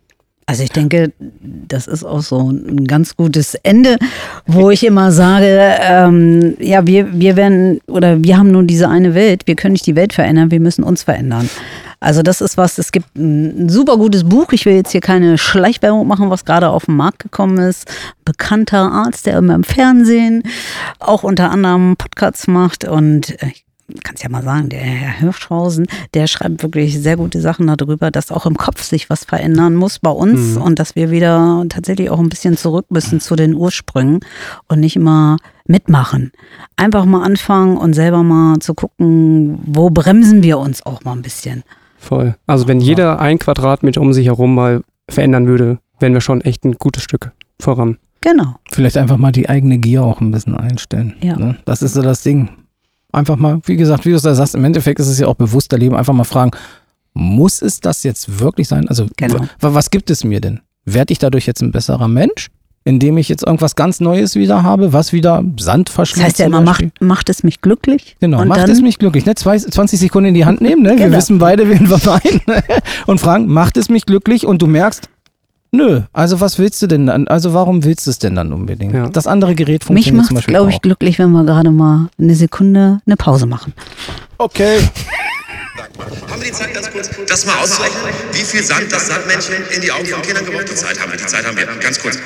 Also 0.47 0.63
ich 0.63 0.71
denke, 0.71 1.11
das 1.41 1.87
ist 1.87 2.05
auch 2.05 2.21
so 2.21 2.49
ein 2.49 2.85
ganz 2.85 3.15
gutes 3.15 3.53
Ende, 3.53 3.97
wo 4.47 4.71
ich 4.71 4.85
immer 4.85 5.11
sage, 5.11 5.75
ähm, 5.81 6.55
ja, 6.59 6.87
wir, 6.87 7.19
wir 7.19 7.35
werden 7.35 7.81
oder 7.85 8.23
wir 8.23 8.37
haben 8.37 8.49
nun 8.49 8.65
diese 8.65 8.87
eine 8.87 9.13
Welt, 9.13 9.45
wir 9.45 9.55
können 9.55 9.73
nicht 9.73 9.85
die 9.85 9.97
Welt 9.97 10.13
verändern, 10.13 10.49
wir 10.49 10.61
müssen 10.61 10.83
uns 10.83 11.03
verändern. 11.03 11.49
Also 11.99 12.21
das 12.21 12.41
ist 12.41 12.57
was, 12.57 12.77
es 12.77 12.91
gibt 12.91 13.15
ein 13.15 13.69
super 13.69 13.97
gutes 13.97 14.23
Buch, 14.23 14.51
ich 14.51 14.65
will 14.65 14.75
jetzt 14.75 14.91
hier 14.91 15.01
keine 15.01 15.37
Schleichwerbung 15.37 16.07
machen, 16.07 16.29
was 16.29 16.45
gerade 16.45 16.69
auf 16.69 16.85
den 16.85 16.95
Markt 16.95 17.19
gekommen 17.19 17.57
ist. 17.57 17.91
Bekannter 18.23 18.91
Arzt, 18.91 19.25
der 19.25 19.37
immer 19.39 19.55
im 19.55 19.63
Fernsehen 19.63 20.43
auch 20.99 21.23
unter 21.23 21.49
anderem 21.49 21.95
Podcasts 21.97 22.47
macht 22.47 22.85
und 22.85 23.35
ich 23.41 23.63
kannst 24.03 24.21
ja 24.21 24.29
mal 24.29 24.43
sagen, 24.43 24.67
der 24.67 24.81
Herr 24.81 25.17
Hirschhausen, 25.17 25.87
der 26.13 26.27
schreibt 26.27 26.61
wirklich 26.61 26.99
sehr 26.99 27.15
gute 27.15 27.39
Sachen 27.39 27.67
darüber, 27.67 28.11
dass 28.11 28.31
auch 28.33 28.45
im 28.45 28.57
Kopf 28.57 28.83
sich 28.83 29.09
was 29.09 29.23
verändern 29.23 29.75
muss 29.75 29.99
bei 29.99 30.09
uns 30.11 30.55
Mhm. 30.55 30.61
und 30.61 30.79
dass 30.79 30.95
wir 30.97 31.09
wieder 31.09 31.63
tatsächlich 31.69 32.09
auch 32.09 32.19
ein 32.19 32.27
bisschen 32.27 32.57
zurück 32.57 32.87
müssen 32.89 33.21
zu 33.21 33.37
den 33.37 33.55
Ursprüngen 33.55 34.19
und 34.67 34.81
nicht 34.81 34.97
immer 34.97 35.37
mitmachen. 35.67 36.33
Einfach 36.75 37.05
mal 37.05 37.23
anfangen 37.23 37.77
und 37.77 37.93
selber 37.93 38.23
mal 38.23 38.59
zu 38.59 38.73
gucken, 38.73 39.59
wo 39.65 39.89
bremsen 39.89 40.43
wir 40.43 40.59
uns 40.59 40.85
auch 40.85 41.05
mal 41.05 41.13
ein 41.13 41.21
bisschen. 41.21 41.63
Voll. 42.07 42.35
Also 42.47 42.67
wenn 42.67 42.79
jeder 42.79 43.19
ein 43.19 43.37
Quadratmeter 43.37 43.99
um 44.01 44.13
sich 44.13 44.27
herum 44.27 44.55
mal 44.55 44.81
verändern 45.09 45.47
würde, 45.47 45.79
wären 45.99 46.13
wir 46.13 46.21
schon 46.21 46.41
echt 46.41 46.63
ein 46.63 46.73
gutes 46.73 47.03
Stück 47.03 47.31
voran. 47.59 47.97
Genau. 48.21 48.55
Vielleicht 48.71 48.97
einfach 48.97 49.17
mal 49.17 49.31
die 49.31 49.49
eigene 49.49 49.77
Gier 49.77 50.03
auch 50.03 50.21
ein 50.21 50.31
bisschen 50.31 50.55
einstellen. 50.55 51.15
Ja. 51.21 51.35
Ne? 51.37 51.57
Das 51.65 51.81
ist 51.81 51.93
so 51.93 52.01
das 52.01 52.23
Ding. 52.23 52.49
Einfach 53.11 53.35
mal, 53.35 53.59
wie 53.65 53.77
gesagt, 53.77 54.05
wie 54.05 54.09
du 54.11 54.15
es 54.15 54.21
da 54.21 54.33
sagst, 54.35 54.55
im 54.55 54.63
Endeffekt 54.63 54.99
ist 54.99 55.07
es 55.07 55.19
ja 55.19 55.27
auch 55.27 55.35
bewusster 55.35 55.77
Leben. 55.77 55.95
Einfach 55.95 56.13
mal 56.13 56.23
fragen, 56.23 56.51
muss 57.13 57.61
es 57.61 57.79
das 57.79 58.03
jetzt 58.03 58.39
wirklich 58.39 58.67
sein? 58.67 58.87
Also, 58.89 59.07
Genau. 59.17 59.39
wa- 59.59 59.73
was 59.73 59.89
gibt 59.89 60.09
es 60.09 60.23
mir 60.23 60.39
denn? 60.41 60.59
Werde 60.85 61.11
ich 61.11 61.19
dadurch 61.19 61.45
jetzt 61.45 61.61
ein 61.61 61.71
besserer 61.71 62.07
Mensch, 62.07 62.49
indem 62.87 63.17
ich 63.17 63.27
jetzt 63.27 63.45
irgendwas 63.45 63.75
ganz 63.75 63.99
Neues 63.99 64.35
wieder 64.35 64.63
habe, 64.63 64.93
was 64.93 65.11
wieder 65.11 65.43
Sand 65.59 65.89
Das 65.89 65.95
verschlingt? 65.95 66.25
heißt 66.27 66.39
ja 66.39 66.45
immer, 66.45 66.61
macht, 66.61 66.81
Beispiel? 66.81 67.07
macht 67.07 67.29
es 67.29 67.43
mich 67.43 67.59
glücklich? 67.61 68.15
Genau, 68.21 68.41
und 68.41 68.47
macht 68.47 68.61
dann, 68.61 68.69
es 68.71 68.81
mich 68.81 68.97
glücklich. 68.97 69.25
Ne? 69.25 69.35
Zwei, 69.35 69.57
20 69.57 69.99
Sekunden 69.99 70.29
in 70.29 70.33
die 70.33 70.45
Hand 70.45 70.61
nehmen, 70.61 70.81
ne? 70.83 70.91
wir 70.91 71.05
Genau. 71.05 71.17
wissen 71.17 71.37
beide, 71.37 71.69
wen 71.69 71.89
wir 71.89 71.99
meinen. 72.05 72.41
und 73.05 73.19
fragen, 73.19 73.47
macht 73.47 73.75
es 73.77 73.89
mich 73.89 74.05
glücklich? 74.05 74.45
Und 74.47 74.61
du 74.61 74.67
merkst, 74.67 75.09
nö, 75.73 76.01
also 76.13 76.39
was 76.39 76.57
willst 76.59 76.81
du 76.81 76.87
denn 76.87 77.07
dann? 77.07 77.27
Also 77.27 77.53
warum 77.53 77.83
willst 77.83 78.07
du 78.07 78.11
es 78.11 78.19
denn 78.19 78.35
dann 78.35 78.53
unbedingt? 78.53 78.93
Ja. 78.93 79.09
Das 79.09 79.27
andere 79.27 79.53
Gerät 79.53 79.81
Mich 79.81 79.85
funktioniert 79.87 80.15
macht 80.17 80.27
zum 80.29 80.37
es, 80.37 80.41
Beispiel 80.41 80.53
glaube 80.53 80.69
auch. 80.69 80.73
ich, 80.73 80.81
glücklich, 80.81 81.19
wenn 81.19 81.31
wir 81.31 81.43
gerade 81.43 81.71
mal 81.71 82.07
eine 82.17 82.35
Sekunde 82.35 82.99
eine 83.05 83.17
Pause 83.17 83.45
machen. 83.47 83.73
Okay. 84.37 84.77
Haben 85.99 86.41
wir 86.41 86.51
die 86.51 86.51
Zeit 86.51 86.73
ganz 86.73 86.91
kurz, 86.91 87.09
das 87.27 87.45
mal 87.45 87.57
auszurechnen, 87.57 88.03
wie 88.31 88.43
viel 88.43 88.63
Sand 88.63 88.91
das 88.91 89.07
Sandmännchen 89.07 89.55
in 89.71 89.81
die 89.81 89.91
Augen 89.91 90.05
von 90.05 90.21
Kindern 90.21 90.45
geworfen 90.45 90.65
hat? 90.65 90.71
Die 90.71 90.75
Zeit 90.75 90.99
haben 90.99 91.11
wir, 91.11 91.17
die 91.17 91.25
Zeit 91.25 91.45
haben 91.45 91.57
wir. 91.57 91.65
Ganz 91.65 91.99
kurz. 91.99 92.17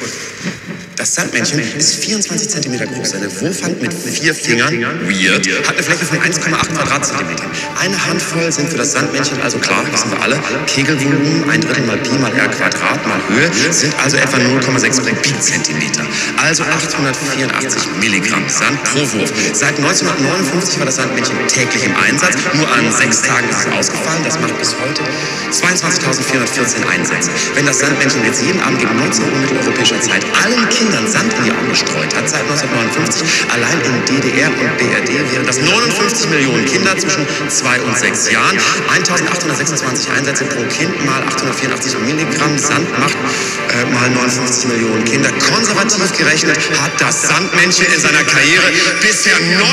Das 1.01 1.15
Sandmännchen 1.15 1.57
ist 1.57 1.95
24 1.95 2.47
cm 2.47 2.77
groß. 2.93 3.09
Seine 3.09 3.41
Wurfhand 3.41 3.81
mit 3.81 3.91
vier 3.91 4.35
Fingern, 4.35 5.01
weird, 5.09 5.49
hat 5.65 5.73
eine 5.73 5.81
Fläche 5.81 6.05
von 6.05 6.19
1,8 6.19 6.77
Quadratzentimetern. 6.77 7.49
Eine 7.81 8.05
Handvoll 8.05 8.51
sind 8.51 8.69
für 8.69 8.77
das 8.77 8.91
Sandmännchen, 8.91 9.41
also 9.41 9.57
klar, 9.57 9.81
wissen 9.91 10.11
wir 10.11 10.21
alle, 10.21 10.39
Kegelvolumen, 10.67 11.49
ein 11.49 11.59
Drittel 11.59 11.85
mal 11.85 11.97
Pi 11.97 12.19
mal 12.19 12.31
R 12.37 12.47
Quadrat 12.49 13.01
mal 13.07 13.17
Höhe, 13.29 13.49
sind 13.73 13.95
also 14.03 14.15
etwa 14.17 14.37
0,6 14.37 15.01
Kubikzentimeter. 15.01 16.05
Also 16.37 16.61
884 16.61 17.81
Milligramm 17.99 18.47
Sand 18.47 18.77
pro 18.83 18.99
Wurf. 18.99 19.33
Seit 19.53 19.77
1959 19.77 20.77
war 20.77 20.85
das 20.85 20.97
Sandmännchen 20.97 21.35
täglich 21.47 21.83
im 21.83 21.95
Einsatz. 21.95 22.37
Nur 22.53 22.71
an 22.73 22.91
sechs 22.93 23.23
Tagen 23.23 23.49
ist 23.49 23.65
es 23.65 23.73
ausgefallen. 23.73 24.21
Das 24.23 24.39
macht 24.39 24.55
bis 24.59 24.75
heute 24.77 25.01
22.414 25.49 26.85
Einsätze. 26.93 27.31
Wenn 27.55 27.65
das 27.65 27.79
Sandmännchen 27.79 28.23
jetzt 28.23 28.43
jeden 28.43 28.61
Abend 28.61 28.77
gegen 28.77 28.95
19 28.95 29.25
Uhr 29.25 29.39
mitteleuropäischer 29.39 29.99
Zeit 29.99 30.23
allen 30.45 30.69
Kindern 30.69 30.90
Sand 31.07 31.33
in 31.39 31.43
die 31.45 31.51
Augen 31.51 31.69
gestreut 31.69 32.11
hat, 32.15 32.27
seit 32.27 32.43
1959, 32.43 33.23
allein 33.53 33.79
in 33.81 33.95
DDR 34.05 34.49
und 34.49 34.77
BRD 34.77 35.09
wären 35.31 35.45
das 35.45 35.57
59 35.59 36.29
Millionen 36.29 36.65
Kinder 36.65 36.97
zwischen 36.97 37.25
2 37.47 37.81
und 37.81 37.97
6 37.97 38.31
Jahren. 38.31 38.57
1826 38.89 40.11
Einsätze 40.11 40.45
pro 40.45 40.63
Kind 40.67 40.93
mal 41.05 41.23
884 41.23 41.99
Milligramm 42.05 42.57
Sand 42.57 42.87
macht 42.99 43.15
äh, 43.15 43.85
mal 43.93 44.09
59 44.09 44.67
Millionen 44.67 45.03
Kinder. 45.05 45.29
Konservativ 45.53 46.11
gerechnet 46.17 46.57
hat 46.81 46.91
das 46.99 47.27
Sandmännchen 47.27 47.85
in 47.87 47.99
seiner 47.99 48.23
Karriere 48.23 48.67
bisher 49.01 49.35
89.000 49.35 49.63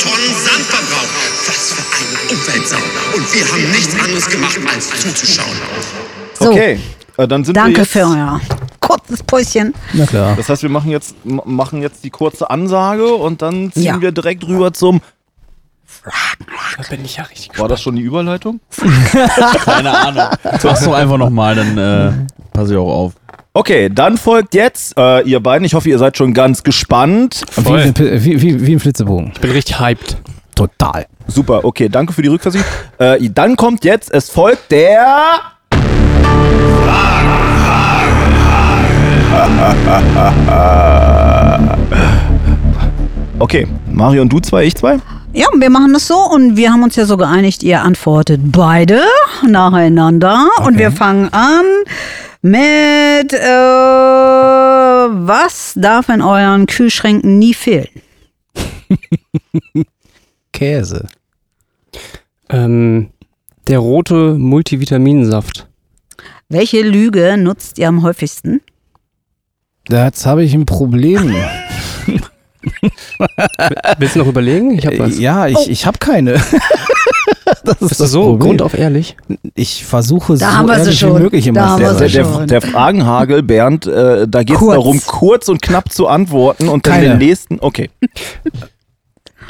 Tonnen 0.00 0.32
Sand 0.44 0.64
verbraucht. 0.68 1.08
Was 1.46 1.72
für 1.72 1.84
eine 1.96 2.32
Umweltsau. 2.32 2.82
Und 3.14 3.34
wir 3.34 3.44
haben 3.52 3.70
nichts 3.70 3.94
anderes 4.00 4.28
gemacht, 4.28 4.58
als 4.72 4.88
zuzuschauen. 5.00 5.56
So, 6.38 6.50
Okay. 6.50 6.78
Äh, 7.18 7.26
dann 7.28 7.44
sind 7.44 7.56
wir 7.56 7.62
danke 7.62 7.80
jetzt, 7.80 7.92
für 7.92 8.00
euer 8.00 8.40
kurzes 8.86 9.22
Päuschen. 9.22 9.74
Na 9.92 10.06
klar. 10.06 10.34
Das 10.36 10.48
heißt, 10.48 10.62
wir 10.62 10.70
machen 10.70 10.90
jetzt, 10.90 11.14
machen 11.24 11.82
jetzt 11.82 12.04
die 12.04 12.10
kurze 12.10 12.48
Ansage 12.50 13.14
und 13.14 13.42
dann 13.42 13.72
ziehen 13.72 13.82
Ja. 13.84 14.00
wir 14.00 14.12
direkt 14.12 14.46
rüber 14.46 14.72
zum. 14.72 15.00
Da 16.04 16.82
bin 16.90 17.04
ich 17.04 17.16
ja 17.16 17.24
richtig 17.24 17.58
War 17.58 17.68
das 17.68 17.80
schon 17.82 17.96
die 17.96 18.02
Überleitung? 18.02 18.60
Keine 19.64 19.96
Ahnung. 19.96 20.24
Sag's 20.60 20.84
doch 20.84 20.94
einfach 20.94 21.16
nochmal, 21.16 21.54
dann 21.54 21.78
äh, 21.78 22.12
passe 22.52 22.72
ich 22.74 22.78
auch 22.78 22.92
auf. 22.92 23.12
Okay, 23.54 23.88
dann 23.92 24.18
folgt 24.18 24.54
jetzt 24.54 24.96
äh, 24.98 25.22
ihr 25.22 25.40
beiden. 25.40 25.64
Ich 25.64 25.74
hoffe, 25.74 25.88
ihr 25.88 25.98
seid 25.98 26.16
schon 26.16 26.34
ganz 26.34 26.62
gespannt. 26.62 27.42
Voll. 27.50 27.92
Wie, 27.96 28.24
wie, 28.24 28.42
wie, 28.42 28.66
wie 28.66 28.72
ein 28.74 28.80
Flitzebogen. 28.80 29.32
Ich 29.34 29.40
bin 29.40 29.50
richtig 29.50 29.80
hyped. 29.80 30.16
Total. 30.54 31.06
Super, 31.26 31.64
okay, 31.64 31.88
danke 31.88 32.12
für 32.12 32.22
die 32.22 32.28
Rückversicherung. 32.28 32.70
Äh, 32.98 33.30
dann 33.30 33.56
kommt 33.56 33.84
jetzt, 33.84 34.12
es 34.12 34.30
folgt 34.30 34.70
der. 34.70 35.40
Okay, 43.38 43.66
Mario 43.92 44.22
und 44.22 44.32
du 44.32 44.40
zwei, 44.40 44.64
ich 44.64 44.74
zwei? 44.74 44.98
Ja, 45.34 45.46
wir 45.54 45.68
machen 45.68 45.92
das 45.92 46.06
so 46.06 46.16
und 46.16 46.56
wir 46.56 46.72
haben 46.72 46.82
uns 46.82 46.96
ja 46.96 47.04
so 47.04 47.18
geeinigt, 47.18 47.62
ihr 47.62 47.82
antwortet 47.82 48.40
beide 48.46 49.02
nacheinander 49.46 50.48
und 50.64 50.78
wir 50.78 50.90
fangen 50.90 51.30
an 51.34 51.66
mit 52.40 53.34
äh, 53.34 53.46
was 55.26 55.74
darf 55.76 56.08
in 56.08 56.22
euren 56.22 56.64
Kühlschränken 56.64 57.38
nie 57.38 57.52
fehlen? 57.52 57.90
Käse. 60.52 61.08
Ähm, 62.48 63.10
der 63.68 63.80
rote 63.80 64.38
Multivitaminsaft. 64.38 65.66
Welche 66.48 66.80
Lüge 66.80 67.36
nutzt 67.36 67.78
ihr 67.78 67.88
am 67.88 68.02
häufigsten? 68.02 68.62
Jetzt 69.88 70.26
habe 70.26 70.42
ich 70.44 70.54
ein 70.54 70.66
Problem. 70.66 71.34
Willst 73.98 74.16
du 74.16 74.18
noch 74.20 74.26
überlegen? 74.26 74.76
Ich 74.78 74.86
hab 74.86 74.98
was. 74.98 75.18
Ja, 75.18 75.46
ich, 75.46 75.70
ich 75.70 75.86
habe 75.86 75.98
keine. 75.98 76.32
das 77.64 77.80
ist 77.80 77.88
Bist 77.88 78.00
das 78.00 78.10
so 78.10 78.22
Problem. 78.22 78.40
grundauf 78.40 78.74
ehrlich? 78.74 79.16
Ich 79.54 79.84
versuche 79.84 80.36
Da 80.36 80.62
so 80.62 80.72
ehrlich 80.72 80.98
schon. 80.98 81.16
wie 81.16 81.22
möglich 81.22 81.46
immer 81.46 81.60
Da 81.60 81.68
haben 81.68 81.84
zu 81.84 81.90
wir 81.90 81.98
Der, 81.98 82.08
sie 82.08 82.14
der, 82.16 82.24
der, 82.24 82.46
der 82.46 82.60
Fragenhagel, 82.62 83.42
Bernd, 83.42 83.86
äh, 83.86 84.26
da 84.28 84.42
geht 84.42 84.56
es 84.60 84.66
darum, 84.66 85.00
kurz 85.06 85.48
und 85.48 85.62
knapp 85.62 85.92
zu 85.92 86.08
antworten 86.08 86.68
und 86.68 86.86
dann 86.86 86.94
Keine. 86.94 87.08
den 87.10 87.18
nächsten. 87.18 87.58
Okay, 87.60 87.90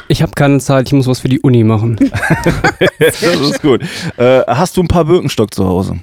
Ich 0.09 0.21
habe 0.21 0.33
keine 0.35 0.59
Zeit, 0.59 0.87
ich 0.87 0.93
muss 0.93 1.07
was 1.07 1.19
für 1.19 1.29
die 1.29 1.39
Uni 1.39 1.63
machen. 1.63 1.97
das 2.99 3.21
ist 3.23 3.61
gut. 3.61 3.81
Äh, 4.17 4.41
hast 4.47 4.77
du 4.77 4.81
ein 4.83 4.87
paar 4.87 5.05
Birkenstock 5.05 5.53
zu 5.53 5.65
Hause? 5.67 5.99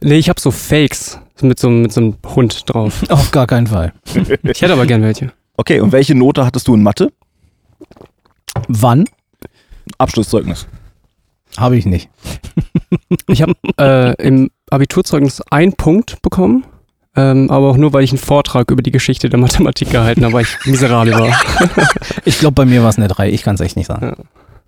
Nee, 0.00 0.16
ich 0.18 0.28
habe 0.28 0.40
so 0.40 0.50
Fakes 0.50 1.18
mit 1.42 1.58
so, 1.58 1.70
mit 1.70 1.92
so 1.92 2.00
einem 2.00 2.16
Hund 2.34 2.62
drauf. 2.66 3.02
Auf 3.08 3.30
gar 3.30 3.46
keinen 3.46 3.66
Fall. 3.66 3.92
Ich 4.42 4.62
hätte 4.62 4.72
aber 4.72 4.86
gern 4.86 5.02
welche. 5.02 5.32
Okay, 5.56 5.80
und 5.80 5.92
welche 5.92 6.14
Note 6.14 6.44
hattest 6.44 6.68
du 6.68 6.74
in 6.74 6.82
Mathe? 6.82 7.12
Wann? 8.68 9.04
Abschlusszeugnis. 9.98 10.66
Habe 11.56 11.76
ich 11.76 11.86
nicht. 11.86 12.08
Ich 13.28 13.42
habe 13.42 13.54
äh, 13.80 14.14
im 14.24 14.50
Abiturzeugnis 14.70 15.42
einen 15.50 15.72
Punkt 15.72 16.22
bekommen, 16.22 16.64
ähm, 17.16 17.50
aber 17.50 17.70
auch 17.70 17.76
nur, 17.76 17.92
weil 17.92 18.04
ich 18.04 18.10
einen 18.12 18.18
Vortrag 18.18 18.70
über 18.70 18.82
die 18.82 18.92
Geschichte 18.92 19.28
der 19.28 19.38
Mathematik 19.38 19.90
gehalten 19.90 20.24
habe, 20.24 20.34
weil 20.34 20.42
ich 20.44 20.66
miserabel 20.66 21.14
war. 21.14 21.34
Ich 22.24 22.38
glaube, 22.38 22.54
bei 22.54 22.64
mir 22.64 22.82
war 22.82 22.90
es 22.90 22.98
eine 22.98 23.08
3. 23.08 23.30
Ich 23.30 23.42
kann 23.42 23.56
es 23.56 23.60
echt 23.60 23.76
nicht 23.76 23.86
sagen. 23.86 24.06
Ja. 24.06 24.16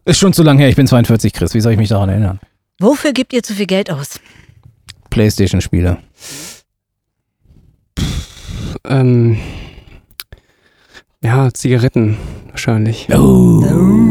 Ist 0.05 0.19
schon 0.19 0.33
zu 0.33 0.43
lange 0.43 0.61
her. 0.61 0.69
Ich 0.69 0.77
bin 0.77 0.87
42, 0.87 1.33
Chris. 1.33 1.55
Wie 1.55 1.61
soll 1.61 1.73
ich 1.73 1.79
mich 1.79 1.89
daran 1.89 2.09
erinnern? 2.09 2.41
Wofür 2.81 3.13
gebt 3.13 3.33
ihr 3.33 3.43
zu 3.43 3.55
viel 3.55 3.67
Geld 3.67 3.91
aus? 3.91 4.21
Playstation-Spiele. 5.11 5.99
Ähm, 8.85 9.39
ja, 11.23 11.53
Zigaretten 11.53 12.17
wahrscheinlich. 12.51 13.09
Oh. 13.13 13.65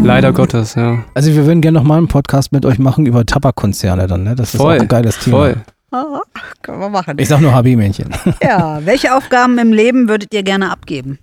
Leider 0.03 0.34
Gottes, 0.34 0.76
ja. 0.76 1.03
Also 1.14 1.34
wir 1.34 1.45
würden 1.45 1.62
gerne 1.62 1.78
nochmal 1.80 1.97
einen 1.97 2.08
Podcast 2.08 2.51
mit 2.51 2.66
euch 2.66 2.80
machen 2.80 3.05
über 3.05 3.26
Tabakkonzerne 3.26 4.08
dann, 4.08 4.24
ne? 4.24 4.36
Das 4.36 4.53
ist 4.53 4.62
Voll, 4.62 4.78
auch 4.78 4.82
ein 4.82 4.88
geiles 4.88 5.20
Thema. 5.20 5.38
Voll. 5.38 5.64
Ah, 5.91 6.22
können 6.62 6.80
wir 6.80 6.89
machen. 6.89 7.18
Ich 7.18 7.30
sag 7.30 7.39
nur 7.39 7.53
HB-Männchen. 7.53 8.10
Ja, 8.43 8.86
welche 8.86 9.16
Aufgaben 9.16 9.58
im 9.58 9.72
Leben 9.72 10.10
würdet 10.10 10.34
ihr 10.34 10.43
gerne 10.43 10.70
abgeben? 10.72 11.18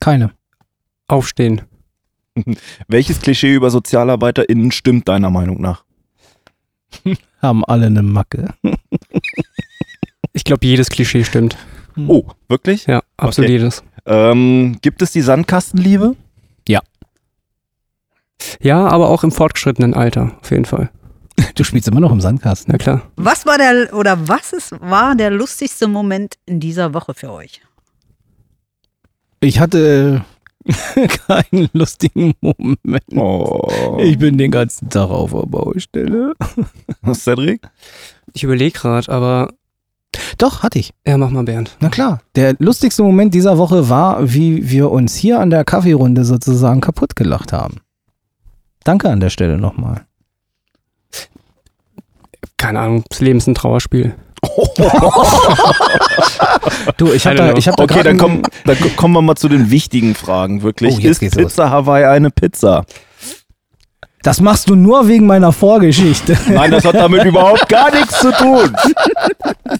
Keine. 0.00 0.30
Aufstehen. 1.08 1.62
Welches 2.88 3.20
Klischee 3.20 3.54
über 3.54 3.70
SozialarbeiterInnen 3.70 4.70
stimmt 4.70 5.08
deiner 5.08 5.30
Meinung 5.30 5.60
nach? 5.60 5.84
Haben 7.42 7.64
alle 7.64 7.86
eine 7.86 8.02
Macke. 8.02 8.54
Ich 10.32 10.44
glaube, 10.44 10.66
jedes 10.66 10.88
Klischee 10.90 11.24
stimmt. 11.24 11.56
Oh, 12.06 12.24
wirklich? 12.48 12.86
Ja, 12.86 13.02
absolut 13.16 13.48
Okay. 13.48 13.58
jedes. 13.58 13.82
Ähm, 14.06 14.78
gibt 14.80 15.02
es 15.02 15.12
die 15.12 15.22
Sandkastenliebe? 15.22 16.16
Ja, 18.62 18.86
aber 18.88 19.10
auch 19.10 19.22
im 19.22 19.32
fortgeschrittenen 19.32 19.94
Alter, 19.94 20.32
auf 20.40 20.50
jeden 20.50 20.64
Fall. 20.64 20.90
Du 21.54 21.64
spielst 21.64 21.88
immer 21.88 22.00
noch 22.00 22.12
im 22.12 22.20
Sandkasten. 22.20 22.72
Na 22.72 22.78
klar. 22.78 23.02
Was 23.16 23.46
war 23.46 23.58
der 23.58 23.94
oder 23.94 24.28
was 24.28 24.52
ist, 24.52 24.72
war 24.80 25.14
der 25.14 25.30
lustigste 25.30 25.88
Moment 25.88 26.36
in 26.46 26.60
dieser 26.60 26.94
Woche 26.94 27.14
für 27.14 27.30
euch? 27.32 27.60
Ich 29.40 29.58
hatte 29.60 30.24
keinen 31.26 31.68
lustigen 31.72 32.34
Moment. 32.40 33.04
Oh. 33.14 33.98
Ich 34.00 34.18
bin 34.18 34.36
den 34.38 34.50
ganzen 34.50 34.88
Tag 34.90 35.10
auf 35.10 35.32
der 35.32 35.46
Baustelle. 35.46 36.34
Cedric? 37.12 37.62
Ich 38.34 38.42
überlege 38.44 38.78
gerade, 38.78 39.10
aber 39.10 39.52
Doch, 40.38 40.62
hatte 40.62 40.78
ich. 40.78 40.92
ja, 41.06 41.16
mach 41.18 41.30
mal 41.30 41.44
Bernd. 41.44 41.76
Na 41.80 41.88
klar. 41.88 42.20
Der 42.34 42.54
lustigste 42.58 43.02
Moment 43.02 43.34
dieser 43.34 43.58
Woche 43.58 43.88
war, 43.88 44.32
wie 44.32 44.70
wir 44.70 44.90
uns 44.90 45.14
hier 45.14 45.38
an 45.40 45.50
der 45.50 45.64
Kaffeerunde 45.64 46.24
sozusagen 46.24 46.80
kaputt 46.80 47.14
gelacht 47.16 47.52
haben. 47.52 47.76
Danke 48.84 49.10
an 49.10 49.20
der 49.20 49.30
Stelle 49.30 49.58
nochmal. 49.58 50.02
Keine 52.56 52.80
Ahnung, 52.80 53.04
das 53.08 53.20
Leben 53.20 53.38
ist 53.38 53.46
ein 53.46 53.54
Trauerspiel. 53.54 54.14
Du, 56.96 57.12
ich 57.12 57.26
habe 57.26 57.36
da, 57.36 57.52
ich 57.54 57.68
hab 57.68 57.76
da 57.76 57.84
Okay, 57.84 58.02
dann, 58.02 58.18
komm, 58.18 58.42
dann 58.64 58.78
ko- 58.78 58.88
kommen 58.96 59.14
wir 59.14 59.22
mal 59.22 59.36
zu 59.36 59.48
den 59.48 59.70
wichtigen 59.70 60.14
Fragen, 60.14 60.62
wirklich. 60.62 60.96
Oh, 60.96 61.00
ist 61.08 61.20
Pizza 61.20 61.70
Hawaii 61.70 62.04
eine 62.04 62.30
Pizza? 62.30 62.84
Das 64.22 64.40
machst 64.40 64.68
du 64.68 64.76
nur 64.76 65.08
wegen 65.08 65.26
meiner 65.26 65.52
Vorgeschichte. 65.52 66.36
Nein, 66.48 66.70
das 66.70 66.84
hat 66.84 66.94
damit 66.94 67.24
überhaupt 67.24 67.68
gar 67.68 67.90
nichts 67.90 68.20
zu 68.20 68.30
tun. 68.32 68.76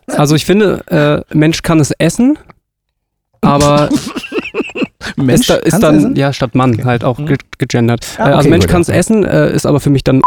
Also 0.07 0.34
ich 0.34 0.47
finde, 0.47 1.24
äh, 1.30 1.36
Mensch 1.36 1.62
kann 1.62 1.78
es 1.78 1.91
essen, 1.99 2.38
aber 3.43 3.91
Mensch, 5.16 5.41
ist, 5.41 5.51
da, 5.51 5.55
ist 5.57 5.82
dann, 5.82 5.97
essen? 5.97 6.16
ja, 6.16 6.32
statt 6.32 6.55
Mann 6.55 6.84
halt 6.84 7.05
auch 7.05 7.18
ge 7.18 7.36
gegendert. 7.59 8.07
Ah, 8.16 8.20
äh, 8.20 8.24
also 8.28 8.38
okay, 8.41 8.51
Mensch 8.51 8.64
gut, 8.64 8.70
kann 8.72 8.82
es 8.82 8.88
essen, 8.88 9.24
äh, 9.24 9.53
ist 9.53 9.66
aber 9.66 9.80
für 9.80 9.91
mich 9.91 10.05
dann 10.05 10.22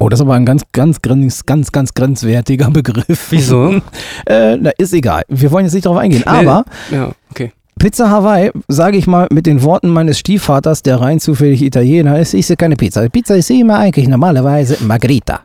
Oh, 0.00 0.08
das 0.08 0.20
ist 0.20 0.22
aber 0.22 0.34
ein 0.34 0.46
ganz, 0.46 0.62
ganz, 0.72 1.02
ganz, 1.02 1.44
ganz, 1.44 1.72
ganz 1.72 1.92
grenzwertiger 1.92 2.70
Begriff. 2.70 3.26
Wieso? 3.30 3.80
äh, 4.26 4.56
na, 4.56 4.70
ist 4.78 4.92
egal. 4.92 5.22
Wir 5.28 5.50
wollen 5.50 5.64
jetzt 5.64 5.74
nicht 5.74 5.86
darauf 5.86 5.98
eingehen. 5.98 6.22
Nee. 6.24 6.46
Aber 6.46 6.64
Ja, 6.90 7.06
okay. 7.06 7.14
Pizza 7.78 8.10
Hawaii, 8.10 8.50
sage 8.68 8.96
ich 8.96 9.06
mal 9.06 9.26
mit 9.30 9.46
den 9.46 9.62
Worten 9.62 9.88
meines 9.88 10.18
Stiefvaters, 10.18 10.82
der 10.82 11.00
rein 11.00 11.20
zufällig 11.20 11.62
Italiener 11.62 12.18
ist, 12.18 12.34
ist 12.34 12.50
ja 12.50 12.56
keine 12.56 12.76
Pizza. 12.76 13.08
Pizza 13.08 13.36
ist 13.36 13.50
immer 13.50 13.78
eigentlich 13.78 14.08
normalerweise 14.08 14.82
Margherita. 14.84 15.40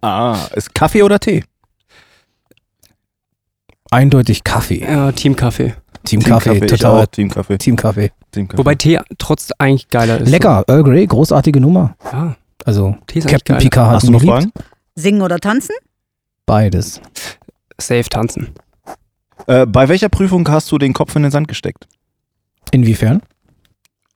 Ah, 0.00 0.36
ist 0.54 0.74
Kaffee 0.74 1.02
oder 1.02 1.18
Tee? 1.18 1.44
Eindeutig 3.90 4.42
Kaffee. 4.44 4.80
Ja, 4.84 5.12
Team 5.12 5.36
Kaffee. 5.36 5.74
Team 6.04 6.20
Kaffee, 6.22 6.54
ich 6.58 6.66
total. 6.66 7.02
auch, 7.02 7.06
Team 7.06 7.28
Kaffee. 7.30 7.58
Team 7.58 7.76
Kaffee. 7.76 8.10
Team 8.32 8.48
Kaffee. 8.48 8.58
Wobei 8.58 8.74
Tee 8.74 8.98
trotz 9.18 9.50
eigentlich 9.58 9.88
geiler 9.88 10.20
ist. 10.20 10.28
Lecker, 10.30 10.64
Earl 10.66 10.82
Grey, 10.82 11.06
großartige 11.06 11.60
Nummer. 11.60 11.94
Ja, 12.12 12.34
Also 12.64 12.96
Tee 13.06 13.20
ist 13.20 13.28
Captain. 13.28 13.58
Picard 13.58 13.86
hat 13.88 13.94
Hast 13.96 14.08
du 14.08 14.12
noch. 14.12 14.22
Fragen? 14.22 14.50
Singen 14.96 15.22
oder 15.22 15.38
tanzen? 15.38 15.74
Beides. 16.46 17.00
Safe 17.78 18.08
tanzen. 18.08 18.48
Äh, 19.46 19.66
bei 19.66 19.88
welcher 19.88 20.08
Prüfung 20.08 20.48
hast 20.48 20.70
du 20.72 20.78
den 20.78 20.92
Kopf 20.92 21.14
in 21.16 21.22
den 21.22 21.30
Sand 21.30 21.48
gesteckt? 21.48 21.86
Inwiefern? 22.70 23.22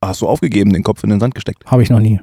Hast 0.01 0.21
du 0.21 0.27
aufgegeben, 0.27 0.73
den 0.73 0.83
Kopf 0.83 1.03
in 1.03 1.09
den 1.09 1.19
Sand 1.19 1.35
gesteckt? 1.35 1.65
Habe 1.65 1.83
ich 1.83 1.89
noch 1.89 1.99
nie. 1.99 2.19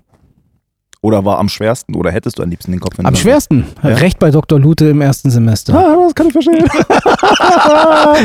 Oder 1.02 1.22
war 1.26 1.38
am 1.38 1.50
schwersten? 1.50 1.94
Oder 1.96 2.10
hättest 2.12 2.38
du 2.38 2.42
am 2.42 2.48
liebsten 2.48 2.70
den 2.72 2.80
Kopf 2.80 2.94
in 2.98 3.02
den 3.02 3.08
Am 3.08 3.14
Sand? 3.14 3.22
schwersten. 3.22 3.66
Ja. 3.82 3.90
Recht 3.90 4.18
bei 4.18 4.30
Dr. 4.30 4.58
Lute 4.58 4.86
im 4.86 5.02
ersten 5.02 5.30
Semester. 5.30 5.74
Ah, 5.74 5.96
das 6.02 6.14
kann 6.14 6.28
ich 6.28 6.32
verstehen. 6.32 6.64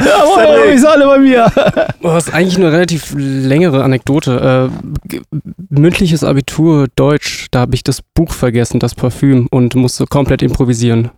Jawohl, 0.05 0.73
ich 0.73 0.88
alle 0.88 1.05
bei 1.07 1.17
mir. 1.19 1.51
Das 2.01 2.27
ist 2.27 2.34
eigentlich 2.34 2.55
eine 2.55 2.71
relativ 2.71 3.13
längere 3.17 3.84
Anekdote. 3.84 4.71
Äh, 5.11 5.19
mündliches 5.69 6.23
Abitur 6.23 6.88
Deutsch, 6.95 7.47
da 7.51 7.59
habe 7.61 7.75
ich 7.75 7.84
das 7.84 8.01
Buch 8.01 8.32
vergessen, 8.32 8.80
das 8.80 8.95
Parfüm, 8.95 9.47
und 9.51 9.75
musste 9.75 10.05
komplett 10.05 10.41
improvisieren. 10.41 11.11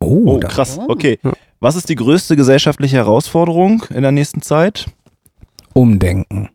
Oh, 0.00 0.38
da- 0.38 0.48
krass. 0.48 0.78
Oh. 0.78 0.86
Okay. 0.88 1.18
Ja. 1.22 1.32
Was 1.60 1.74
ist 1.76 1.88
die 1.88 1.96
größte 1.96 2.36
gesellschaftliche 2.36 2.96
Herausforderung 2.96 3.84
in 3.90 4.02
der 4.02 4.12
nächsten 4.12 4.42
Zeit? 4.42 4.86
Umdenken. 5.74 6.50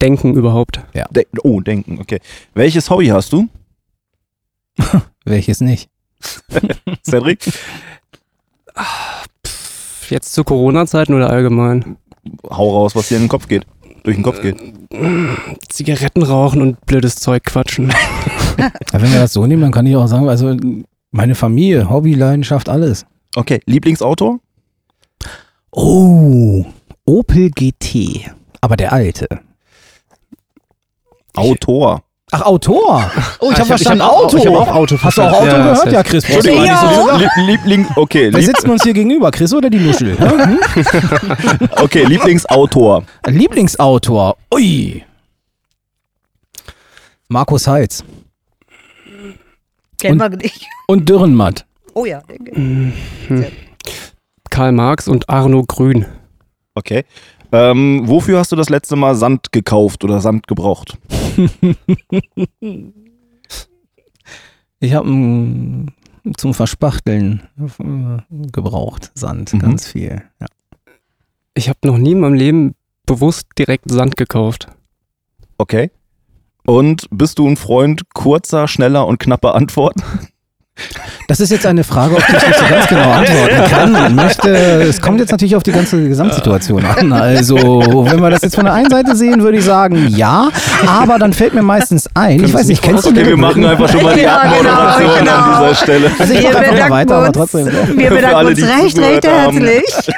Denken 0.00 0.34
überhaupt. 0.34 0.80
De 1.10 1.26
oh, 1.42 1.60
denken, 1.60 1.98
okay. 2.00 2.20
Welches 2.54 2.90
Hobby 2.90 3.06
hast 3.06 3.32
du, 3.32 3.48
Welches 5.24 5.60
nicht? 5.60 5.88
Cedric? 7.02 7.40
Jetzt 10.08 10.34
zu 10.34 10.44
Corona-Zeiten 10.44 11.14
oder 11.14 11.30
allgemein? 11.30 11.96
Hau 12.48 12.70
raus, 12.70 12.94
was 12.94 13.08
dir 13.08 13.16
in 13.16 13.24
den 13.24 13.28
Kopf 13.28 13.48
geht. 13.48 13.66
Durch 14.02 14.16
den 14.16 14.22
Kopf 14.22 14.40
geht. 14.40 14.56
Zigaretten 15.68 16.22
rauchen 16.22 16.62
und 16.62 16.84
blödes 16.86 17.16
Zeug 17.16 17.42
quatschen. 17.44 17.92
Ja, 18.58 18.70
wenn 18.92 19.12
wir 19.12 19.20
das 19.20 19.32
so 19.32 19.46
nehmen, 19.46 19.62
dann 19.62 19.72
kann 19.72 19.86
ich 19.86 19.96
auch 19.96 20.06
sagen, 20.06 20.28
also 20.28 20.56
meine 21.10 21.34
Familie, 21.34 21.88
Hobby, 21.90 22.14
Leidenschaft, 22.14 22.68
alles. 22.68 23.06
Okay, 23.34 23.60
Lieblingsautor? 23.66 24.38
Oh, 25.70 26.64
Opel 27.04 27.50
GT. 27.50 28.30
Aber 28.60 28.76
der 28.76 28.92
alte. 28.92 29.26
Autor. 31.34 32.02
Ach, 32.32 32.42
Autor. 32.42 33.08
Oh, 33.40 33.50
ich 33.50 33.56
Ah, 33.56 33.58
habe 33.60 33.66
verstanden, 33.66 34.02
hab 34.02 34.10
auch- 34.10 34.24
Auto. 34.24 34.36
Ich 34.38 34.46
habe 34.46 34.58
auch 34.58 34.68
Auto 34.74 34.98
Hast 35.00 35.18
du 35.18 35.22
auch 35.22 35.26
Auto 35.28 35.36
verstanden. 35.36 35.62
gehört? 35.62 35.78
safe. 35.78 35.90
Ja, 35.94 36.02
Chris. 36.02 36.24
Entschuldigung, 36.24 36.64
gar 36.66 36.82
nicht 36.82 36.94
so 36.96 37.00
zu 37.02 37.06
sagen. 37.06 37.18
Lie- 37.20 37.46
Liebling, 37.46 37.86
okay, 37.96 38.32
Wer 38.32 38.40
lieb, 38.40 38.46
sitzt 38.48 38.68
uns 38.68 38.82
hier 38.82 38.94
gegenüber, 38.94 39.30
Chris 39.30 39.54
oder 39.54 39.70
die 39.70 39.78
Nuschel? 39.78 40.18
Hm? 40.18 40.58
okay, 41.82 42.04
Lieblingsautor. 42.04 43.04
Lieblingsautor. 43.26 44.36
Ui. 44.52 45.04
Markus 47.28 47.66
Heitz. 47.68 48.02
Kennen 49.98 50.18
wir 50.20 50.28
nicht. 50.30 50.66
Und 50.88 51.08
Dürrenmatt. 51.08 51.66
Oh 51.94 52.04
ja. 52.04 52.22
Mhm. 52.52 52.92
Karl 54.50 54.72
Marx 54.72 55.08
und 55.08 55.28
Arno 55.28 55.62
Grün. 55.66 56.04
Okay. 56.74 57.04
Ähm, 57.52 58.02
wofür 58.06 58.38
hast 58.38 58.52
du 58.52 58.56
das 58.56 58.68
letzte 58.68 58.96
Mal 58.96 59.14
Sand 59.14 59.50
gekauft 59.52 60.04
oder 60.04 60.20
Sand 60.20 60.46
gebraucht? 60.46 60.98
Ich 64.78 64.92
habe 64.92 65.06
zum 66.36 66.54
Verspachteln 66.54 67.42
äh, 67.58 68.36
gebraucht. 68.52 69.10
Sand, 69.14 69.54
Mhm. 69.54 69.58
ganz 69.58 69.86
viel. 69.86 70.22
Ja. 70.40 70.46
Ich 71.54 71.68
habe 71.70 71.78
noch 71.84 71.96
nie 71.96 72.12
in 72.12 72.20
meinem 72.20 72.34
Leben 72.34 72.74
bewusst 73.06 73.46
direkt 73.58 73.90
Sand 73.90 74.16
gekauft. 74.18 74.68
Okay. 75.58 75.90
Und 76.66 77.06
bist 77.10 77.38
du 77.38 77.48
ein 77.48 77.56
Freund 77.56 78.02
kurzer, 78.12 78.68
schneller 78.68 79.06
und 79.06 79.18
knapper 79.18 79.54
Antworten? 79.54 80.02
Das 81.26 81.40
ist 81.40 81.50
jetzt 81.50 81.64
eine 81.64 81.84
Frage, 81.84 82.16
auf 82.16 82.26
die 82.26 82.36
ich 82.36 82.46
nicht 82.48 82.58
so 82.58 82.64
ganz 82.68 82.86
genau 82.86 83.10
antworten 83.10 83.64
kann. 83.70 84.14
Möchte, 84.14 84.50
es 84.82 85.00
kommt 85.00 85.20
jetzt 85.20 85.30
natürlich 85.30 85.56
auf 85.56 85.62
die 85.62 85.72
ganze 85.72 86.06
Gesamtsituation 86.06 86.84
an. 86.84 87.12
Also, 87.14 87.56
wenn 87.56 88.20
wir 88.20 88.28
das 88.28 88.42
jetzt 88.42 88.56
von 88.56 88.66
der 88.66 88.74
einen 88.74 88.90
Seite 88.90 89.16
sehen, 89.16 89.42
würde 89.42 89.56
ich 89.56 89.64
sagen, 89.64 90.08
ja. 90.08 90.50
Aber 90.86 91.18
dann 91.18 91.32
fällt 91.32 91.54
mir 91.54 91.62
meistens 91.62 92.10
ein, 92.12 92.44
ich 92.44 92.52
weiß 92.52 92.66
nicht, 92.66 92.82
kennst 92.82 93.06
du 93.06 93.08
Okay, 93.10 93.20
den 93.20 93.28
wir 93.28 93.36
machen 93.38 93.64
einfach 93.64 93.88
schon 93.88 94.02
mal 94.02 94.14
die 94.14 94.20
Ja, 94.20 94.42
genau, 94.42 94.70
Abmoderation 94.70 95.18
genau. 95.20 95.32
an 95.32 95.62
dieser 95.62 95.74
Stelle. 95.76 96.10
Also 96.18 96.32
ich 96.34 96.42
Wir 96.42 96.50
mache 96.52 96.58
einfach 96.58 96.68
mal 96.68 96.72
bedanken 96.74 96.92
weiter, 96.92 97.14
aber 97.16 97.26
uns. 97.28 97.36
trotzdem. 97.36 97.66
Wir 97.96 98.10
bedanken 98.10 98.36
alle, 98.36 98.48
uns 98.50 98.58
die 98.58 98.64
recht, 98.64 98.98
recht 98.98 99.26
haben. 99.28 99.60
herzlich 99.66 100.14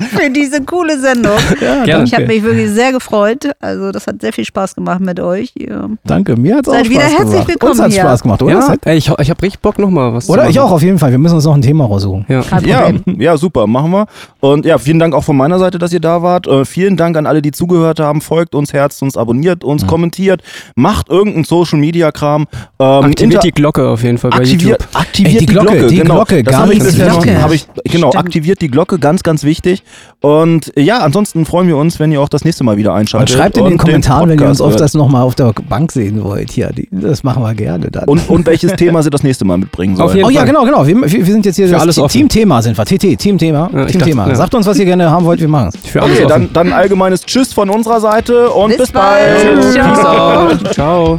für 0.10 0.30
diese 0.30 0.62
coole 0.62 0.98
Sendung. 1.00 1.36
Gerne. 1.58 2.04
Ich 2.04 2.14
habe 2.14 2.26
mich 2.26 2.42
wirklich 2.42 2.70
sehr 2.70 2.92
gefreut. 2.92 3.50
Also 3.60 3.92
das 3.92 4.06
hat 4.06 4.20
sehr 4.20 4.32
viel 4.32 4.44
Spaß 4.44 4.74
gemacht 4.74 5.00
mit 5.00 5.20
euch. 5.20 5.52
Ja. 5.58 5.88
Danke, 6.04 6.36
mir 6.36 6.56
hat 6.56 6.66
es 6.66 6.68
auch 6.68 6.74
Seid 6.74 6.86
Spaß 6.86 6.90
wieder 6.94 7.02
herzlich 7.04 7.30
gemacht. 7.30 7.48
willkommen 7.48 7.72
Uns 7.72 7.80
hat 7.82 7.92
hier. 7.92 8.00
Spaß 8.02 8.22
gemacht, 8.22 8.42
oder? 8.42 8.52
Ja, 8.52 8.74
ey, 8.84 8.96
ich, 8.98 9.08
ich 9.18 9.30
habe 9.30 9.42
richtig 9.42 9.60
Bock 9.60 9.78
nochmal 9.78 10.12
was 10.14 10.28
Oder? 10.28 10.44
zu 10.44 10.50
Ich 10.50 10.60
auch 10.60 10.70
auf 10.70 10.82
jeden 10.82 10.98
Fall. 10.98 11.10
Wir 11.10 11.18
müssen 11.18 11.34
uns 11.36 11.44
noch 11.44 11.54
ein 11.54 11.62
Thema 11.62 11.84
raussuchen. 11.86 12.24
Ja. 12.28 12.42
Ja, 12.64 12.90
ja, 13.18 13.36
super, 13.36 13.66
machen 13.66 13.90
wir. 13.92 14.06
Und 14.40 14.64
ja, 14.66 14.78
vielen 14.78 14.98
Dank 14.98 15.14
auch 15.14 15.24
von 15.24 15.36
meiner 15.36 15.58
Seite, 15.58 15.78
dass 15.78 15.92
ihr 15.92 16.00
da 16.00 16.22
wart. 16.22 16.46
Äh, 16.46 16.64
vielen 16.64 16.96
Dank 16.96 17.16
an 17.16 17.26
alle, 17.26 17.42
die 17.42 17.52
zugehört 17.52 18.00
haben. 18.00 18.20
Folgt 18.20 18.54
uns, 18.54 18.72
herzt 18.72 19.02
uns, 19.02 19.16
abonniert 19.16 19.64
uns, 19.64 19.82
Mhm. 19.84 19.86
kommentiert, 19.88 20.42
macht 20.74 21.08
irgendeinen 21.08 21.44
Social 21.44 21.78
Media 21.78 22.10
Kram. 22.12 22.46
Ähm, 22.78 22.86
Aktiviert 23.04 23.44
die 23.44 23.52
Glocke 23.52 23.88
auf 23.88 24.02
jeden 24.02 24.18
Fall 24.18 24.30
bei 24.30 24.38
aktiviert, 24.38 24.80
YouTube. 24.82 24.96
aktiviert 25.00 25.32
Ey, 25.34 25.38
die 25.40 25.46
die 25.46 25.52
Glocke, 25.52 25.70
Glocke, 25.72 25.86
die 25.88 25.96
genau. 25.96 26.14
Glocke, 26.14 26.42
das 26.42 26.56
habe 26.56 26.72
ich 26.74 26.78
bisher 26.80 27.08
noch, 27.08 27.26
habe 27.26 27.54
ich, 27.54 27.66
genau, 27.84 28.08
Stimmt. 28.10 28.16
aktiviert 28.24 28.60
die 28.60 28.68
Glocke, 28.68 28.98
ganz, 28.98 29.22
ganz 29.22 29.44
wichtig. 29.44 29.82
Und 30.20 30.72
ja, 30.76 30.98
ansonsten 30.98 31.44
freuen 31.44 31.68
wir 31.68 31.76
uns, 31.76 32.00
wenn 32.00 32.10
ihr 32.10 32.20
auch 32.20 32.28
das 32.28 32.44
nächste 32.44 32.64
Mal 32.64 32.76
wieder 32.76 32.92
Und 32.92 33.00
einschaltet. 33.00 33.30
schreibt 33.30 33.56
in 33.58 33.64
den 33.66 33.78
Kommentaren, 33.78 34.28
wenn 34.28 34.38
ihr 34.40 34.48
uns 34.48 34.60
öfters 34.60 34.94
hört. 34.94 35.02
nochmal 35.02 35.22
auf 35.22 35.34
der 35.34 35.52
Bank 35.68 35.92
sehen 35.92 36.24
wollt. 36.24 36.50
Hier, 36.50 36.70
die, 36.72 36.88
das 36.90 37.22
machen 37.22 37.42
wir 37.42 37.54
gerne 37.54 37.90
dann. 37.90 38.04
Und, 38.04 38.28
und 38.28 38.46
welches 38.46 38.72
Thema 38.76 39.02
sie 39.02 39.10
das 39.10 39.22
nächste 39.22 39.44
Mal 39.44 39.58
mitbringen 39.58 39.96
sollen. 39.96 40.24
Oh 40.24 40.30
ja, 40.30 40.44
genau, 40.44 40.64
genau. 40.64 40.86
Wir, 40.86 40.96
wir 41.00 41.24
sind 41.24 41.44
jetzt 41.46 41.56
hier 41.56 41.66
Für 41.68 41.74
das 41.74 41.98
alles. 41.98 42.12
Teamthema 42.12 42.62
sind 42.62 42.76
wir. 42.76 42.84
TT, 42.84 43.18
Teamthema. 43.18 43.70
Ja, 43.72 43.84
Teamthema. 43.86 44.28
ja. 44.28 44.34
Sagt 44.34 44.54
uns, 44.54 44.66
was 44.66 44.78
ihr 44.78 44.84
gerne 44.84 45.10
haben 45.10 45.24
wollt, 45.24 45.40
wir 45.40 45.48
machen 45.48 45.70
es. 45.74 45.90
Für 45.90 46.02
alles 46.02 46.16
Okay, 46.16 46.24
offen. 46.24 46.48
dann, 46.52 46.68
dann 46.70 46.72
allgemeines 46.72 47.22
Tschüss 47.24 47.52
von 47.52 47.70
unserer 47.70 48.00
Seite 48.00 48.50
und 48.50 48.68
bis, 48.70 48.78
Bis 48.78 48.92
bald. 48.92 49.44
bald. 49.44 49.74
Peace 49.74 50.04
out. 50.04 50.74
Ciao. 50.74 51.16